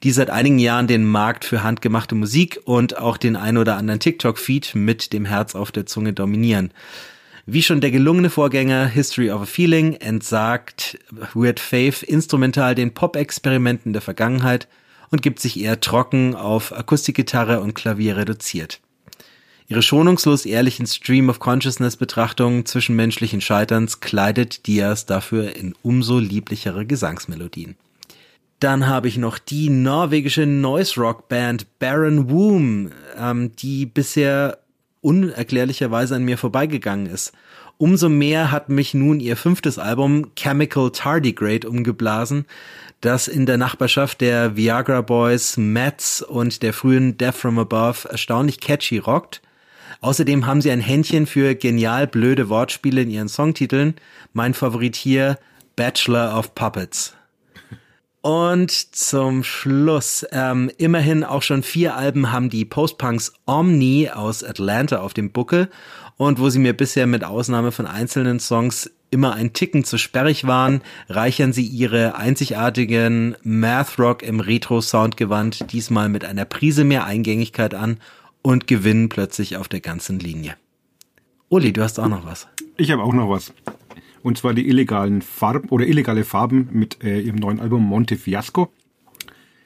die 0.02 0.10
seit 0.10 0.28
einigen 0.28 0.58
Jahren 0.58 0.86
den 0.86 1.06
Markt 1.06 1.46
für 1.46 1.62
handgemachte 1.62 2.14
Musik 2.14 2.60
und 2.64 2.98
auch 2.98 3.16
den 3.16 3.36
ein 3.36 3.56
oder 3.56 3.76
anderen 3.76 4.00
TikTok-Feed 4.00 4.74
mit 4.74 5.12
dem 5.14 5.24
Herz 5.24 5.54
auf 5.54 5.72
der 5.72 5.86
Zunge 5.86 6.12
dominieren. 6.12 6.70
Wie 7.46 7.62
schon 7.62 7.80
der 7.80 7.90
gelungene 7.90 8.28
Vorgänger 8.28 8.86
History 8.86 9.30
of 9.30 9.40
a 9.40 9.46
Feeling 9.46 9.94
entsagt 9.94 10.98
Weird 11.32 11.58
Faith 11.58 12.02
instrumental 12.02 12.74
den 12.74 12.92
Pop-Experimenten 12.92 13.94
der 13.94 14.02
Vergangenheit– 14.02 14.68
und 15.10 15.22
gibt 15.22 15.40
sich 15.40 15.60
eher 15.60 15.80
trocken 15.80 16.34
auf 16.34 16.76
Akustikgitarre 16.76 17.60
und 17.60 17.74
Klavier 17.74 18.16
reduziert. 18.16 18.80
Ihre 19.70 19.82
schonungslos 19.82 20.46
ehrlichen 20.46 20.86
Stream 20.86 21.28
of 21.28 21.40
Consciousness 21.40 21.96
Betrachtungen 21.96 22.64
zwischenmenschlichen 22.64 23.42
Scheiterns 23.42 24.00
kleidet 24.00 24.66
Diaz 24.66 25.04
dafür 25.04 25.56
in 25.56 25.74
umso 25.82 26.18
lieblichere 26.18 26.86
Gesangsmelodien. 26.86 27.76
Dann 28.60 28.86
habe 28.88 29.08
ich 29.08 29.18
noch 29.18 29.38
die 29.38 29.68
norwegische 29.68 30.46
Noise 30.46 31.00
Rock 31.00 31.28
Band 31.28 31.66
Baron 31.78 32.30
Womb, 32.30 32.92
ähm, 33.16 33.54
die 33.56 33.84
bisher 33.84 34.58
unerklärlicherweise 35.00 36.16
an 36.16 36.24
mir 36.24 36.38
vorbeigegangen 36.38 37.06
ist. 37.06 37.32
Umso 37.76 38.08
mehr 38.08 38.50
hat 38.50 38.70
mich 38.70 38.94
nun 38.94 39.20
ihr 39.20 39.36
fünftes 39.36 39.78
Album 39.78 40.32
Chemical 40.34 40.90
Tardigrade 40.90 41.68
umgeblasen, 41.68 42.46
das 43.00 43.28
in 43.28 43.46
der 43.46 43.58
Nachbarschaft 43.58 44.20
der 44.20 44.56
Viagra 44.56 45.02
Boys, 45.02 45.56
Mats 45.56 46.22
und 46.22 46.62
der 46.62 46.72
frühen 46.72 47.16
Death 47.16 47.34
from 47.34 47.58
Above 47.58 48.08
erstaunlich 48.08 48.60
catchy 48.60 48.98
rockt. 48.98 49.40
Außerdem 50.00 50.46
haben 50.46 50.60
sie 50.60 50.70
ein 50.70 50.80
Händchen 50.80 51.26
für 51.26 51.54
genial 51.54 52.06
blöde 52.06 52.48
Wortspiele 52.48 53.02
in 53.02 53.10
ihren 53.10 53.28
Songtiteln. 53.28 53.94
Mein 54.32 54.54
Favorit 54.54 54.96
hier, 54.96 55.38
Bachelor 55.76 56.36
of 56.38 56.54
Puppets. 56.54 57.14
Und 58.20 58.70
zum 58.96 59.44
Schluss, 59.44 60.26
ähm, 60.32 60.70
immerhin 60.76 61.22
auch 61.24 61.42
schon 61.42 61.62
vier 61.62 61.96
Alben 61.96 62.32
haben 62.32 62.50
die 62.50 62.64
Postpunks 62.64 63.32
Omni 63.46 64.10
aus 64.12 64.42
Atlanta 64.42 65.00
auf 65.00 65.14
dem 65.14 65.30
Buckel 65.30 65.70
und 66.16 66.40
wo 66.40 66.50
sie 66.50 66.58
mir 66.58 66.76
bisher 66.76 67.06
mit 67.06 67.22
Ausnahme 67.22 67.70
von 67.70 67.86
einzelnen 67.86 68.40
Songs 68.40 68.90
immer 69.10 69.34
ein 69.34 69.52
Ticken 69.52 69.84
zu 69.84 69.98
sperrig 69.98 70.46
waren, 70.46 70.82
reichern 71.08 71.52
sie 71.52 71.66
ihre 71.66 72.16
einzigartigen 72.16 73.36
Math 73.42 73.98
Rock 73.98 74.22
im 74.22 74.40
Retro-Soundgewand 74.40 75.72
diesmal 75.72 76.08
mit 76.08 76.24
einer 76.24 76.44
Prise 76.44 76.84
mehr 76.84 77.04
Eingängigkeit 77.04 77.74
an 77.74 77.98
und 78.42 78.66
gewinnen 78.66 79.08
plötzlich 79.08 79.56
auf 79.56 79.68
der 79.68 79.80
ganzen 79.80 80.18
Linie. 80.18 80.56
Uli, 81.48 81.72
du 81.72 81.82
hast 81.82 81.98
auch 81.98 82.08
noch 82.08 82.26
was. 82.26 82.46
Ich 82.76 82.90
habe 82.90 83.02
auch 83.02 83.14
noch 83.14 83.30
was. 83.30 83.52
Und 84.22 84.36
zwar 84.36 84.52
die 84.52 84.68
illegalen 84.68 85.22
Farben 85.22 85.68
oder 85.70 85.86
illegale 85.86 86.24
Farben 86.24 86.68
mit 86.72 87.02
äh, 87.02 87.20
ihrem 87.20 87.36
neuen 87.36 87.60
Album 87.60 87.84
Monte 87.84 88.16
Fiasco. 88.16 88.70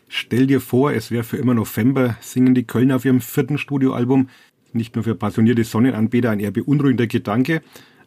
Stell 0.08 0.46
dir 0.46 0.60
vor, 0.60 0.92
es 0.92 1.10
wäre 1.10 1.24
für 1.24 1.38
immer 1.38 1.54
November, 1.54 2.16
singen 2.20 2.54
die 2.54 2.64
Kölner 2.64 2.96
auf 2.96 3.04
ihrem 3.04 3.20
vierten 3.20 3.56
Studioalbum. 3.56 4.28
Nicht 4.74 4.94
nur 4.94 5.04
für 5.04 5.14
passionierte 5.14 5.64
Sonnenanbeter 5.64 6.30
ein 6.30 6.40
eher 6.40 6.50
beunruhigender 6.50 7.06
Gedanke, 7.06 7.62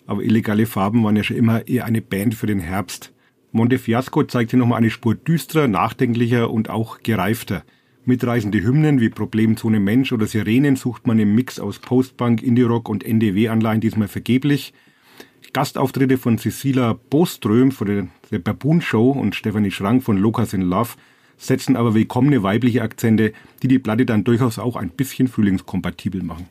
aber 0.07 0.23
illegale 0.23 0.65
Farben 0.65 1.03
waren 1.03 1.15
ja 1.15 1.23
schon 1.23 1.37
immer 1.37 1.67
eher 1.67 1.85
eine 1.85 2.01
Band 2.01 2.35
für 2.35 2.47
den 2.47 2.59
Herbst. 2.59 3.13
Monte 3.51 3.79
Fiasco 3.79 4.23
zeigt 4.23 4.51
hier 4.51 4.59
nochmal 4.59 4.79
eine 4.79 4.89
Spur 4.89 5.15
düsterer, 5.15 5.67
nachdenklicher 5.67 6.51
und 6.51 6.69
auch 6.69 6.99
gereifter. 7.03 7.63
Mitreißende 8.03 8.61
Hymnen 8.61 8.99
wie 8.99 9.09
Problemzone 9.09 9.79
Mensch 9.79 10.11
oder 10.11 10.27
Sirenen 10.27 10.75
sucht 10.75 11.07
man 11.07 11.17
im 11.17 11.33
Mix 11.33 11.59
aus 11.59 11.79
Postpunk, 11.79 12.43
Indie-Rock 12.43 12.87
und 12.89 13.03
NDW-Anleihen 13.03 13.81
diesmal 13.81 14.07
vergeblich. 14.07 14.73
Gastauftritte 15.53 16.17
von 16.17 16.37
Cecilia 16.37 16.93
Boström 17.09 17.71
von 17.71 17.87
der, 17.87 18.07
der 18.29 18.39
Baboon 18.39 18.81
Show 18.81 19.11
und 19.11 19.35
Stephanie 19.35 19.71
Schrank 19.71 20.03
von 20.03 20.17
Locas 20.17 20.53
in 20.53 20.61
Love 20.61 20.91
setzen 21.37 21.75
aber 21.75 21.95
willkommene 21.95 22.43
weibliche 22.43 22.81
Akzente, 22.81 23.33
die 23.63 23.67
die 23.67 23.79
Platte 23.79 24.05
dann 24.05 24.23
durchaus 24.23 24.59
auch 24.59 24.75
ein 24.75 24.89
bisschen 24.89 25.27
frühlingskompatibel 25.27 26.23
machen. 26.23 26.47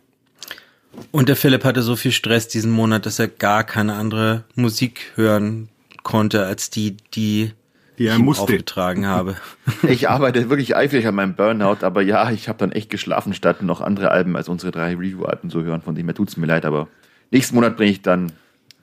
Und 1.10 1.28
der 1.28 1.36
Philipp 1.36 1.64
hatte 1.64 1.82
so 1.82 1.96
viel 1.96 2.12
Stress 2.12 2.48
diesen 2.48 2.70
Monat, 2.70 3.06
dass 3.06 3.18
er 3.18 3.28
gar 3.28 3.64
keine 3.64 3.94
andere 3.94 4.44
Musik 4.54 5.12
hören 5.14 5.68
konnte 6.02 6.44
als 6.46 6.70
die, 6.70 6.96
die 7.14 7.52
die 7.98 8.06
er 8.06 8.18
musste. 8.18 8.42
aufgetragen 8.42 9.06
habe. 9.06 9.36
Ich 9.88 10.08
arbeite 10.08 10.50
wirklich 10.50 10.74
eifrig 10.76 11.06
an 11.06 11.14
meinem 11.14 11.34
Burnout, 11.34 11.78
aber 11.84 12.02
ja, 12.02 12.30
ich 12.30 12.48
habe 12.48 12.58
dann 12.58 12.72
echt 12.72 12.90
geschlafen, 12.90 13.34
statt 13.34 13.62
noch 13.62 13.80
andere 13.80 14.10
Alben 14.10 14.36
als 14.36 14.48
unsere 14.48 14.72
drei 14.72 14.94
Review-Alben 14.94 15.50
zu 15.50 15.62
hören. 15.62 15.82
Von 15.82 15.94
dem 15.94 16.06
her 16.06 16.14
tut 16.14 16.28
es 16.28 16.36
mir 16.36 16.46
leid, 16.46 16.64
aber 16.64 16.88
nächsten 17.30 17.54
Monat 17.54 17.76
bringe 17.76 17.92
ich 17.92 18.02
dann 18.02 18.32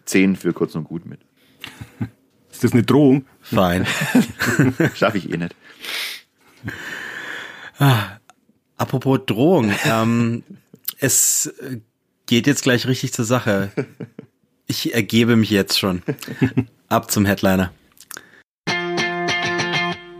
zehn 0.05 0.35
für 0.35 0.53
kurz 0.53 0.75
und 0.75 0.85
gut 0.85 1.05
mit. 1.05 1.19
Ist 2.51 2.63
das 2.63 2.73
eine 2.73 2.83
Drohung? 2.83 3.25
Fein. 3.41 3.85
Schaffe 4.95 5.17
ich 5.17 5.31
eh 5.31 5.37
nicht. 5.37 5.55
Ah, 7.79 8.17
apropos 8.77 9.19
Drohung. 9.25 9.71
Ähm, 9.85 10.43
es 10.99 11.53
geht 12.31 12.47
jetzt 12.47 12.63
gleich 12.63 12.87
richtig 12.87 13.11
zur 13.13 13.25
Sache. 13.25 13.71
Ich 14.67 14.93
ergebe 14.93 15.35
mich 15.35 15.49
jetzt 15.49 15.77
schon. 15.77 16.01
Ab 16.87 17.11
zum 17.11 17.25
Headliner. 17.25 17.73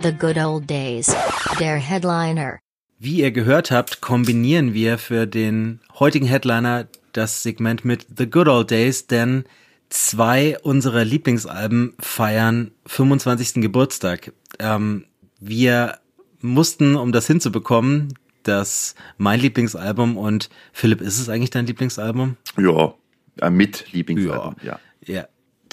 The 0.04 0.12
Good 0.12 0.36
Old 0.36 0.70
Days. 0.70 1.16
Der 1.58 1.78
Headliner. 1.78 2.60
Wie 3.00 3.22
ihr 3.22 3.32
gehört 3.32 3.72
habt, 3.72 4.02
kombinieren 4.02 4.74
wir 4.74 4.98
für 4.98 5.26
den 5.26 5.80
heutigen 5.98 6.26
Headliner 6.26 6.90
das 7.14 7.44
Segment 7.44 7.86
mit 7.86 8.08
The 8.18 8.30
Good 8.30 8.50
Old 8.50 8.72
Days, 8.72 9.08
denn 9.08 9.46
zwei 9.88 10.60
unserer 10.60 11.06
Lieblingsalben 11.06 11.94
feiern 11.98 12.72
25. 12.88 13.62
Geburtstag. 13.62 14.34
Ähm, 14.60 15.06
wir 15.40 16.00
mussten, 16.42 16.98
um 16.98 17.14
das 17.14 17.28
hinzubekommen, 17.28 18.16
dass 18.44 18.96
mein 19.18 19.40
Lieblingsalbum 19.40 20.18
und 20.18 20.50
Philipp, 20.74 21.02
ist 21.02 21.20
es 21.20 21.30
eigentlich 21.30 21.50
dein 21.50 21.66
Lieblingsalbum? 21.66 22.38
Ja, 22.58 22.94
äh, 23.40 23.50
mit 23.50 23.92
Lieblingsalbum, 23.92 24.56
ja. 24.64 24.80
ja. 25.06 25.14
ja. 25.14 25.28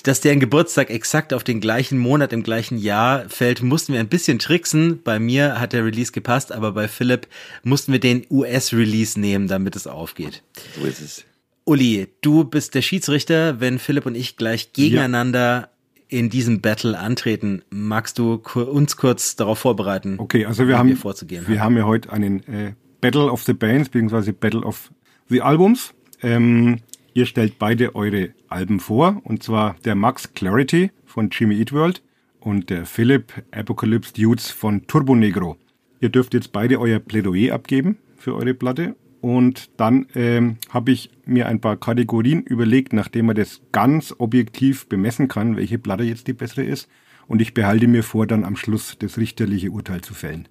Dass 0.05 0.21
deren 0.21 0.39
Geburtstag 0.39 0.91
exakt 0.91 1.35
auf 1.35 1.43
den 1.43 1.61
gleichen 1.61 1.99
Monat 1.99 2.33
im 2.33 2.43
gleichen 2.43 2.79
Jahr 2.79 3.29
fällt, 3.29 3.63
mussten 3.63 3.93
wir 3.93 4.01
ein 4.01 4.09
bisschen 4.09 4.39
tricksen. 4.39 5.03
Bei 5.03 5.19
mir 5.19 5.61
hat 5.61 5.73
der 5.73 5.85
Release 5.85 6.13
gepasst, 6.13 6.53
aber 6.53 6.73
bei 6.73 6.87
Philipp 6.87 7.27
mussten 7.65 7.93
wir 7.93 8.01
den 8.01 8.25
US-Release 8.31 9.19
nehmen, 9.19 9.49
damit 9.49 9.75
es 9.75 9.87
aufgeht. 9.87 10.43
So 10.79 10.87
ist 10.87 11.01
es. 11.01 11.25
Uli, 11.65 12.09
du 12.23 12.45
bist 12.45 12.75
der 12.75 12.83
Schiedsrichter, 12.83 13.61
wenn 13.61 13.79
Philipp 13.79 14.07
und 14.07 14.15
ich 14.15 14.37
gleich 14.37 14.73
gegeneinander 14.73 15.61
ja. 15.61 15.69
In 16.09 16.31
diesem 16.31 16.61
Battle 16.61 16.99
antreten. 16.99 17.63
Magst 17.71 18.19
du 18.19 18.35
uns 18.55 18.97
kurz 18.97 19.37
darauf 19.37 19.59
vorbereiten? 19.59 20.17
Okay, 20.19 20.47
also 20.47 20.67
wir 20.67 20.79
haben, 20.79 20.89
wir, 20.89 20.97
vorzugehen 20.97 21.47
wir 21.47 21.61
haben. 21.61 21.65
haben 21.65 21.77
ja 21.77 21.87
heute 21.87 22.13
einen 22.13 22.43
äh, 22.49 22.73
Battle 23.01 23.31
of 23.31 23.43
the 23.45 23.53
Bands, 23.53 23.89
beziehungsweise 23.91 24.33
Battle 24.33 24.63
of 24.63 24.91
the 25.29 25.43
Albums. 25.43 25.95
Ähm, 26.23 26.79
ihr 27.15 27.27
stellt 27.27 27.59
beide 27.59 27.95
eure 27.95 28.31
Alben 28.49 28.81
vor, 28.81 29.21
und 29.25 29.43
zwar 29.43 29.77
der 29.85 29.95
Max 29.95 30.33
Clarity 30.33 30.91
von 31.05 31.31
Jimmy 31.31 31.59
Eat 31.59 31.73
World 31.73 32.03
und 32.41 32.71
der 32.71 32.87
Philipp 32.87 33.33
Apocalypse 33.51 34.13
Dudes 34.15 34.51
von 34.51 34.87
Turbo 34.87 35.15
Negro. 35.15 35.57
Ihr 36.01 36.09
dürft 36.09 36.35
jetzt 36.35 36.53
beide 36.53 36.81
euer 36.81 37.01
Plädoyer 37.01 37.55
abgeben 37.55 37.99
für 38.17 38.35
eure 38.35 38.55
Platte 38.55 38.95
und 39.21 39.71
dann 39.79 40.07
ähm, 40.15 40.59
habe 40.71 40.93
ich 40.93 41.11
mir 41.25 41.47
ein 41.47 41.61
paar 41.61 41.77
Kategorien 41.77 42.43
überlegt, 42.43 42.93
nachdem 42.93 43.27
man 43.27 43.37
das 43.37 43.61
ganz 43.73 44.15
objektiv 44.19 44.89
bemessen 44.89 45.29
kann, 45.29 45.57
welche 45.57 45.79
Platte 45.79 46.05
jetzt 46.05 46.27
die 46.27 46.33
bessere 46.33 46.65
ist. 46.65 46.89
Und 47.27 47.43
ich 47.43 47.53
behalte 47.53 47.89
mir 47.89 48.03
vor, 48.03 48.27
dann 48.27 48.45
am 48.45 48.57
Schluss 48.57 48.97
das 48.99 49.19
richterliche 49.19 49.71
Urteil 49.71 50.01
zu 50.01 50.15
fällen. 50.15 50.49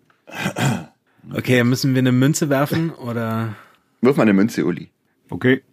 Okay, 1.34 1.64
müssen 1.64 1.96
wir 1.96 2.00
eine 2.00 2.12
Münze 2.12 2.50
werfen 2.50 2.92
oder? 2.92 3.56
Wirf 4.02 4.18
mal 4.18 4.24
eine 4.24 4.34
Münze, 4.34 4.66
Uli. 4.66 4.90
Okay. 5.30 5.64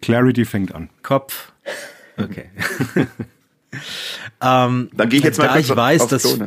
Clarity 0.00 0.44
fängt 0.44 0.74
an. 0.74 0.90
Kopf. 1.02 1.52
Okay. 2.16 2.50
ähm, 4.40 4.90
dann 4.92 5.08
gehe 5.08 5.18
ich 5.18 5.24
jetzt 5.24 5.38
mal 5.38 5.48
da 5.48 5.58
ich 5.58 5.70
auf, 5.70 5.76
weiß, 5.76 6.06
dass 6.08 6.24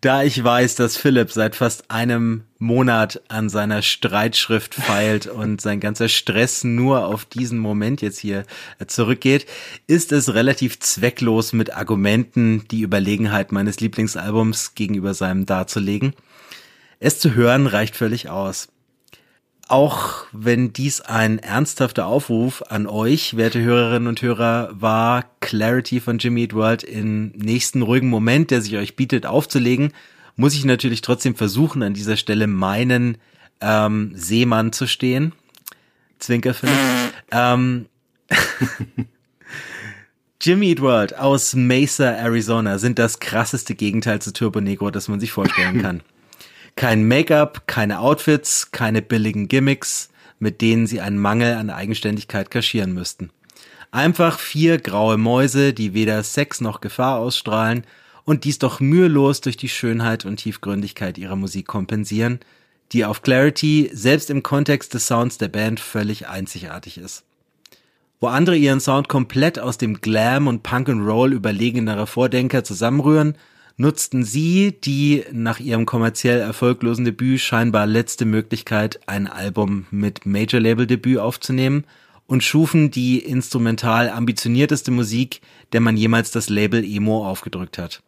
Da 0.00 0.22
ich 0.22 0.42
weiß, 0.42 0.76
dass 0.76 0.96
Philipp 0.96 1.30
seit 1.30 1.56
fast 1.56 1.90
einem 1.90 2.44
Monat 2.58 3.20
an 3.28 3.50
seiner 3.50 3.82
Streitschrift 3.82 4.74
feilt 4.74 5.26
und 5.26 5.60
sein 5.60 5.78
ganzer 5.78 6.08
Stress 6.08 6.64
nur 6.64 7.06
auf 7.06 7.26
diesen 7.26 7.58
Moment 7.58 8.00
jetzt 8.00 8.18
hier 8.18 8.44
zurückgeht, 8.86 9.46
ist 9.86 10.12
es 10.12 10.32
relativ 10.32 10.80
zwecklos 10.80 11.52
mit 11.52 11.76
Argumenten 11.76 12.64
die 12.70 12.80
Überlegenheit 12.80 13.52
meines 13.52 13.80
Lieblingsalbums 13.80 14.74
gegenüber 14.74 15.12
seinem 15.12 15.44
darzulegen. 15.44 16.14
Es 16.98 17.18
zu 17.18 17.34
hören 17.34 17.66
reicht 17.66 17.94
völlig 17.94 18.30
aus 18.30 18.68
auch 19.70 20.26
wenn 20.32 20.72
dies 20.72 21.00
ein 21.00 21.38
ernsthafter 21.38 22.06
Aufruf 22.06 22.62
an 22.68 22.88
euch, 22.88 23.36
werte 23.36 23.60
Hörerinnen 23.60 24.08
und 24.08 24.20
Hörer, 24.20 24.70
war, 24.72 25.24
Clarity 25.40 26.00
von 26.00 26.18
Jimmy 26.18 26.42
Eat 26.42 26.54
World 26.54 26.82
im 26.82 27.28
nächsten 27.36 27.82
ruhigen 27.82 28.08
Moment, 28.08 28.50
der 28.50 28.62
sich 28.62 28.76
euch 28.76 28.96
bietet, 28.96 29.26
aufzulegen, 29.26 29.92
muss 30.34 30.54
ich 30.54 30.64
natürlich 30.64 31.02
trotzdem 31.02 31.36
versuchen, 31.36 31.84
an 31.84 31.94
dieser 31.94 32.16
Stelle 32.16 32.48
meinen 32.48 33.18
ähm, 33.60 34.10
Seemann 34.14 34.72
zu 34.72 34.88
stehen. 34.88 35.32
Zwinker 36.18 36.52
Philipp. 36.52 36.74
ähm, 37.30 37.86
Jimmy 40.40 40.70
Eat 40.70 40.80
World 40.80 41.16
aus 41.16 41.54
Mesa, 41.54 42.10
Arizona 42.10 42.78
sind 42.78 42.98
das 42.98 43.20
krasseste 43.20 43.76
Gegenteil 43.76 44.20
zu 44.20 44.32
Turbo 44.32 44.60
Negro, 44.60 44.90
das 44.90 45.06
man 45.06 45.20
sich 45.20 45.30
vorstellen 45.30 45.80
kann. 45.80 46.02
Kein 46.80 47.06
Make-up, 47.06 47.66
keine 47.66 48.00
Outfits, 48.00 48.70
keine 48.70 49.02
billigen 49.02 49.48
Gimmicks, 49.48 50.08
mit 50.38 50.62
denen 50.62 50.86
sie 50.86 51.02
einen 51.02 51.18
Mangel 51.18 51.52
an 51.56 51.68
Eigenständigkeit 51.68 52.50
kaschieren 52.50 52.94
müssten. 52.94 53.28
Einfach 53.90 54.38
vier 54.38 54.78
graue 54.78 55.18
Mäuse, 55.18 55.74
die 55.74 55.92
weder 55.92 56.22
Sex 56.22 56.62
noch 56.62 56.80
Gefahr 56.80 57.18
ausstrahlen 57.18 57.84
und 58.24 58.44
dies 58.44 58.58
doch 58.58 58.80
mühelos 58.80 59.42
durch 59.42 59.58
die 59.58 59.68
Schönheit 59.68 60.24
und 60.24 60.38
Tiefgründigkeit 60.38 61.18
ihrer 61.18 61.36
Musik 61.36 61.66
kompensieren, 61.66 62.40
die 62.92 63.04
auf 63.04 63.20
Clarity 63.20 63.90
selbst 63.92 64.30
im 64.30 64.42
Kontext 64.42 64.94
des 64.94 65.06
Sounds 65.06 65.36
der 65.36 65.48
Band 65.48 65.80
völlig 65.80 66.28
einzigartig 66.28 66.96
ist. 66.96 67.24
Wo 68.20 68.28
andere 68.28 68.56
ihren 68.56 68.80
Sound 68.80 69.10
komplett 69.10 69.58
aus 69.58 69.76
dem 69.76 70.00
Glam 70.00 70.46
und 70.46 70.62
Punk 70.62 70.88
and 70.88 71.06
Roll 71.06 71.34
überlegenerer 71.34 72.06
Vordenker 72.06 72.64
zusammenrühren, 72.64 73.36
nutzten 73.80 74.24
sie 74.24 74.78
die 74.78 75.24
nach 75.32 75.58
ihrem 75.58 75.86
kommerziell 75.86 76.38
erfolglosen 76.38 77.06
Debüt 77.06 77.40
scheinbar 77.40 77.86
letzte 77.86 78.26
Möglichkeit, 78.26 79.00
ein 79.06 79.26
Album 79.26 79.86
mit 79.90 80.26
Major-Label-Debüt 80.26 81.18
aufzunehmen 81.18 81.84
und 82.26 82.44
schufen 82.44 82.90
die 82.90 83.20
instrumental 83.20 84.10
ambitionierteste 84.10 84.90
Musik, 84.90 85.40
der 85.72 85.80
man 85.80 85.96
jemals 85.96 86.30
das 86.30 86.50
Label 86.50 86.84
Emo 86.84 87.26
aufgedrückt 87.26 87.78
hat. 87.78 88.02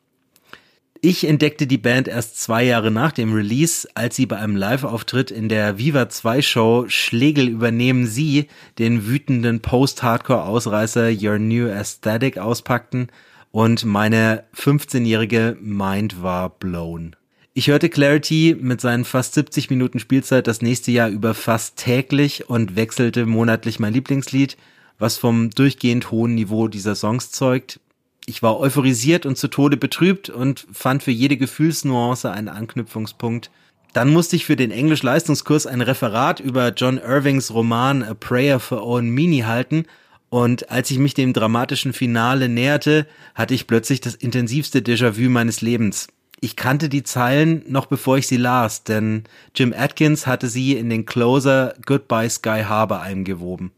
Ich 1.00 1.24
entdeckte 1.24 1.66
die 1.66 1.78
Band 1.78 2.06
erst 2.06 2.38
zwei 2.38 2.62
Jahre 2.64 2.90
nach 2.90 3.10
dem 3.10 3.32
Release, 3.32 3.88
als 3.94 4.14
sie 4.14 4.26
bei 4.26 4.36
einem 4.36 4.56
Live-Auftritt 4.56 5.30
in 5.30 5.48
der 5.48 5.78
Viva 5.78 6.08
2 6.08 6.42
Show 6.42 6.84
Schlegel 6.88 7.48
übernehmen 7.48 8.06
sie 8.06 8.46
den 8.78 9.06
wütenden 9.06 9.60
Post-Hardcore-Ausreißer 9.60 11.10
Your 11.10 11.38
New 11.38 11.66
Aesthetic 11.66 12.36
auspackten 12.36 13.08
und 13.52 13.84
meine 13.84 14.44
15-jährige 14.56 15.56
Mind 15.60 16.22
war 16.22 16.50
blown. 16.50 17.14
Ich 17.54 17.68
hörte 17.68 17.90
Clarity 17.90 18.56
mit 18.58 18.80
seinen 18.80 19.04
fast 19.04 19.34
70 19.34 19.68
Minuten 19.68 19.98
Spielzeit 19.98 20.46
das 20.46 20.62
nächste 20.62 20.90
Jahr 20.90 21.10
über 21.10 21.34
fast 21.34 21.76
täglich 21.76 22.48
und 22.48 22.76
wechselte 22.76 23.26
monatlich 23.26 23.78
mein 23.78 23.92
Lieblingslied, 23.92 24.56
was 24.98 25.18
vom 25.18 25.50
durchgehend 25.50 26.10
hohen 26.10 26.34
Niveau 26.34 26.66
dieser 26.66 26.94
Songs 26.94 27.30
zeugt. 27.30 27.78
Ich 28.24 28.42
war 28.42 28.58
euphorisiert 28.58 29.26
und 29.26 29.36
zu 29.36 29.48
Tode 29.48 29.76
betrübt 29.76 30.30
und 30.30 30.66
fand 30.72 31.02
für 31.02 31.10
jede 31.10 31.36
Gefühlsnuance 31.36 32.30
einen 32.30 32.48
Anknüpfungspunkt. 32.48 33.50
Dann 33.92 34.10
musste 34.10 34.36
ich 34.36 34.46
für 34.46 34.56
den 34.56 34.70
Englisch-Leistungskurs 34.70 35.66
ein 35.66 35.82
Referat 35.82 36.40
über 36.40 36.72
John 36.72 36.96
Irvings 36.96 37.52
Roman 37.52 38.02
A 38.02 38.14
Prayer 38.14 38.60
for 38.60 38.82
Owen 38.82 39.10
Meany 39.10 39.40
halten 39.40 39.84
und 40.32 40.70
als 40.70 40.90
ich 40.90 40.98
mich 40.98 41.12
dem 41.12 41.34
dramatischen 41.34 41.92
Finale 41.92 42.48
näherte, 42.48 43.06
hatte 43.34 43.52
ich 43.52 43.66
plötzlich 43.66 44.00
das 44.00 44.14
intensivste 44.14 44.78
Déjà-vu 44.78 45.28
meines 45.28 45.60
Lebens. 45.60 46.08
Ich 46.40 46.56
kannte 46.56 46.88
die 46.88 47.02
Zeilen 47.02 47.62
noch 47.68 47.84
bevor 47.84 48.16
ich 48.16 48.26
sie 48.26 48.38
las, 48.38 48.82
denn 48.82 49.24
Jim 49.54 49.74
Atkins 49.76 50.26
hatte 50.26 50.48
sie 50.48 50.72
in 50.72 50.88
den 50.88 51.04
Closer 51.04 51.74
Goodbye 51.84 52.30
Sky 52.30 52.62
Harbor 52.66 53.02
eingewoben. 53.02 53.72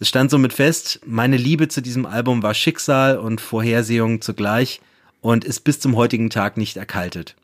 Es 0.00 0.08
stand 0.08 0.32
somit 0.32 0.52
fest, 0.52 0.98
meine 1.06 1.36
Liebe 1.36 1.68
zu 1.68 1.80
diesem 1.80 2.04
Album 2.04 2.42
war 2.42 2.54
Schicksal 2.54 3.16
und 3.16 3.40
Vorhersehung 3.40 4.20
zugleich 4.22 4.80
und 5.20 5.44
ist 5.44 5.60
bis 5.60 5.78
zum 5.78 5.94
heutigen 5.94 6.30
Tag 6.30 6.56
nicht 6.56 6.76
erkaltet. 6.76 7.36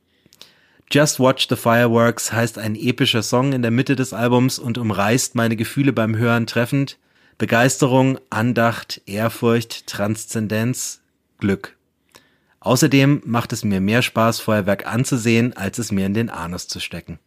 Just 0.90 1.20
Watch 1.20 1.46
the 1.48 1.54
Fireworks 1.54 2.32
heißt 2.32 2.58
ein 2.58 2.74
epischer 2.74 3.22
Song 3.22 3.52
in 3.52 3.62
der 3.62 3.70
Mitte 3.70 3.94
des 3.94 4.12
Albums 4.12 4.58
und 4.58 4.78
umreißt 4.78 5.36
meine 5.36 5.54
Gefühle 5.54 5.92
beim 5.92 6.16
Hören 6.16 6.48
treffend. 6.48 6.98
Begeisterung, 7.38 8.18
Andacht, 8.30 9.00
Ehrfurcht, 9.06 9.86
Transzendenz, 9.86 11.02
Glück. 11.38 11.76
Außerdem 12.58 13.22
macht 13.24 13.52
es 13.52 13.62
mir 13.62 13.80
mehr 13.80 14.02
Spaß, 14.02 14.40
Feuerwerk 14.40 14.92
anzusehen, 14.92 15.56
als 15.56 15.78
es 15.78 15.92
mir 15.92 16.06
in 16.06 16.14
den 16.14 16.30
Anus 16.30 16.66
zu 16.66 16.80
stecken. 16.80 17.20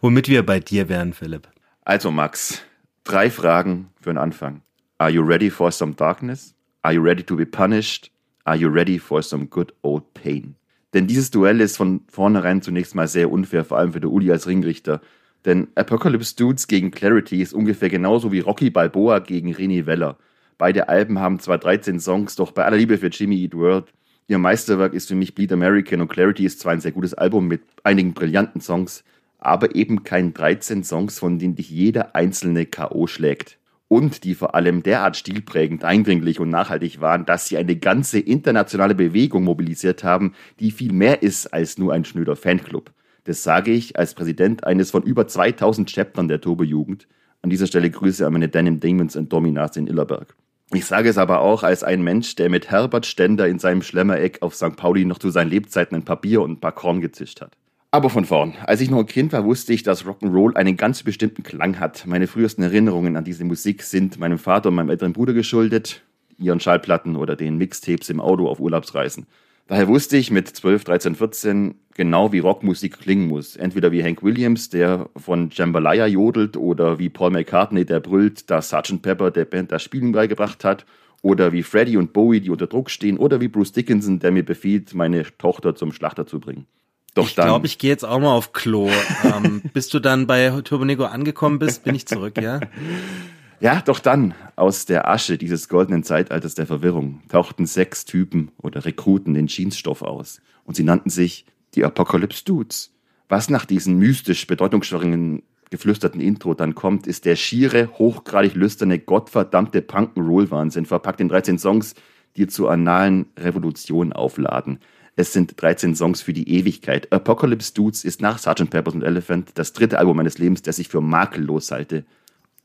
Womit 0.00 0.28
wir 0.28 0.44
bei 0.44 0.58
dir 0.58 0.88
wären, 0.88 1.12
Philipp. 1.12 1.48
Also 1.84 2.10
Max, 2.10 2.60
drei 3.04 3.30
Fragen 3.30 3.90
für 4.00 4.10
den 4.10 4.18
Anfang. 4.18 4.62
Are 4.98 5.10
you 5.10 5.22
ready 5.22 5.48
for 5.48 5.70
some 5.70 5.94
darkness? 5.94 6.56
Are 6.82 6.92
you 6.92 7.00
ready 7.00 7.22
to 7.22 7.36
be 7.36 7.46
punished? 7.46 8.10
Are 8.42 8.56
you 8.56 8.68
ready 8.68 8.98
for 8.98 9.22
some 9.22 9.46
good 9.46 9.72
old 9.82 10.12
pain? 10.12 10.56
Denn 10.92 11.06
dieses 11.06 11.30
Duell 11.30 11.60
ist 11.60 11.76
von 11.76 12.00
vornherein 12.08 12.62
zunächst 12.62 12.96
mal 12.96 13.06
sehr 13.06 13.30
unfair, 13.30 13.64
vor 13.64 13.78
allem 13.78 13.92
für 13.92 14.00
der 14.00 14.10
Uli 14.10 14.32
als 14.32 14.48
Ringrichter. 14.48 15.00
Denn 15.44 15.68
Apocalypse 15.74 16.36
Dudes 16.36 16.66
gegen 16.66 16.90
Clarity 16.90 17.40
ist 17.40 17.54
ungefähr 17.54 17.88
genauso 17.88 18.30
wie 18.32 18.40
Rocky 18.40 18.70
Balboa 18.70 19.20
gegen 19.20 19.54
René 19.54 19.86
Weller. 19.86 20.18
Beide 20.58 20.88
Alben 20.88 21.18
haben 21.18 21.40
zwar 21.40 21.58
13 21.58 22.00
Songs, 22.00 22.36
doch 22.36 22.52
bei 22.52 22.64
aller 22.64 22.76
Liebe 22.76 22.98
für 22.98 23.08
Jimmy 23.08 23.42
Eat 23.42 23.54
World, 23.54 23.86
ihr 24.28 24.38
Meisterwerk 24.38 24.92
ist 24.92 25.08
für 25.08 25.14
mich 25.14 25.34
Bleed 25.34 25.52
American 25.52 26.02
und 26.02 26.08
Clarity 26.08 26.44
ist 26.44 26.60
zwar 26.60 26.72
ein 26.72 26.80
sehr 26.80 26.92
gutes 26.92 27.14
Album 27.14 27.48
mit 27.48 27.62
einigen 27.82 28.12
brillanten 28.12 28.60
Songs, 28.60 29.02
aber 29.38 29.74
eben 29.74 30.04
kein 30.04 30.34
13 30.34 30.84
Songs, 30.84 31.18
von 31.18 31.38
denen 31.38 31.56
dich 31.56 31.70
jeder 31.70 32.14
einzelne 32.14 32.66
K.O. 32.66 33.06
schlägt. 33.06 33.58
und 33.90 34.22
die 34.22 34.36
vor 34.36 34.54
allem 34.54 34.84
derart 34.84 35.16
stilprägend, 35.16 35.82
eindringlich 35.82 36.38
und 36.38 36.48
nachhaltig 36.48 37.00
waren, 37.00 37.26
dass 37.26 37.48
sie 37.48 37.56
eine 37.56 37.74
ganze 37.74 38.20
internationale 38.20 38.94
Bewegung 38.94 39.42
mobilisiert 39.42 40.04
haben, 40.04 40.34
die 40.60 40.70
viel 40.70 40.92
mehr 40.92 41.24
ist 41.24 41.48
als 41.48 41.76
nur 41.76 41.92
ein 41.92 42.04
schnöder 42.04 42.36
Fanclub. 42.36 42.92
Das 43.24 43.42
sage 43.42 43.70
ich 43.70 43.98
als 43.98 44.14
Präsident 44.14 44.64
eines 44.64 44.90
von 44.90 45.02
über 45.02 45.26
2000 45.26 45.90
Chaptern 45.92 46.28
der 46.28 46.40
Turbo-Jugend. 46.40 47.06
An 47.42 47.50
dieser 47.50 47.66
Stelle 47.66 47.90
Grüße 47.90 48.26
an 48.26 48.32
meine 48.32 48.48
Denim 48.48 48.80
Demons 48.80 49.16
und 49.16 49.32
Dominas 49.32 49.76
in 49.76 49.86
Illerberg. 49.86 50.34
Ich 50.72 50.86
sage 50.86 51.08
es 51.08 51.18
aber 51.18 51.40
auch 51.40 51.64
als 51.64 51.82
ein 51.82 52.02
Mensch, 52.02 52.36
der 52.36 52.48
mit 52.48 52.70
Herbert 52.70 53.04
Stender 53.04 53.48
in 53.48 53.58
seinem 53.58 53.82
Schlemmereck 53.82 54.38
auf 54.40 54.54
St. 54.54 54.76
Pauli 54.76 55.04
noch 55.04 55.18
zu 55.18 55.30
seinen 55.30 55.50
Lebzeiten 55.50 55.96
ein 55.96 56.04
Papier 56.04 56.42
und 56.42 56.52
ein 56.52 56.60
paar 56.60 56.72
Korn 56.72 57.00
gezischt 57.00 57.40
hat. 57.40 57.56
Aber 57.90 58.08
von 58.08 58.24
vorn. 58.24 58.54
Als 58.66 58.80
ich 58.80 58.88
noch 58.88 59.00
ein 59.00 59.06
Kind 59.06 59.32
war, 59.32 59.44
wusste 59.44 59.72
ich, 59.72 59.82
dass 59.82 60.04
Rock'n'Roll 60.04 60.54
einen 60.54 60.76
ganz 60.76 61.02
bestimmten 61.02 61.42
Klang 61.42 61.80
hat. 61.80 62.06
Meine 62.06 62.28
frühesten 62.28 62.62
Erinnerungen 62.62 63.16
an 63.16 63.24
diese 63.24 63.44
Musik 63.44 63.82
sind 63.82 64.20
meinem 64.20 64.38
Vater 64.38 64.68
und 64.68 64.76
meinem 64.76 64.90
älteren 64.90 65.12
Bruder 65.12 65.32
geschuldet, 65.32 66.02
ihren 66.38 66.60
Schallplatten 66.60 67.16
oder 67.16 67.34
den 67.34 67.58
Mixtapes 67.58 68.08
im 68.08 68.20
Auto 68.20 68.48
auf 68.48 68.60
Urlaubsreisen. 68.60 69.26
Daher 69.70 69.86
wusste 69.86 70.16
ich 70.16 70.32
mit 70.32 70.48
12, 70.48 70.82
13, 70.82 71.14
14 71.14 71.74
genau, 71.94 72.32
wie 72.32 72.40
Rockmusik 72.40 72.98
klingen 72.98 73.28
muss. 73.28 73.54
Entweder 73.54 73.92
wie 73.92 74.02
Hank 74.02 74.20
Williams, 74.20 74.68
der 74.68 75.08
von 75.16 75.50
Jambalaya 75.52 76.08
jodelt, 76.08 76.56
oder 76.56 76.98
wie 76.98 77.08
Paul 77.08 77.30
McCartney, 77.30 77.84
der 77.84 78.00
brüllt, 78.00 78.50
dass 78.50 78.70
Sgt. 78.70 79.00
Pepper 79.00 79.30
der 79.30 79.44
Band 79.44 79.70
das 79.70 79.84
Spielen 79.84 80.10
beigebracht 80.10 80.64
hat, 80.64 80.86
oder 81.22 81.52
wie 81.52 81.62
Freddie 81.62 81.98
und 81.98 82.12
Bowie, 82.12 82.40
die 82.40 82.50
unter 82.50 82.66
Druck 82.66 82.90
stehen, 82.90 83.16
oder 83.16 83.40
wie 83.40 83.46
Bruce 83.46 83.70
Dickinson, 83.70 84.18
der 84.18 84.32
mir 84.32 84.44
befiehlt, 84.44 84.92
meine 84.92 85.22
Tochter 85.38 85.76
zum 85.76 85.92
Schlachter 85.92 86.26
zu 86.26 86.40
bringen. 86.40 86.66
Doch 87.14 87.28
ich 87.28 87.36
glaube, 87.36 87.66
ich 87.66 87.78
gehe 87.78 87.90
jetzt 87.90 88.04
auch 88.04 88.18
mal 88.18 88.34
auf 88.34 88.52
Klo. 88.52 88.90
ähm, 89.22 89.62
bis 89.72 89.88
du 89.88 90.00
dann 90.00 90.26
bei 90.26 90.50
Turbonego 90.64 91.04
angekommen 91.04 91.60
bist, 91.60 91.84
bin 91.84 91.94
ich 91.94 92.06
zurück, 92.06 92.42
ja? 92.42 92.58
Ja, 93.62 93.82
doch 93.82 93.98
dann, 93.98 94.32
aus 94.56 94.86
der 94.86 95.06
Asche 95.06 95.36
dieses 95.36 95.68
goldenen 95.68 96.02
Zeitalters 96.02 96.54
der 96.54 96.66
Verwirrung, 96.66 97.20
tauchten 97.28 97.66
sechs 97.66 98.06
Typen 98.06 98.52
oder 98.56 98.86
Rekruten 98.86 99.36
in 99.36 99.48
Jeansstoff 99.48 100.00
aus. 100.00 100.40
Und 100.64 100.76
sie 100.76 100.82
nannten 100.82 101.10
sich 101.10 101.44
die 101.74 101.84
Apocalypse 101.84 102.42
Dudes. 102.42 102.94
Was 103.28 103.50
nach 103.50 103.66
diesem 103.66 103.98
mystisch 103.98 104.46
bedeutungsschwangeren 104.46 105.42
geflüsterten 105.68 106.22
Intro 106.22 106.54
dann 106.54 106.74
kommt, 106.74 107.06
ist 107.06 107.26
der 107.26 107.36
schiere, 107.36 107.90
hochgradig 107.98 108.54
lüsterne, 108.54 108.98
gottverdammte 108.98 109.82
Punk'n'Roll-Wahnsinn, 109.82 110.86
verpackt 110.86 111.20
in 111.20 111.28
13 111.28 111.58
Songs, 111.58 111.94
die 112.36 112.46
zur 112.46 112.70
analen 112.70 113.26
Revolution 113.38 114.14
aufladen. 114.14 114.78
Es 115.16 115.34
sind 115.34 115.60
13 115.60 115.94
Songs 115.94 116.22
für 116.22 116.32
die 116.32 116.48
Ewigkeit. 116.48 117.12
Apocalypse 117.12 117.74
Dudes 117.74 118.04
ist 118.04 118.22
nach 118.22 118.38
Sgt. 118.38 118.70
Peppers 118.70 118.94
und 118.94 119.02
Elephant 119.02 119.50
das 119.56 119.74
dritte 119.74 119.98
Album 119.98 120.16
meines 120.16 120.38
Lebens, 120.38 120.62
das 120.62 120.78
ich 120.78 120.88
für 120.88 121.02
makellos 121.02 121.70
halte. 121.70 122.06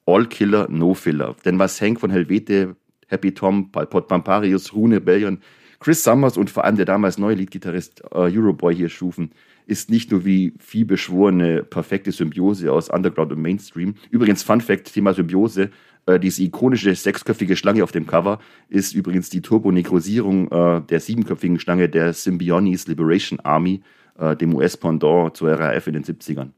All 0.06 0.28
Killer, 0.28 0.68
No 0.70 0.93
Filler. 0.93 1.36
Denn 1.45 1.60
was 1.60 1.82
Hank 1.82 1.99
von 1.99 2.12
Helvete, 2.12 2.76
Happy 3.08 3.34
Tom, 3.34 3.72
Palpot 3.72 4.08
Pamparius, 4.08 4.74
Rune 4.74 5.01
Bellion, 5.01 5.39
Chris 5.80 6.03
Summers 6.03 6.38
und 6.38 6.49
vor 6.49 6.64
allem 6.64 6.78
der 6.78 6.86
damals 6.86 7.18
neue 7.18 7.36
Leadgitarrist 7.36 8.01
äh, 8.12 8.32
Euroboy 8.36 8.76
hier 8.76 8.89
schufen, 8.89 9.32
ist 9.68 9.89
nicht 9.89 10.12
nur 10.12 10.26
wie 10.26 10.53
vielbeschworene 10.60 11.64
perfekte 11.64 12.12
Symbiose 12.12 12.72
aus 12.72 12.89
Underground 12.89 13.32
und 13.32 13.41
Mainstream. 13.41 13.95
Übrigens, 14.10 14.43
Fun 14.43 14.62
Fact, 14.62 14.93
Thema 14.93 15.14
Symbiose. 15.14 15.72
Äh, 16.06 16.20
diese 16.20 16.43
ikonische 16.43 16.93
sechsköpfige 16.93 17.56
Schlange 17.56 17.84
auf 17.84 17.91
dem 17.91 18.06
Cover 18.06 18.39
ist 18.70 18.93
übrigens 18.93 19.30
die 19.30 19.41
Turbonegrosierung 19.41 20.51
äh, 20.51 20.82
der 20.82 20.99
siebenköpfigen 20.99 21.60
Schlange 21.60 21.89
der 21.89 22.14
Symbionese 22.14 22.89
Liberation 22.89 23.39
Army, 23.39 23.82
äh, 24.20 24.36
dem 24.36 24.56
US-Pendant 24.56 25.36
zur 25.36 25.51
RAF 25.51 25.88
in 25.88 25.93
den 25.93 26.03
70ern. 26.03 26.49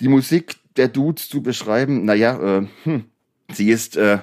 Die 0.00 0.08
Musik 0.08 0.56
der 0.76 0.88
Dudes 0.88 1.28
zu 1.28 1.42
beschreiben, 1.42 2.04
naja, 2.04 2.58
äh, 2.58 2.66
hm, 2.84 3.04
sie 3.52 3.70
ist 3.70 3.96
äh, 3.96 4.18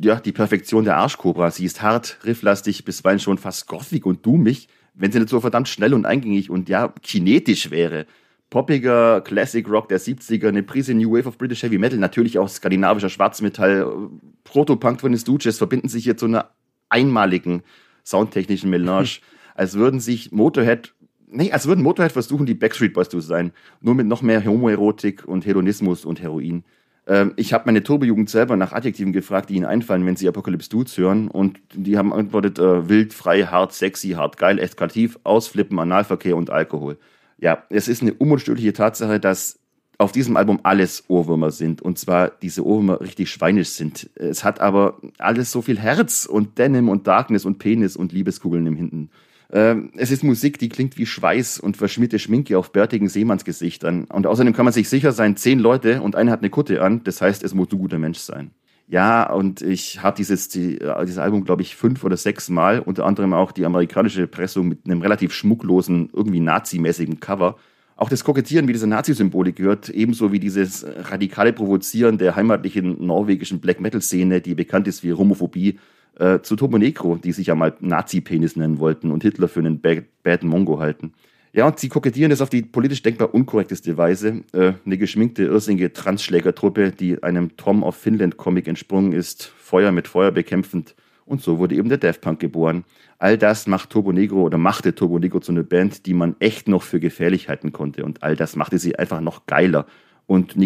ja 0.00 0.20
die 0.20 0.32
Perfektion 0.32 0.84
der 0.84 0.96
Arschkobra. 0.96 1.50
Sie 1.50 1.64
ist 1.64 1.82
hart, 1.82 2.18
rifflastig, 2.24 2.84
bisweilen 2.84 3.18
schon 3.18 3.38
fast 3.38 3.66
gothic 3.66 4.06
und 4.06 4.24
dummig, 4.24 4.68
wenn 4.94 5.12
sie 5.12 5.18
nicht 5.18 5.30
so 5.30 5.40
verdammt 5.40 5.68
schnell 5.68 5.94
und 5.94 6.06
eingängig 6.06 6.50
und 6.50 6.68
ja, 6.68 6.92
kinetisch 7.02 7.70
wäre. 7.70 8.06
Poppiger 8.50 9.22
Classic 9.22 9.68
Rock 9.68 9.88
der 9.88 10.00
70er, 10.00 10.48
eine 10.48 10.62
Prise 10.62 10.94
New 10.94 11.12
Wave 11.12 11.28
of 11.28 11.38
British 11.38 11.62
Heavy 11.62 11.78
Metal, 11.78 11.98
natürlich 11.98 12.38
auch 12.38 12.48
skandinavischer 12.48 13.08
Schwarzmetall, 13.08 14.08
Protopunk 14.44 15.00
von 15.00 15.10
den 15.10 15.18
Stooges 15.18 15.58
verbinden 15.58 15.88
sich 15.88 16.04
hier 16.04 16.16
zu 16.16 16.26
einer 16.26 16.50
einmaligen 16.88 17.62
soundtechnischen 18.04 18.70
Melange, 18.70 19.18
als 19.56 19.74
würden 19.74 20.00
sich 20.00 20.30
Motorhead, 20.30 20.94
nee, 21.28 21.52
als 21.52 21.66
würden 21.66 21.82
Motorhead 21.82 22.12
versuchen, 22.12 22.46
die 22.46 22.54
Backstreet 22.54 22.94
Boys 22.94 23.08
zu 23.08 23.20
sein, 23.20 23.52
nur 23.80 23.94
mit 23.94 24.06
noch 24.06 24.22
mehr 24.22 24.44
Homoerotik 24.44 25.24
und 25.26 25.46
Hedonismus 25.46 26.04
und 26.04 26.20
Heroin. 26.20 26.64
Ähm, 27.06 27.32
ich 27.36 27.52
habe 27.52 27.64
meine 27.66 27.82
Turbojugend 27.82 28.30
selber 28.30 28.56
nach 28.56 28.72
Adjektiven 28.72 29.12
gefragt, 29.12 29.50
die 29.50 29.56
ihnen 29.56 29.66
einfallen, 29.66 30.04
wenn 30.06 30.16
sie 30.16 30.28
Apocalypse 30.28 30.70
Dudes 30.70 30.96
hören 30.98 31.28
und 31.28 31.60
die 31.72 31.98
haben 31.98 32.12
antwortet, 32.12 32.58
äh, 32.58 32.88
wild, 32.88 33.14
frei, 33.14 33.42
hart, 33.42 33.72
sexy, 33.72 34.10
hart, 34.10 34.36
geil, 34.38 34.58
eskalativ, 34.58 35.18
ausflippen, 35.24 35.78
Analverkehr 35.78 36.36
und 36.36 36.50
Alkohol 36.50 36.98
ja, 37.38 37.64
es 37.70 37.88
ist 37.88 38.02
eine 38.02 38.14
unumstößliche 38.14 38.72
Tatsache, 38.72 39.20
dass 39.20 39.58
auf 39.98 40.12
diesem 40.12 40.36
Album 40.36 40.60
alles 40.62 41.04
Ohrwürmer 41.08 41.50
sind 41.50 41.80
und 41.80 41.98
zwar 41.98 42.28
diese 42.28 42.66
Ohrwürmer 42.66 43.00
richtig 43.00 43.30
schweinisch 43.30 43.70
sind. 43.70 44.10
Es 44.14 44.44
hat 44.44 44.60
aber 44.60 45.00
alles 45.18 45.50
so 45.50 45.62
viel 45.62 45.78
Herz 45.78 46.26
und 46.26 46.58
Denim 46.58 46.88
und 46.88 47.06
Darkness 47.06 47.44
und 47.44 47.58
Penis 47.58 47.96
und 47.96 48.12
Liebeskugeln 48.12 48.66
im 48.66 48.76
Hinten. 48.76 49.10
Ähm, 49.52 49.90
es 49.96 50.10
ist 50.10 50.24
Musik, 50.24 50.58
die 50.58 50.68
klingt 50.68 50.98
wie 50.98 51.06
Schweiß 51.06 51.60
und 51.60 51.76
verschmierte 51.76 52.18
Schminke 52.18 52.58
auf 52.58 52.72
bärtigen 52.72 53.08
Seemannsgesichtern. 53.08 54.04
Und 54.04 54.26
außerdem 54.26 54.52
kann 54.52 54.64
man 54.64 54.74
sich 54.74 54.88
sicher 54.88 55.12
sein, 55.12 55.36
zehn 55.36 55.58
Leute 55.58 56.02
und 56.02 56.16
einer 56.16 56.32
hat 56.32 56.40
eine 56.40 56.50
Kutte 56.50 56.82
an. 56.82 57.02
Das 57.04 57.20
heißt, 57.20 57.44
es 57.44 57.54
muss 57.54 57.70
ein 57.70 57.78
guter 57.78 57.98
Mensch 57.98 58.18
sein. 58.18 58.50
Ja, 58.88 59.32
und 59.32 59.62
ich 59.62 60.02
habe 60.02 60.16
dieses, 60.16 60.48
die, 60.48 60.80
äh, 60.80 61.02
dieses 61.02 61.18
Album, 61.18 61.44
glaube 61.44 61.62
ich, 61.62 61.74
fünf 61.74 62.04
oder 62.04 62.16
sechs 62.16 62.48
Mal, 62.48 62.78
unter 62.78 63.04
anderem 63.04 63.32
auch 63.32 63.50
die 63.50 63.64
amerikanische 63.64 64.28
Pressung 64.28 64.68
mit 64.68 64.80
einem 64.84 65.02
relativ 65.02 65.32
schmucklosen, 65.32 66.10
irgendwie 66.12 66.40
nazimäßigen 66.40 67.18
Cover. 67.18 67.56
Auch 67.96 68.08
das 68.08 68.22
Kokettieren 68.22 68.68
wie 68.68 68.72
diese 68.72 68.86
Nazi-Symbolik 68.86 69.56
gehört, 69.56 69.88
ebenso 69.88 70.30
wie 70.30 70.38
dieses 70.38 70.86
radikale 71.10 71.52
Provozieren 71.52 72.18
der 72.18 72.36
heimatlichen 72.36 73.04
norwegischen 73.04 73.58
Black-Metal-Szene, 73.58 74.40
die 74.40 74.54
bekannt 74.54 74.86
ist 74.86 75.02
wie 75.02 75.14
Homophobie, 75.14 75.78
äh, 76.18 76.40
zu 76.40 76.56
Turbo 76.56 76.78
Negro, 76.78 77.16
die 77.16 77.32
sich 77.32 77.48
ja 77.48 77.54
mal 77.54 77.74
Nazi-Penis 77.80 78.56
nennen 78.56 78.78
wollten 78.78 79.10
und 79.10 79.22
Hitler 79.22 79.48
für 79.48 79.60
einen 79.60 79.80
Bad, 79.80 80.04
Bad 80.22 80.42
Mongo 80.42 80.78
halten. 80.78 81.12
Ja, 81.52 81.66
und 81.66 81.78
sie 81.78 81.88
kokettieren 81.88 82.28
das 82.28 82.42
auf 82.42 82.50
die 82.50 82.60
politisch 82.60 83.02
denkbar 83.02 83.32
unkorrekteste 83.32 83.96
Weise. 83.96 84.42
Äh, 84.52 84.74
eine 84.84 84.98
geschminkte, 84.98 85.44
irrsinnige 85.44 85.92
Transschlägertruppe, 85.92 86.90
die 86.90 87.22
einem 87.22 87.56
Tom 87.56 87.82
of 87.82 87.96
Finland 87.96 88.36
Comic 88.36 88.68
entsprungen 88.68 89.12
ist, 89.12 89.44
Feuer 89.56 89.90
mit 89.90 90.06
Feuer 90.06 90.32
bekämpfend. 90.32 90.94
Und 91.24 91.40
so 91.42 91.58
wurde 91.58 91.74
eben 91.74 91.88
der 91.88 91.98
Death 91.98 92.20
Punk 92.20 92.40
geboren. 92.40 92.84
All 93.18 93.38
das 93.38 93.66
macht 93.66 93.90
Turbo 93.90 94.12
Negro 94.12 94.42
oder 94.42 94.58
machte 94.58 94.94
Turbo 94.94 95.18
Negro 95.18 95.40
zu 95.40 95.50
einer 95.50 95.62
Band, 95.62 96.04
die 96.04 96.12
man 96.12 96.36
echt 96.40 96.68
noch 96.68 96.82
für 96.82 97.00
gefährlich 97.00 97.48
halten 97.48 97.72
konnte. 97.72 98.04
Und 98.04 98.22
all 98.22 98.36
das 98.36 98.54
machte 98.54 98.78
sie 98.78 98.98
einfach 98.98 99.22
noch 99.22 99.46
geiler. 99.46 99.86
Und 100.26 100.56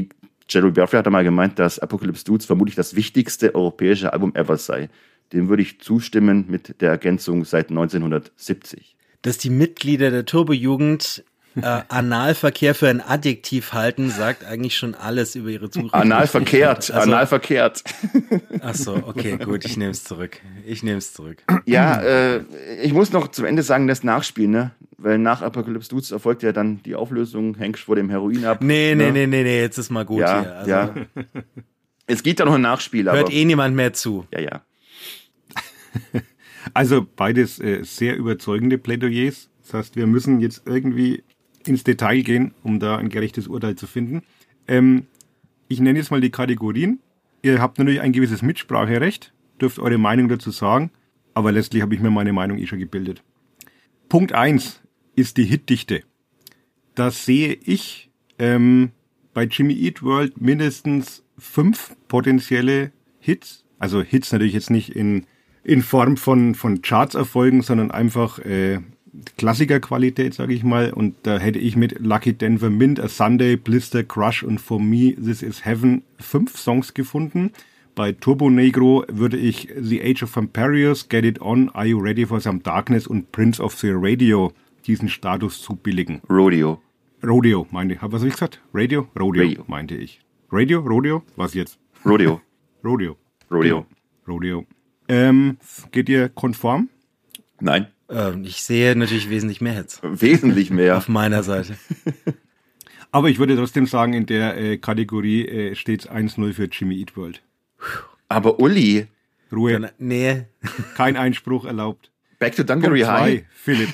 Jerry 0.48 0.72
Burfrey 0.72 0.98
hat 0.98 1.06
einmal 1.06 1.22
gemeint, 1.22 1.58
dass 1.60 1.78
Apocalypse 1.78 2.24
Dudes 2.24 2.46
vermutlich 2.46 2.74
das 2.74 2.96
wichtigste 2.96 3.54
europäische 3.54 4.12
Album 4.12 4.34
ever 4.34 4.56
sei. 4.56 4.88
Dem 5.32 5.48
würde 5.48 5.62
ich 5.62 5.80
zustimmen 5.80 6.46
mit 6.48 6.80
der 6.80 6.90
Ergänzung 6.90 7.44
seit 7.44 7.70
1970 7.70 8.96
dass 9.22 9.38
die 9.38 9.50
Mitglieder 9.50 10.10
der 10.10 10.24
Turbojugend 10.24 11.24
äh, 11.56 11.60
Analverkehr 11.88 12.74
für 12.74 12.88
ein 12.88 13.00
Adjektiv 13.00 13.72
halten, 13.72 14.10
sagt 14.10 14.44
eigentlich 14.44 14.76
schon 14.76 14.94
alles 14.94 15.34
über 15.34 15.50
ihre 15.50 15.70
Zukunft. 15.70 15.94
Analverkehrt, 15.94 16.90
also, 16.90 17.10
analverkehrt. 17.10 17.82
Ach 18.60 18.74
so, 18.74 18.94
okay, 18.94 19.36
gut, 19.36 19.64
ich 19.64 19.76
nehme 19.76 19.90
es 19.90 20.04
zurück. 20.04 20.38
Ich 20.64 20.82
nehme 20.82 20.98
es 20.98 21.12
zurück. 21.12 21.42
Ja, 21.66 22.00
äh, 22.00 22.44
ich 22.82 22.92
muss 22.92 23.12
noch 23.12 23.28
zum 23.28 23.44
Ende 23.44 23.62
sagen, 23.62 23.88
das 23.88 24.04
Nachspiel, 24.04 24.48
ne? 24.48 24.72
Weil 24.96 25.18
nach 25.18 25.40
Apocalypse 25.40 25.88
Dudes 25.88 26.10
erfolgt 26.10 26.42
ja 26.42 26.52
dann 26.52 26.82
die 26.82 26.94
Auflösung, 26.94 27.56
hängst 27.56 27.84
vor 27.84 27.96
dem 27.96 28.10
Heroin 28.10 28.44
ab. 28.44 28.58
Nee, 28.62 28.94
ne? 28.94 29.04
nee, 29.04 29.12
nee, 29.12 29.26
nee, 29.26 29.42
nee, 29.42 29.60
jetzt 29.60 29.78
ist 29.78 29.90
mal 29.90 30.04
gut 30.04 30.20
ja, 30.20 30.40
hier. 30.42 30.56
Also, 30.56 30.70
ja. 30.70 30.94
Es 32.06 32.22
gibt 32.22 32.38
da 32.38 32.44
noch 32.44 32.54
ein 32.54 32.60
Nachspiel, 32.60 33.08
aber. 33.08 33.18
Hört 33.18 33.32
eh 33.32 33.44
niemand 33.44 33.74
mehr 33.76 33.92
zu. 33.94 34.26
Ja, 34.30 34.40
ja. 34.40 34.62
Also 36.74 37.06
beides 37.16 37.58
äh, 37.58 37.82
sehr 37.84 38.16
überzeugende 38.16 38.78
Plädoyers. 38.78 39.48
Das 39.62 39.74
heißt, 39.74 39.96
wir 39.96 40.06
müssen 40.06 40.40
jetzt 40.40 40.62
irgendwie 40.66 41.22
ins 41.64 41.84
Detail 41.84 42.22
gehen, 42.22 42.54
um 42.62 42.80
da 42.80 42.96
ein 42.96 43.08
gerechtes 43.08 43.48
Urteil 43.48 43.76
zu 43.76 43.86
finden. 43.86 44.22
Ähm, 44.68 45.06
ich 45.68 45.80
nenne 45.80 45.98
jetzt 45.98 46.10
mal 46.10 46.20
die 46.20 46.30
Kategorien. 46.30 47.00
Ihr 47.42 47.60
habt 47.60 47.78
natürlich 47.78 48.00
ein 48.00 48.12
gewisses 48.12 48.42
Mitspracherecht, 48.42 49.32
dürft 49.60 49.78
eure 49.78 49.98
Meinung 49.98 50.28
dazu 50.28 50.50
sagen, 50.50 50.90
aber 51.32 51.52
letztlich 51.52 51.82
habe 51.82 51.94
ich 51.94 52.00
mir 52.00 52.10
meine 52.10 52.32
Meinung 52.32 52.58
eh 52.58 52.66
schon 52.66 52.78
gebildet. 52.78 53.22
Punkt 54.08 54.32
eins 54.32 54.82
ist 55.14 55.36
die 55.36 55.44
Hitdichte. 55.44 56.02
Das 56.94 57.24
sehe 57.24 57.54
ich 57.64 58.10
ähm, 58.38 58.90
bei 59.32 59.44
Jimmy 59.44 59.74
Eat 59.74 60.02
World 60.02 60.40
mindestens 60.40 61.24
fünf 61.38 61.96
potenzielle 62.08 62.92
Hits. 63.20 63.64
Also 63.78 64.02
Hits 64.02 64.32
natürlich 64.32 64.54
jetzt 64.54 64.70
nicht 64.70 64.94
in 64.94 65.26
in 65.64 65.82
Form 65.82 66.16
von, 66.16 66.54
von 66.54 66.82
Charts-Erfolgen, 66.82 67.62
sondern 67.62 67.90
einfach 67.90 68.38
äh, 68.40 68.80
Klassikerqualität, 69.36 70.34
sage 70.34 70.54
ich 70.54 70.64
mal. 70.64 70.92
Und 70.92 71.14
da 71.24 71.38
hätte 71.38 71.58
ich 71.58 71.76
mit 71.76 71.98
Lucky 72.00 72.32
Denver 72.32 72.70
Mint, 72.70 73.00
A 73.00 73.08
Sunday, 73.08 73.56
Blister, 73.56 74.02
Crush 74.04 74.42
und 74.42 74.60
For 74.60 74.80
Me, 74.80 75.14
This 75.14 75.42
Is 75.42 75.64
Heaven 75.64 76.02
fünf 76.18 76.56
Songs 76.56 76.94
gefunden, 76.94 77.52
Bei 77.94 78.12
Turbo 78.12 78.48
Negro 78.48 79.04
würde 79.08 79.36
ich 79.36 79.68
The 79.76 80.00
Age 80.02 80.22
of 80.22 80.34
Vampirius, 80.34 81.08
Get 81.08 81.24
It 81.24 81.40
On, 81.40 81.68
Are 81.70 81.84
You 81.84 81.98
Ready 81.98 82.24
for 82.24 82.40
Some 82.40 82.60
Darkness 82.60 83.06
und 83.06 83.32
Prince 83.32 83.60
of 83.62 83.74
the 83.74 83.90
Radio 83.92 84.52
diesen 84.86 85.08
Status 85.08 85.60
zubilligen. 85.60 86.22
Rodeo. 86.30 86.80
Rodeo, 87.22 87.66
meinte 87.70 87.94
ich. 87.96 88.02
Was 88.02 88.20
habe 88.20 88.28
ich 88.28 88.34
gesagt? 88.34 88.60
Radio? 88.72 89.08
Rodeo, 89.18 89.42
Radio, 89.42 89.64
meinte 89.66 89.96
ich. 89.96 90.20
Radio? 90.50 90.80
Rodeo? 90.80 91.22
Was 91.36 91.52
jetzt? 91.54 91.78
Rodeo. 92.06 92.40
Rodeo. 92.82 93.16
Rodeo. 93.50 93.86
Rodeo. 94.26 94.66
Ähm, 95.10 95.56
geht 95.90 96.08
ihr 96.08 96.28
konform? 96.28 96.88
Nein. 97.58 97.88
Ähm, 98.08 98.44
ich 98.44 98.62
sehe 98.62 98.94
natürlich 98.94 99.28
wesentlich 99.28 99.60
mehr 99.60 99.72
Hits. 99.72 100.00
Wesentlich 100.04 100.70
mehr. 100.70 100.96
Auf 100.98 101.08
meiner 101.08 101.42
Seite. 101.42 101.74
Aber 103.10 103.28
ich 103.28 103.40
würde 103.40 103.56
trotzdem 103.56 103.86
sagen, 103.86 104.12
in 104.12 104.26
der 104.26 104.56
äh, 104.56 104.78
Kategorie 104.78 105.46
äh, 105.48 105.74
steht 105.74 106.02
es 106.02 106.08
1-0 106.08 106.52
für 106.52 106.66
Jimmy 106.66 107.00
Eat 107.00 107.16
World. 107.16 107.42
Aber 108.28 108.60
Uli. 108.60 109.08
Ruhe. 109.50 109.80
Dann, 109.80 109.90
nee. 109.98 110.44
Kein 110.96 111.16
Einspruch 111.16 111.64
erlaubt. 111.64 112.12
Back 112.38 112.54
to 112.54 112.62
Dungaree 112.62 113.04
High. 113.04 113.44
Philipp. 113.52 113.90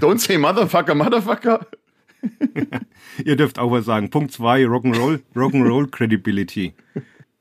Don't 0.00 0.18
say 0.18 0.38
Motherfucker, 0.38 0.94
Motherfucker. 0.94 1.66
Ihr 3.22 3.36
dürft 3.36 3.58
auch 3.58 3.70
was 3.70 3.84
sagen. 3.84 4.08
Punkt 4.08 4.32
2, 4.32 4.64
Rock'n'Roll, 4.64 5.20
Rock'n'Roll 5.36 5.90
Credibility. 5.90 6.72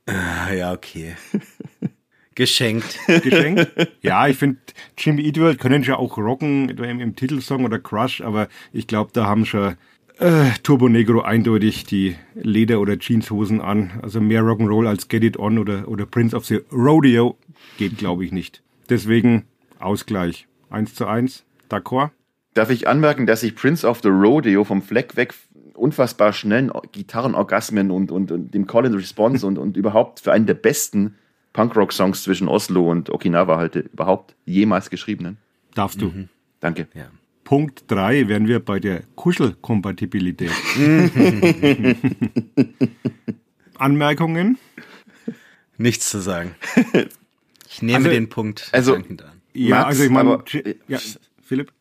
Ah, 0.06 0.52
ja, 0.52 0.74
okay. 0.74 1.16
Geschenkt. 2.36 3.00
Geschenkt? 3.08 3.68
Ja, 4.02 4.28
ich 4.28 4.38
finde, 4.38 4.58
Jimmy 4.98 5.24
Eat 5.24 5.40
World 5.40 5.60
können 5.60 5.84
ja 5.84 5.98
auch 5.98 6.18
rocken 6.18 6.70
im, 6.70 7.00
im 7.00 7.16
Titelsong 7.16 7.66
oder 7.66 7.80
Crush, 7.80 8.22
aber 8.22 8.48
ich 8.72 8.88
glaube, 8.88 9.12
da 9.14 9.26
haben 9.26 9.46
schon 9.46 9.76
äh, 10.20 10.52
Turbo 10.64 10.90
Negro 10.90 11.22
eindeutig 11.22 11.86
die 11.86 12.16
Leder- 12.36 12.80
oder 12.80 12.98
Jeanshosen 12.98 13.62
an. 13.62 14.00
Also 14.02 14.22
mehr 14.22 14.44
Rock'n'Roll 14.44 14.88
als 14.88 15.08
Get 15.08 15.24
It 15.24 15.38
On 15.38 15.58
oder, 15.58 15.88
oder 15.88 16.06
Prince 16.06 16.36
of 16.36 16.46
the 16.46 16.62
Rodeo 16.72 17.38
geht, 17.78 17.98
glaube 17.98 18.26
ich, 18.26 18.32
nicht. 18.32 18.62
Deswegen 18.90 19.46
Ausgleich. 19.80 20.48
Eins 20.70 20.96
zu 20.96 21.06
eins. 21.06 21.44
D'accord? 21.70 22.12
Darf 22.54 22.70
ich 22.70 22.88
anmerken, 22.88 23.26
dass 23.26 23.44
ich 23.44 23.56
Prince 23.56 23.88
of 23.88 24.02
the 24.02 24.10
Rodeo 24.10 24.64
vom 24.64 24.82
Fleck 24.82 25.16
weg 25.16 25.34
unfassbar 25.76 26.34
schnellen 26.34 26.72
Gitarrenorgasmen 26.92 27.92
und, 27.92 28.12
und, 28.12 28.32
und 28.32 28.54
dem 28.54 28.68
Call 28.68 28.86
and 28.86 28.96
Response 28.96 29.46
und, 29.46 29.58
und 29.58 29.76
überhaupt 29.76 30.20
für 30.20 30.32
einen 30.32 30.46
der 30.46 30.54
besten 30.54 31.16
Punkrock-Songs 31.54 32.24
zwischen 32.24 32.48
Oslo 32.48 32.90
und 32.90 33.10
Okinawa 33.10 33.58
halte, 33.58 33.80
überhaupt 33.80 34.36
jemals 34.46 34.90
geschriebenen. 34.90 35.38
Darfst 35.76 36.02
du. 36.02 36.08
Mhm. 36.08 36.30
Danke. 36.60 36.88
Ja. 36.94 37.10
Punkt 37.44 37.84
3 37.88 38.28
wären 38.28 38.48
wir 38.48 38.60
bei 38.60 38.80
der 38.80 39.04
Kuschelkompatibilität. 39.16 40.52
Anmerkungen? 43.78 44.58
Nichts 45.78 46.10
zu 46.10 46.20
sagen. 46.20 46.56
Ich 47.70 47.82
nehme 47.82 47.98
also, 47.98 48.10
den 48.10 48.30
Punkt. 48.30 48.70
Also, 48.72 48.96
an. 48.96 49.22
ja, 49.54 49.76
Max, 49.76 49.86
also 49.88 50.04
ich 50.04 50.10
meine, 50.10 50.44
ja, 50.88 51.00
Philipp? 51.42 51.74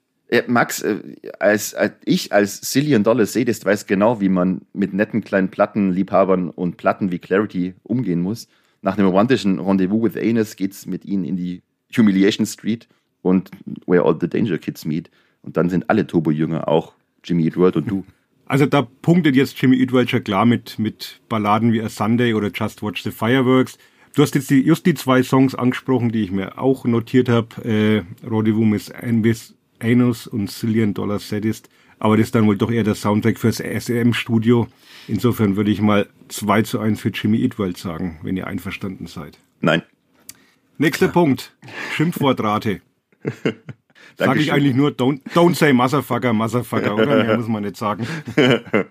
Max, 0.46 0.80
äh, 0.80 0.98
als, 1.38 1.74
als 1.74 1.92
ich 2.04 2.32
als 2.32 2.62
Cillian 2.62 3.04
Dollar 3.04 3.26
Sadist 3.26 3.64
weiß 3.66 3.86
genau, 3.86 4.20
wie 4.20 4.30
man 4.30 4.62
mit 4.72 4.94
netten 4.94 5.22
kleinen 5.22 5.50
Plattenliebhabern 5.50 6.48
und 6.48 6.78
Platten 6.78 7.12
wie 7.12 7.18
Clarity 7.18 7.74
umgehen 7.82 8.20
muss. 8.20 8.48
Nach 8.82 8.98
einem 8.98 9.06
romantischen 9.06 9.60
Rendezvous 9.60 10.02
with 10.02 10.20
Anus 10.20 10.56
geht's 10.56 10.86
mit 10.86 11.04
ihnen 11.04 11.24
in 11.24 11.36
die 11.36 11.62
Humiliation 11.96 12.46
Street 12.46 12.88
und 13.22 13.50
Where 13.86 14.04
All 14.04 14.18
the 14.20 14.28
Danger 14.28 14.58
Kids 14.58 14.84
Meet. 14.84 15.08
Und 15.42 15.56
dann 15.56 15.70
sind 15.70 15.88
alle 15.88 16.06
Turbo-Jünger, 16.06 16.68
auch 16.68 16.92
Jimmy 17.24 17.44
Eat 17.44 17.56
World 17.56 17.76
und 17.76 17.88
du. 17.88 18.04
Also 18.46 18.66
da 18.66 18.82
punktet 18.82 19.36
jetzt 19.36 19.60
Jimmy 19.60 19.78
Eat 19.78 19.92
World 19.92 20.10
schon 20.10 20.24
klar 20.24 20.44
mit, 20.44 20.78
mit 20.78 21.20
Balladen 21.28 21.72
wie 21.72 21.80
A 21.80 21.88
Sunday 21.88 22.34
oder 22.34 22.50
Just 22.52 22.82
Watch 22.82 23.02
the 23.02 23.12
Fireworks. 23.12 23.78
Du 24.14 24.22
hast 24.22 24.34
jetzt 24.34 24.50
die, 24.50 24.60
just 24.60 24.84
die 24.84 24.94
zwei 24.94 25.22
Songs 25.22 25.54
angesprochen, 25.54 26.10
die 26.10 26.24
ich 26.24 26.32
mir 26.32 26.58
auch 26.58 26.84
notiert 26.84 27.28
habe. 27.28 27.64
Äh, 27.64 28.02
Rendezvous 28.26 28.66
mit 28.66 29.54
Anus 29.80 30.26
und 30.26 30.50
Cillian 30.50 30.92
Dollar 30.92 31.20
Sadist. 31.20 31.68
Aber 32.02 32.16
das 32.16 32.26
ist 32.26 32.34
dann 32.34 32.48
wohl 32.48 32.56
doch 32.56 32.72
eher 32.72 32.82
der 32.82 32.96
Soundtrack 32.96 33.38
fürs 33.38 33.58
SM-Studio. 33.58 34.66
Insofern 35.06 35.54
würde 35.54 35.70
ich 35.70 35.80
mal 35.80 36.08
2 36.30 36.62
zu 36.62 36.80
1 36.80 37.00
für 37.00 37.10
Jimmy 37.10 37.40
Eat 37.40 37.60
World 37.60 37.76
sagen, 37.76 38.18
wenn 38.24 38.36
ihr 38.36 38.48
einverstanden 38.48 39.06
seid. 39.06 39.38
Nein. 39.60 39.82
Nächster 40.78 41.06
Klar. 41.06 41.12
Punkt. 41.12 41.54
Schimpfwortrate. 41.94 42.80
Sage 44.18 44.40
ich 44.40 44.52
eigentlich 44.52 44.74
nur, 44.74 44.90
don't, 44.90 45.20
don't 45.32 45.54
say 45.54 45.72
Motherfucker, 45.72 46.32
Motherfucker, 46.32 46.96
oder? 46.96 47.22
Mehr 47.22 47.36
muss 47.36 47.46
man 47.46 47.62
nicht 47.62 47.76
sagen. 47.76 48.06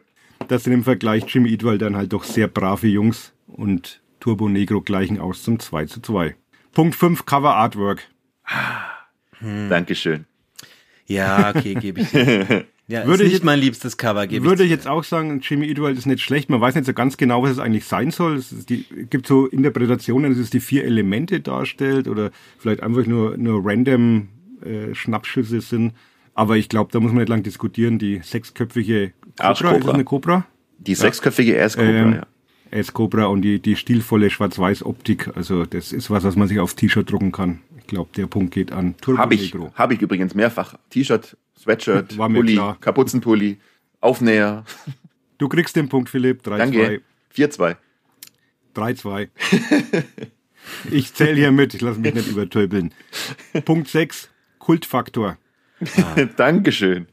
Das 0.48 0.64
sind 0.64 0.74
im 0.74 0.84
Vergleich 0.84 1.26
Jimmy 1.28 1.52
Eat 1.52 1.64
World 1.64 1.84
dann 1.84 1.96
halt 1.96 2.12
doch 2.14 2.24
sehr 2.24 2.48
brave 2.48 2.88
Jungs 2.88 3.32
und 3.46 4.02
Turbo 4.20 4.50
Negro 4.50 4.82
gleichen 4.82 5.20
aus 5.20 5.44
zum 5.44 5.60
2 5.60 5.86
zu 5.86 6.02
2. 6.02 6.36
Punkt 6.72 6.96
5, 6.96 7.26
Cover 7.26 7.56
Artwork. 7.56 8.02
Hm. 9.38 9.70
Dankeschön. 9.70 10.26
Ja, 11.06 11.54
okay, 11.56 11.76
gebe 11.76 12.02
ich 12.02 12.10
dir. 12.10 12.66
Ja, 12.92 13.06
würde 13.06 13.24
ist 13.24 13.30
nicht 13.30 13.40
ich, 13.40 13.44
mein 13.46 13.60
liebstes 13.60 13.96
Cover, 13.96 14.28
gebe 14.28 14.46
Würde 14.46 14.64
ich 14.64 14.70
jetzt 14.70 14.86
auch 14.86 15.06
sagen, 15.06 15.40
Jimmy 15.42 15.68
Eat 15.68 15.80
World 15.80 15.98
ist 15.98 16.06
nicht 16.06 16.22
schlecht. 16.22 16.50
Man 16.50 16.60
weiß 16.60 16.76
nicht 16.76 16.86
so 16.86 16.94
ganz 16.94 17.16
genau, 17.16 17.42
was 17.42 17.52
es 17.52 17.60
eigentlich 17.60 17.86
sein 17.86 18.12
soll. 18.12 18.36
Es 18.36 18.66
die, 18.66 18.86
gibt 19.10 19.28
so 19.28 19.48
Interpretationen, 19.48 20.32
dass 20.32 20.40
es 20.40 20.50
die 20.50 20.60
vier 20.60 20.84
Elemente 20.84 21.40
darstellt 21.40 22.10
oder 22.10 22.32
vielleicht 22.58 22.84
einfach 22.84 23.06
nur, 23.06 23.38
nur 23.38 23.62
random 23.64 24.28
äh, 24.64 24.94
Schnappschüsse 24.94 25.62
sind. 25.62 25.94
Aber 26.34 26.58
ich 26.58 26.68
glaube, 26.68 26.92
da 26.92 27.00
muss 27.00 27.12
man 27.12 27.20
nicht 27.20 27.30
lang 27.30 27.44
diskutieren. 27.44 27.98
Die 27.98 28.20
sechsköpfige 28.24 29.14
Cobra, 29.38 29.72
ist 29.72 29.86
es 29.86 29.90
eine 29.90 30.04
Cobra? 30.04 30.46
Die 30.78 30.96
sechsköpfige 30.96 31.58
S-Cobra, 31.58 31.90
ähm, 31.90 32.14
ja. 32.16 32.28
S-Cobra 32.72 33.26
und 33.26 33.42
die, 33.42 33.60
die 33.60 33.76
stilvolle 33.76 34.30
Schwarz-Weiß-Optik. 34.30 35.32
Also 35.36 35.66
das 35.66 35.94
ist 35.94 36.10
was, 36.10 36.24
was 36.24 36.36
man 36.36 36.48
sich 36.48 36.60
aufs 36.60 36.76
T-Shirt 36.76 37.10
drucken 37.10 37.32
kann. 37.32 37.60
Ich 37.78 37.88
glaube, 37.88 38.10
der 38.16 38.28
Punkt 38.28 38.54
geht 38.54 38.72
an 38.72 38.96
Turbo 38.98 39.20
Habe 39.20 39.36
ich, 39.36 39.54
hab 39.76 39.92
ich 39.92 40.02
übrigens 40.02 40.36
mehrfach. 40.36 40.76
T-Shirt, 40.90 41.38
Sweatshirt, 41.62 42.18
Pulli, 42.18 42.54
klar. 42.54 42.78
Kapuzenpulli, 42.80 43.58
Aufnäher. 44.00 44.66
Du 45.38 45.48
kriegst 45.48 45.76
den 45.76 45.90
Punkt, 45.90 46.10
Philipp. 46.10 46.46
3-2. 46.46 46.58
Danke. 46.58 47.02
4-2. 47.36 47.76
3-2. 48.76 49.28
ich 50.92 51.14
zähle 51.14 51.36
hier 51.36 51.52
mit, 51.52 51.74
ich 51.74 51.82
lasse 51.82 52.00
mich 52.00 52.14
nicht 52.14 52.28
übertöbeln. 52.28 52.94
Punkt 53.66 53.88
6, 53.88 54.30
Kultfaktor. 54.60 55.38
Ah. 55.98 56.26
Dankeschön. 56.38 57.08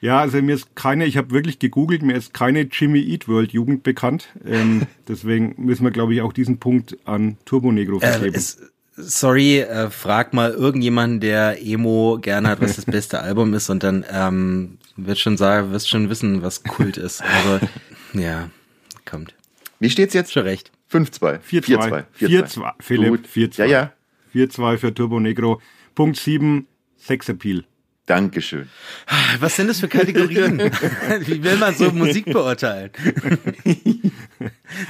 Ja, 0.00 0.20
also 0.20 0.40
mir 0.42 0.54
ist 0.54 0.76
keine, 0.76 1.06
ich 1.06 1.16
habe 1.16 1.30
wirklich 1.30 1.58
gegoogelt, 1.58 2.02
mir 2.02 2.14
ist 2.14 2.34
keine 2.34 2.68
Jimmy 2.70 3.00
Eat 3.00 3.26
World 3.26 3.52
Jugend 3.52 3.82
bekannt. 3.82 4.28
Ähm, 4.44 4.82
deswegen 5.08 5.54
müssen 5.56 5.82
wir, 5.82 5.92
glaube 5.92 6.14
ich, 6.14 6.20
auch 6.20 6.32
diesen 6.32 6.58
Punkt 6.58 6.98
an 7.06 7.38
Turbo 7.46 7.72
Negro 7.72 7.96
äh, 7.98 8.12
vergeben. 8.12 8.34
Äh, 8.34 8.66
sorry, 8.96 9.60
äh, 9.60 9.90
frag 9.90 10.32
mal 10.32 10.52
irgendjemanden, 10.52 11.20
der 11.20 11.64
Emo 11.64 12.18
gerne 12.20 12.48
hat, 12.48 12.60
was 12.60 12.76
das 12.76 12.84
beste 12.84 13.20
Album 13.20 13.54
ist 13.54 13.70
und 13.70 13.82
dann 13.82 14.04
ähm, 14.10 14.78
wird 14.96 15.18
schon 15.18 15.36
sagen, 15.36 15.72
wirst 15.72 15.88
schon 15.88 16.10
wissen, 16.10 16.42
was 16.42 16.62
Kult 16.62 16.96
ist. 16.96 17.22
Also 17.22 17.66
ja, 18.12 18.50
kommt. 19.04 19.34
Wie 19.80 19.90
steht's 19.90 20.14
jetzt? 20.14 20.32
Schon 20.32 20.44
recht. 20.44 20.70
5-2. 20.92 21.40
4-2. 21.40 22.04
4-2. 22.20 22.72
Philipp, 22.80 23.26
4-2. 23.26 23.58
Ja, 23.58 23.64
ja. 23.66 23.92
4-2 24.34 24.78
für 24.78 24.94
Turbo 24.94 25.20
Negro. 25.20 25.60
Punkt 25.94 26.16
7, 26.16 26.66
Sexappeal. 26.98 27.64
Dankeschön. 28.06 28.68
Was 29.40 29.56
sind 29.56 29.68
das 29.68 29.80
für 29.80 29.88
Kategorien? 29.88 30.58
Wie 31.20 31.42
will 31.42 31.56
man 31.56 31.74
so 31.74 31.90
Musik 31.90 32.26
beurteilen? 32.26 32.90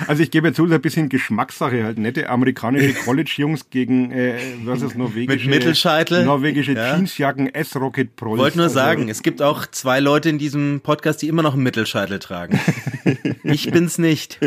Also 0.08 0.22
ich 0.24 0.32
gebe 0.32 0.52
zu, 0.52 0.66
so 0.66 0.74
ein 0.74 0.80
bisschen 0.80 1.08
Geschmackssache 1.08 1.84
halt. 1.84 1.98
Nette 1.98 2.28
amerikanische 2.28 2.92
College-Jungs 3.04 3.70
gegen, 3.70 4.10
äh, 4.10 4.34
was 4.64 4.82
ist 4.82 4.96
norwegische? 4.96 5.48
Mit 5.48 5.58
Mittelscheitel. 5.58 6.24
Norwegische 6.24 6.72
ja. 6.72 6.96
Jeansjacken, 6.96 7.54
S-Rocket 7.54 8.16
Prols. 8.16 8.40
Wollte 8.40 8.56
nur 8.56 8.64
also, 8.64 8.74
sagen, 8.74 9.08
es 9.08 9.22
gibt 9.22 9.42
auch 9.42 9.66
zwei 9.66 10.00
Leute 10.00 10.28
in 10.28 10.38
diesem 10.38 10.80
Podcast, 10.82 11.22
die 11.22 11.28
immer 11.28 11.42
noch 11.42 11.54
einen 11.54 11.62
Mittelscheitel 11.62 12.18
tragen. 12.18 12.58
ich 13.44 13.70
bin's 13.70 13.98
nicht. 13.98 14.40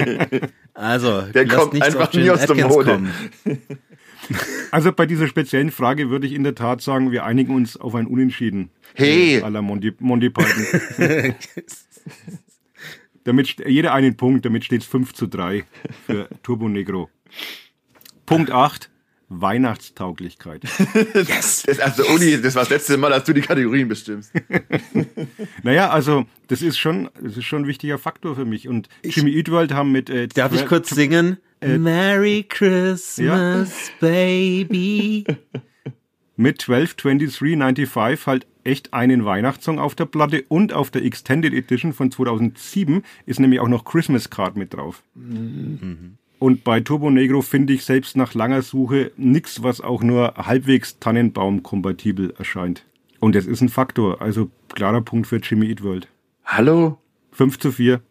Also, 0.73 1.21
der 1.21 1.47
kommt 1.47 1.81
einfach 1.81 2.11
nie 2.13 2.29
aus 2.29 2.45
der 2.45 2.67
Mode. 2.67 2.91
Kommen. 2.91 3.13
Also 4.71 4.91
bei 4.91 5.05
dieser 5.05 5.27
speziellen 5.27 5.71
Frage 5.71 6.09
würde 6.09 6.27
ich 6.27 6.33
in 6.33 6.43
der 6.43 6.53
Tat 6.53 6.81
sagen, 6.81 7.11
wir 7.11 7.23
einigen 7.23 7.55
uns 7.55 7.77
auf 7.77 7.95
ein 7.95 8.05
Unentschieden. 8.05 8.69
Hey! 8.95 9.41
À 9.41 9.49
la 9.49 9.61
Monty, 9.61 9.93
Monty 9.99 10.29
Python. 10.29 10.65
damit 13.23 13.55
jeder 13.65 13.93
einen 13.93 14.17
Punkt, 14.17 14.45
damit 14.45 14.65
steht 14.65 14.81
es 14.81 14.87
5 14.87 15.13
zu 15.13 15.27
3 15.27 15.65
für 16.05 16.29
Turbo 16.43 16.67
Negro. 16.67 17.09
Punkt 18.25 18.51
8. 18.51 18.89
Weihnachtstauglichkeit. 19.29 20.63
yes! 21.13 21.63
Das, 21.63 21.79
also 21.79 22.07
Uni, 22.07 22.41
das 22.41 22.55
war 22.55 22.63
das 22.63 22.69
letzte 22.69 22.97
Mal, 22.97 23.11
als 23.11 23.25
du 23.25 23.33
die 23.33 23.41
Kategorien 23.41 23.89
bestimmst. 23.89 24.31
naja, 25.63 25.89
also 25.89 26.25
das 26.47 26.61
ist 26.61 26.77
schon, 26.77 27.09
das 27.21 27.35
ist 27.35 27.43
schon 27.43 27.63
ein 27.63 27.67
wichtiger 27.67 27.97
Faktor 27.97 28.35
für 28.35 28.45
mich. 28.45 28.69
Und 28.69 28.87
Jimmy 29.03 29.31
Eat 29.31 29.51
World 29.51 29.73
haben 29.73 29.91
mit. 29.91 30.09
Äh, 30.09 30.29
Darf 30.29 30.53
ich 30.53 30.65
kurz 30.65 30.89
singen? 30.89 31.37
Äh, 31.61 31.77
Merry 31.77 32.45
Christmas, 32.47 33.17
ja. 33.17 33.65
Baby. 33.99 35.25
Mit 36.35 36.61
122395 36.61 38.27
halt 38.27 38.47
echt 38.63 38.93
einen 38.93 39.25
Weihnachtssong 39.25 39.79
auf 39.79 39.95
der 39.95 40.05
Platte 40.05 40.43
und 40.49 40.73
auf 40.73 40.91
der 40.91 41.03
Extended 41.03 41.53
Edition 41.53 41.93
von 41.93 42.11
2007 42.11 43.01
ist 43.25 43.39
nämlich 43.39 43.59
auch 43.59 43.69
noch 43.69 43.85
Christmas 43.85 44.29
Card 44.29 44.55
mit 44.57 44.73
drauf. 44.73 45.03
Mhm. 45.15 46.17
Und 46.39 46.63
bei 46.63 46.81
Turbo 46.81 47.09
Negro 47.09 47.41
finde 47.41 47.73
ich 47.73 47.83
selbst 47.83 48.15
nach 48.15 48.35
langer 48.35 48.61
Suche 48.61 49.11
nichts, 49.17 49.63
was 49.63 49.81
auch 49.81 50.03
nur 50.03 50.35
halbwegs 50.35 50.99
Tannenbaum-kompatibel 50.99 52.35
erscheint. 52.37 52.85
Und 53.19 53.33
das 53.33 53.47
ist 53.47 53.61
ein 53.61 53.69
Faktor, 53.69 54.21
also 54.21 54.51
klarer 54.75 55.01
Punkt 55.01 55.25
für 55.25 55.37
Jimmy 55.37 55.67
Eat 55.67 55.83
World. 55.83 56.07
Hallo? 56.45 56.99
5 57.31 57.57
zu 57.57 57.71
4. 57.71 58.01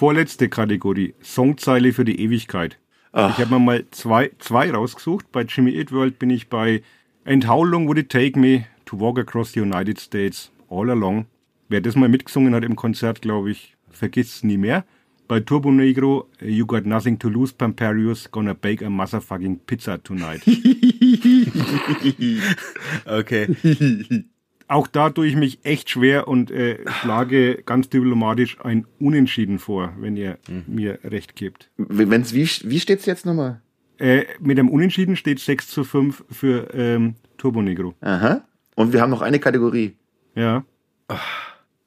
Vorletzte 0.00 0.48
Kategorie, 0.48 1.12
Songzeile 1.22 1.92
für 1.92 2.06
die 2.06 2.22
Ewigkeit. 2.22 2.78
Ach. 3.12 3.34
Ich 3.34 3.44
habe 3.44 3.52
mir 3.52 3.60
mal 3.60 3.84
zwei, 3.90 4.30
zwei 4.38 4.70
rausgesucht. 4.70 5.30
Bei 5.30 5.42
Jimmy 5.42 5.72
Eat 5.72 5.92
World 5.92 6.18
bin 6.18 6.30
ich 6.30 6.48
bei 6.48 6.80
And 7.26 7.46
How 7.46 7.66
Long 7.66 7.86
Would 7.86 7.98
It 7.98 8.08
Take 8.08 8.38
Me 8.38 8.64
to 8.86 8.98
Walk 8.98 9.18
Across 9.18 9.52
the 9.52 9.60
United 9.60 10.00
States 10.00 10.50
All 10.70 10.88
Along. 10.88 11.26
Wer 11.68 11.82
das 11.82 11.96
mal 11.96 12.08
mitgesungen 12.08 12.54
hat 12.54 12.64
im 12.64 12.76
Konzert, 12.76 13.20
glaube 13.20 13.50
ich, 13.50 13.76
vergisst 13.90 14.36
es 14.36 14.42
nie 14.42 14.56
mehr. 14.56 14.86
Bei 15.28 15.38
Turbo 15.38 15.70
Negro, 15.70 16.30
You 16.40 16.64
Got 16.64 16.86
Nothing 16.86 17.18
to 17.18 17.28
Lose, 17.28 17.52
Pamparius, 17.52 18.30
Gonna 18.30 18.54
Bake 18.54 18.82
a 18.82 18.88
Motherfucking 18.88 19.58
Pizza 19.66 20.02
Tonight. 20.02 20.40
okay. 23.04 23.54
Auch 24.70 24.86
da 24.86 25.10
tue 25.10 25.26
ich 25.26 25.34
mich 25.34 25.58
echt 25.64 25.90
schwer 25.90 26.28
und 26.28 26.52
äh, 26.52 26.78
schlage 27.00 27.60
ganz 27.66 27.88
diplomatisch 27.88 28.56
ein 28.60 28.86
Unentschieden 29.00 29.58
vor, 29.58 29.92
wenn 29.98 30.16
ihr 30.16 30.38
mhm. 30.48 30.62
mir 30.68 31.00
recht 31.02 31.34
gebt. 31.34 31.72
Wenn's, 31.76 32.34
wie, 32.34 32.48
wie 32.70 32.78
steht's 32.78 33.04
jetzt 33.04 33.26
nochmal? 33.26 33.62
Äh, 33.98 34.26
mit 34.38 34.58
dem 34.58 34.68
Unentschieden 34.68 35.16
steht 35.16 35.40
6 35.40 35.66
zu 35.66 35.82
5 35.82 36.24
für 36.30 36.72
ähm, 36.72 37.16
Turbo 37.36 37.62
Negro. 37.62 37.94
Aha. 38.00 38.42
Und 38.76 38.92
wir 38.92 39.00
haben 39.00 39.10
noch 39.10 39.22
eine 39.22 39.40
Kategorie. 39.40 39.96
Ja. 40.36 40.64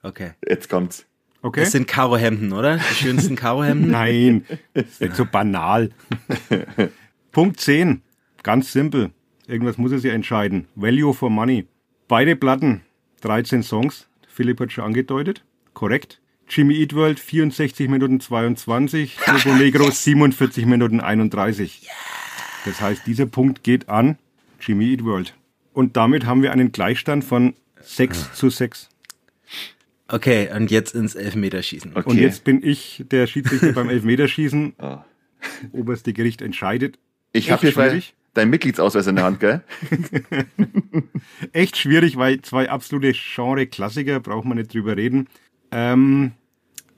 Okay. 0.02 0.32
Jetzt 0.46 0.70
kommt's. 0.70 1.06
Okay. 1.42 1.62
Das 1.62 1.72
sind 1.72 1.88
Karohemden, 1.88 2.52
oder? 2.52 2.76
Die 2.76 2.96
schönsten 2.96 3.38
Karohemden? 3.38 3.92
Nein, 3.92 4.44
das 4.74 5.00
ist 5.00 5.16
so 5.16 5.26
banal. 5.26 5.92
Punkt 7.32 7.62
10. 7.62 8.02
Ganz 8.44 8.74
simpel. 8.74 9.12
Irgendwas 9.48 9.78
muss 9.78 9.94
es 9.94 10.04
ja 10.04 10.12
entscheiden. 10.12 10.68
Value 10.76 11.14
for 11.14 11.30
Money. 11.30 11.66
Beide 12.08 12.36
Platten, 12.36 12.82
13 13.22 13.64
Songs. 13.64 14.08
Philipp 14.28 14.60
hat 14.60 14.72
schon 14.72 14.84
angedeutet. 14.84 15.44
Korrekt. 15.74 16.20
Jimmy 16.50 16.76
Eat 16.76 16.94
World 16.94 17.20
64 17.20 17.90
Minuten 17.90 18.20
22, 18.20 19.18
Turbo 19.26 19.56
Negro 19.56 19.86
yes. 19.86 20.04
47 20.04 20.66
Minuten 20.66 21.00
31. 21.00 21.88
Das 22.66 22.82
heißt, 22.82 23.08
dieser 23.08 23.26
Punkt 23.26 23.64
geht 23.64 23.90
an 23.90 24.18
Jimmy 24.60 24.92
Eat 24.92 25.04
World. 25.04 25.34
Und 25.74 25.98
damit 25.98 26.26
haben 26.26 26.44
wir 26.44 26.52
einen 26.52 26.72
Gleichstand 26.72 27.24
von 27.24 27.56
6 27.82 28.34
zu 28.34 28.50
6. 28.50 28.90
Okay, 30.08 30.50
und 30.54 30.70
jetzt 30.70 30.94
ins 30.94 31.16
Elfmeterschießen. 31.16 31.94
Okay. 31.96 32.10
Und 32.10 32.18
jetzt 32.18 32.44
bin 32.44 32.64
ich 32.64 33.04
der 33.10 33.26
Schiedsrichter 33.26 33.72
beim 33.74 33.90
Elfmeterschießen. 33.90 34.74
Oh. 34.78 34.98
Oberste 35.72 36.14
Gericht 36.14 36.42
entscheidet. 36.42 37.00
Ich 37.32 37.50
habe 37.50 37.68
hier 37.68 38.04
dein 38.34 38.50
Mitgliedsausweis 38.50 39.08
in 39.08 39.16
der 39.16 39.26
Hand, 39.26 39.40
gell? 39.40 39.62
Echt 41.54 41.78
schwierig, 41.78 42.18
weil 42.18 42.42
zwei 42.42 42.70
absolute 42.70 43.14
Genre-Klassiker, 43.14 44.20
braucht 44.20 44.46
man 44.46 44.58
nicht 44.58 44.74
drüber 44.74 44.98
reden. 44.98 45.28
Ähm, 45.72 46.32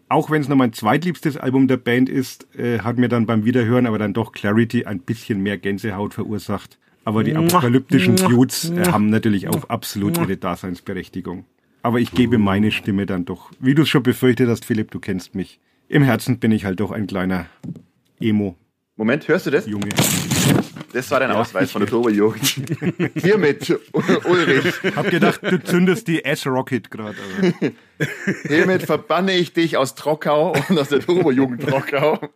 auch 0.08 0.30
wenn 0.30 0.42
es 0.42 0.48
noch 0.48 0.56
mein 0.56 0.74
zweitliebstes 0.74 1.38
Album 1.38 1.68
der 1.68 1.78
Band 1.78 2.10
ist, 2.10 2.48
äh, 2.56 2.80
hat 2.80 2.98
mir 2.98 3.10
dann 3.10 3.26
beim 3.26 3.46
Wiederhören 3.46 3.88
aber 3.88 3.98
dann 3.98 4.14
doch 4.14 4.32
Clarity 4.32 4.86
ein 4.86 5.00
bisschen 5.00 5.42
mehr 5.42 5.58
Gänsehaut 5.58 6.14
verursacht. 6.14 6.78
Aber 7.06 7.24
die 7.24 7.36
apokalyptischen 7.36 8.16
Dudes 8.16 8.72
äh, 8.72 8.86
haben 8.86 9.10
natürlich 9.10 9.48
auch 9.48 9.70
absolut 9.70 10.18
ihre 10.18 10.38
Daseinsberechtigung. 10.38 11.46
Aber 11.84 12.00
ich 12.00 12.12
gebe 12.12 12.40
meine 12.40 12.72
Stimme 12.72 13.06
dann 13.06 13.26
doch. 13.26 13.52
Wie 13.60 13.76
du 13.76 13.84
es 13.84 13.90
schon 13.90 14.02
befürchtet 14.02 14.50
hast, 14.50 14.66
Philipp, 14.66 14.90
du 14.90 15.00
kennst 15.00 15.36
mich. 15.36 15.60
Im 15.88 16.02
Herzen 16.02 16.40
bin 16.40 16.52
ich 16.52 16.66
halt 16.66 16.80
doch 16.80 16.90
ein 16.90 17.06
kleiner 17.06 17.46
Emo. 18.20 18.58
Moment, 18.96 19.28
hörst 19.28 19.46
du 19.46 19.52
das? 19.52 19.68
Junge. 19.68 19.90
Das 20.96 21.12
war 21.12 21.20
dein 21.20 21.30
ja, 21.30 21.36
Ausweis 21.36 21.72
von 21.72 21.82
der 21.82 21.90
Turbo-Jugend. 21.90 22.56
Hiermit, 23.16 23.78
Ulrich. 23.92 24.74
Hab 24.96 25.10
gedacht, 25.10 25.42
du 25.44 25.62
zündest 25.62 26.08
die 26.08 26.24
S-Rocket 26.24 26.90
gerade. 26.90 27.18
Hiermit 28.48 28.84
verbanne 28.84 29.36
ich 29.36 29.52
dich 29.52 29.76
aus 29.76 29.96
Trockau 29.96 30.56
und 30.70 30.80
aus 30.80 30.88
der 30.88 31.02
Turbo-Jugend 31.02 31.64
Trockau 31.68 32.30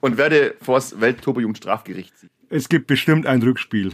und 0.00 0.16
werde 0.16 0.54
vors 0.62 1.02
Welt-Turbo-Jugend-Strafgericht 1.02 2.16
ziehen. 2.16 2.30
Es 2.48 2.70
gibt 2.70 2.86
bestimmt 2.86 3.26
ein 3.26 3.42
Rückspiel. 3.42 3.92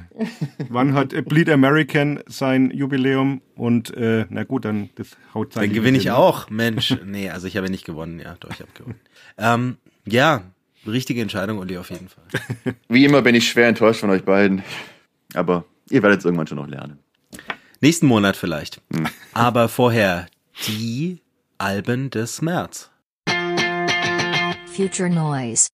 Wann 0.69 0.95
hat 0.95 1.09
Bleed 1.25 1.51
American 1.51 2.21
sein 2.29 2.71
Jubiläum? 2.71 3.43
Und 3.57 3.97
äh, 3.97 4.27
na 4.31 4.45
gut, 4.45 4.65
dann 4.65 4.91
das 4.95 5.17
haut 5.35 5.55
sein. 5.55 5.65
Dann 5.65 5.73
gewinne 5.73 5.99
ich 5.99 6.13
auch, 6.13 6.51
Mensch. 6.51 6.97
Nee, 7.05 7.31
also 7.31 7.49
ich 7.49 7.57
habe 7.57 7.69
nicht 7.69 7.85
gewonnen, 7.85 8.21
ja, 8.21 8.37
doch, 8.39 8.51
ich 8.51 8.61
habe 8.61 8.71
gewonnen. 8.75 9.01
Ähm, 9.39 9.77
ja, 10.07 10.45
richtige 10.87 11.23
Entscheidung, 11.23 11.59
Uli, 11.59 11.79
auf 11.79 11.91
jeden 11.91 12.09
Fall. 12.09 12.75
Wie 12.89 13.05
immer 13.05 13.23
bin 13.23 13.35
ich 13.35 13.49
schwer 13.49 13.69
enttäuscht 13.69 14.01
von 14.01 14.11
euch 14.11 14.25
beiden. 14.25 14.63
Aber 15.35 15.65
ihr 15.91 16.03
werdet 16.03 16.21
es 16.21 16.25
irgendwann 16.25 16.47
schon 16.47 16.59
noch 16.59 16.69
lernen. 16.69 16.99
Nächsten 17.81 18.07
Monat 18.07 18.37
vielleicht. 18.37 18.81
Hm. 18.93 19.07
Aber 19.35 19.69
vorher 19.69 20.27
die 20.67 21.21
Alben 21.59 22.11
des 22.11 22.43
März. 22.43 22.91
Future 24.75 25.11
Noise 25.11 25.69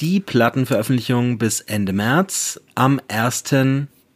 die 0.00 0.18
Plattenveröffentlichung 0.18 1.36
bis 1.36 1.60
Ende 1.60 1.92
März. 1.92 2.58
Am 2.74 3.00
1. 3.08 3.44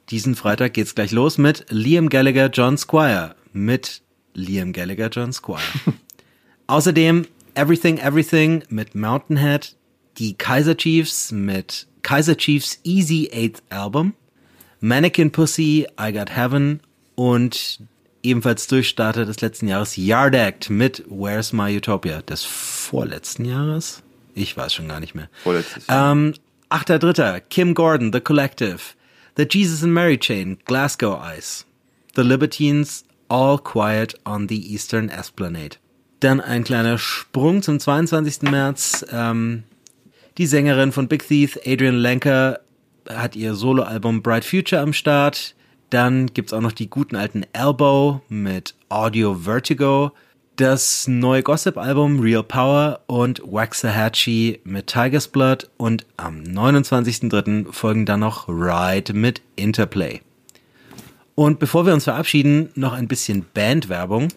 diesen 0.08 0.34
Freitag 0.34 0.72
geht's 0.72 0.94
gleich 0.94 1.12
los 1.12 1.36
mit 1.36 1.66
Liam 1.68 2.08
Gallagher, 2.08 2.48
John 2.48 2.78
Squire. 2.78 3.34
Mit 3.52 4.00
Liam 4.32 4.72
Gallagher, 4.72 5.08
John 5.10 5.32
Squire. 5.32 5.60
Außerdem 6.66 7.26
Everything 7.54 7.98
Everything 7.98 8.64
mit 8.70 8.94
Mountainhead, 8.94 9.76
die 10.18 10.34
Kaiser 10.34 10.76
Chiefs 10.76 11.32
mit 11.32 11.86
Kaiser 12.02 12.36
Chiefs 12.36 12.78
Easy 12.84 13.30
Eighth 13.32 13.62
Album, 13.70 14.14
Mannequin 14.80 15.30
Pussy, 15.30 15.86
I 16.00 16.12
Got 16.12 16.30
Heaven 16.30 16.80
und 17.14 17.80
ebenfalls 18.22 18.66
Durchstarter 18.66 19.24
des 19.24 19.40
letzten 19.40 19.68
Jahres 19.68 19.96
Yard 19.96 20.34
Act 20.34 20.70
mit 20.70 21.04
Where's 21.08 21.52
My 21.52 21.76
Utopia 21.76 22.22
des 22.22 22.44
vorletzten 22.44 23.44
Jahres. 23.44 24.02
Ich 24.34 24.56
weiß 24.56 24.74
schon 24.74 24.88
gar 24.88 25.00
nicht 25.00 25.14
mehr. 25.14 25.28
Vorletztes 25.42 25.84
Ähm, 25.88 26.34
8.3. 26.70 27.40
Kim 27.50 27.74
Gordon, 27.74 28.12
The 28.12 28.20
Collective. 28.20 28.78
The 29.36 29.46
Jesus 29.48 29.82
and 29.82 29.92
Mary 29.92 30.18
Chain, 30.18 30.58
Glasgow 30.64 31.20
Ice. 31.36 31.64
The 32.16 32.22
Libertines, 32.22 33.04
All 33.28 33.58
Quiet 33.58 34.14
on 34.24 34.48
the 34.48 34.72
Eastern 34.72 35.08
Esplanade. 35.08 35.76
Dann 36.20 36.40
ein 36.40 36.64
kleiner 36.64 36.98
Sprung 36.98 37.62
zum 37.62 37.78
22. 37.78 38.42
März. 38.42 39.04
Ähm, 39.10 39.64
die 40.38 40.46
Sängerin 40.46 40.92
von 40.92 41.08
Big 41.08 41.26
Thief, 41.26 41.58
Adrian 41.64 41.96
Lenker, 41.96 42.60
hat 43.08 43.36
ihr 43.36 43.54
Soloalbum 43.54 44.22
Bright 44.22 44.44
Future 44.44 44.80
am 44.82 44.92
Start. 44.92 45.54
Dann 45.90 46.26
gibt's 46.32 46.52
auch 46.52 46.60
noch 46.60 46.72
die 46.72 46.90
guten 46.90 47.16
alten 47.16 47.44
Elbow 47.52 48.20
mit 48.28 48.74
Audio 48.88 49.34
Vertigo 49.34 50.12
das 50.56 51.08
neue 51.08 51.42
Gossip-Album 51.42 52.20
Real 52.20 52.44
Power 52.44 53.00
und 53.06 53.42
Waxahachie 53.44 54.60
mit 54.62 54.86
Tiger's 54.86 55.26
Blood 55.26 55.68
und 55.76 56.06
am 56.16 56.42
29.03. 56.42 57.72
folgen 57.72 58.06
dann 58.06 58.20
noch 58.20 58.48
Ride 58.48 59.14
mit 59.14 59.42
Interplay. 59.56 60.20
Und 61.34 61.58
bevor 61.58 61.86
wir 61.86 61.92
uns 61.92 62.04
verabschieden, 62.04 62.70
noch 62.76 62.92
ein 62.92 63.08
bisschen 63.08 63.44
Bandwerbung. 63.52 64.28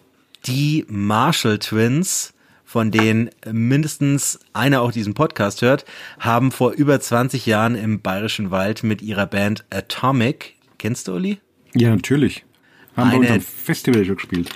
Die 0.46 0.84
Marshall 0.88 1.60
Twins, 1.60 2.34
von 2.68 2.90
denen 2.90 3.30
mindestens 3.50 4.40
einer 4.52 4.82
auch 4.82 4.92
diesen 4.92 5.14
Podcast 5.14 5.62
hört, 5.62 5.86
haben 6.20 6.52
vor 6.52 6.72
über 6.72 7.00
20 7.00 7.46
Jahren 7.46 7.74
im 7.74 8.02
Bayerischen 8.02 8.50
Wald 8.50 8.82
mit 8.82 9.00
ihrer 9.00 9.24
Band 9.24 9.64
Atomic, 9.70 10.56
kennst 10.76 11.08
du 11.08 11.14
Uli? 11.14 11.38
Ja, 11.74 11.88
natürlich. 11.88 12.44
Haben 12.94 13.08
eine, 13.08 13.12
wir 13.12 13.20
unserem 13.20 13.40
Festival 13.40 14.04
schon 14.04 14.16
gespielt. 14.16 14.50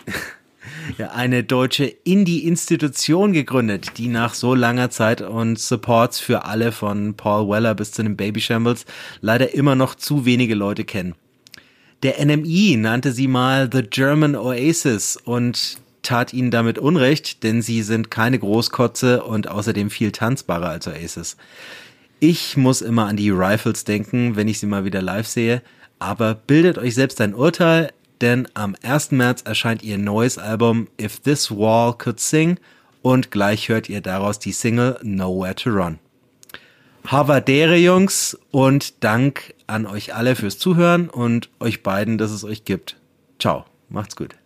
ja, 0.98 1.12
eine 1.12 1.42
deutsche 1.42 1.86
Indie-Institution 1.86 3.32
gegründet, 3.32 3.96
die 3.96 4.08
nach 4.08 4.34
so 4.34 4.54
langer 4.54 4.90
Zeit 4.90 5.22
und 5.22 5.58
Supports 5.58 6.20
für 6.20 6.44
alle 6.44 6.70
von 6.70 7.14
Paul 7.14 7.48
Weller 7.48 7.74
bis 7.74 7.92
zu 7.92 8.02
den 8.02 8.18
Baby 8.18 8.42
Shambles 8.42 8.84
leider 9.22 9.54
immer 9.54 9.74
noch 9.74 9.94
zu 9.94 10.26
wenige 10.26 10.54
Leute 10.54 10.84
kennen. 10.84 11.14
Der 12.02 12.22
NMI 12.22 12.76
nannte 12.76 13.10
sie 13.12 13.26
mal 13.26 13.70
The 13.72 13.84
German 13.84 14.36
Oasis 14.36 15.16
und 15.16 15.78
tat 16.02 16.32
ihnen 16.32 16.50
damit 16.50 16.78
Unrecht, 16.78 17.42
denn 17.42 17.62
sie 17.62 17.82
sind 17.82 18.10
keine 18.10 18.38
Großkotze 18.38 19.22
und 19.22 19.48
außerdem 19.48 19.90
viel 19.90 20.12
tanzbarer 20.12 20.68
als 20.68 20.86
Oasis. 20.86 21.36
Ich 22.20 22.56
muss 22.56 22.82
immer 22.82 23.06
an 23.06 23.16
die 23.16 23.30
Rifles 23.30 23.84
denken, 23.84 24.36
wenn 24.36 24.48
ich 24.48 24.60
sie 24.60 24.66
mal 24.66 24.84
wieder 24.84 25.02
live 25.02 25.26
sehe, 25.26 25.62
aber 25.98 26.34
bildet 26.34 26.78
euch 26.78 26.94
selbst 26.94 27.20
ein 27.20 27.34
Urteil, 27.34 27.92
denn 28.20 28.48
am 28.54 28.76
1. 28.82 29.12
März 29.12 29.42
erscheint 29.42 29.82
ihr 29.82 29.98
neues 29.98 30.38
Album 30.38 30.88
If 31.00 31.20
This 31.20 31.50
Wall 31.50 31.94
Could 31.94 32.20
Sing 32.20 32.58
und 33.02 33.30
gleich 33.30 33.68
hört 33.68 33.88
ihr 33.88 34.00
daraus 34.00 34.38
die 34.38 34.52
Single 34.52 34.98
Nowhere 35.02 35.54
to 35.56 35.70
Run. 35.70 35.98
Havadere 37.06 37.76
Jungs 37.76 38.38
und 38.52 39.02
Dank 39.02 39.54
an 39.66 39.86
euch 39.86 40.14
alle 40.14 40.36
fürs 40.36 40.58
Zuhören 40.58 41.08
und 41.08 41.50
euch 41.58 41.82
beiden, 41.82 42.16
dass 42.16 42.30
es 42.30 42.44
euch 42.44 42.64
gibt. 42.64 42.96
Ciao, 43.40 43.64
macht's 43.88 44.14
gut. 44.14 44.36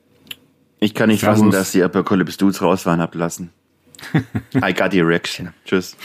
Ich 0.78 0.94
kann 0.94 1.08
nicht 1.08 1.20
Servus. 1.20 1.38
fassen, 1.40 1.50
dass 1.50 1.72
die 1.72 1.82
Apocalypse 1.82 2.36
Dudes 2.38 2.60
raus 2.62 2.86
waren, 2.86 3.00
habt 3.00 3.14
lassen. 3.14 3.50
I 4.54 4.72
got 4.74 4.92
the 4.92 4.98
erection. 4.98 5.54
Tschüss. 5.64 5.96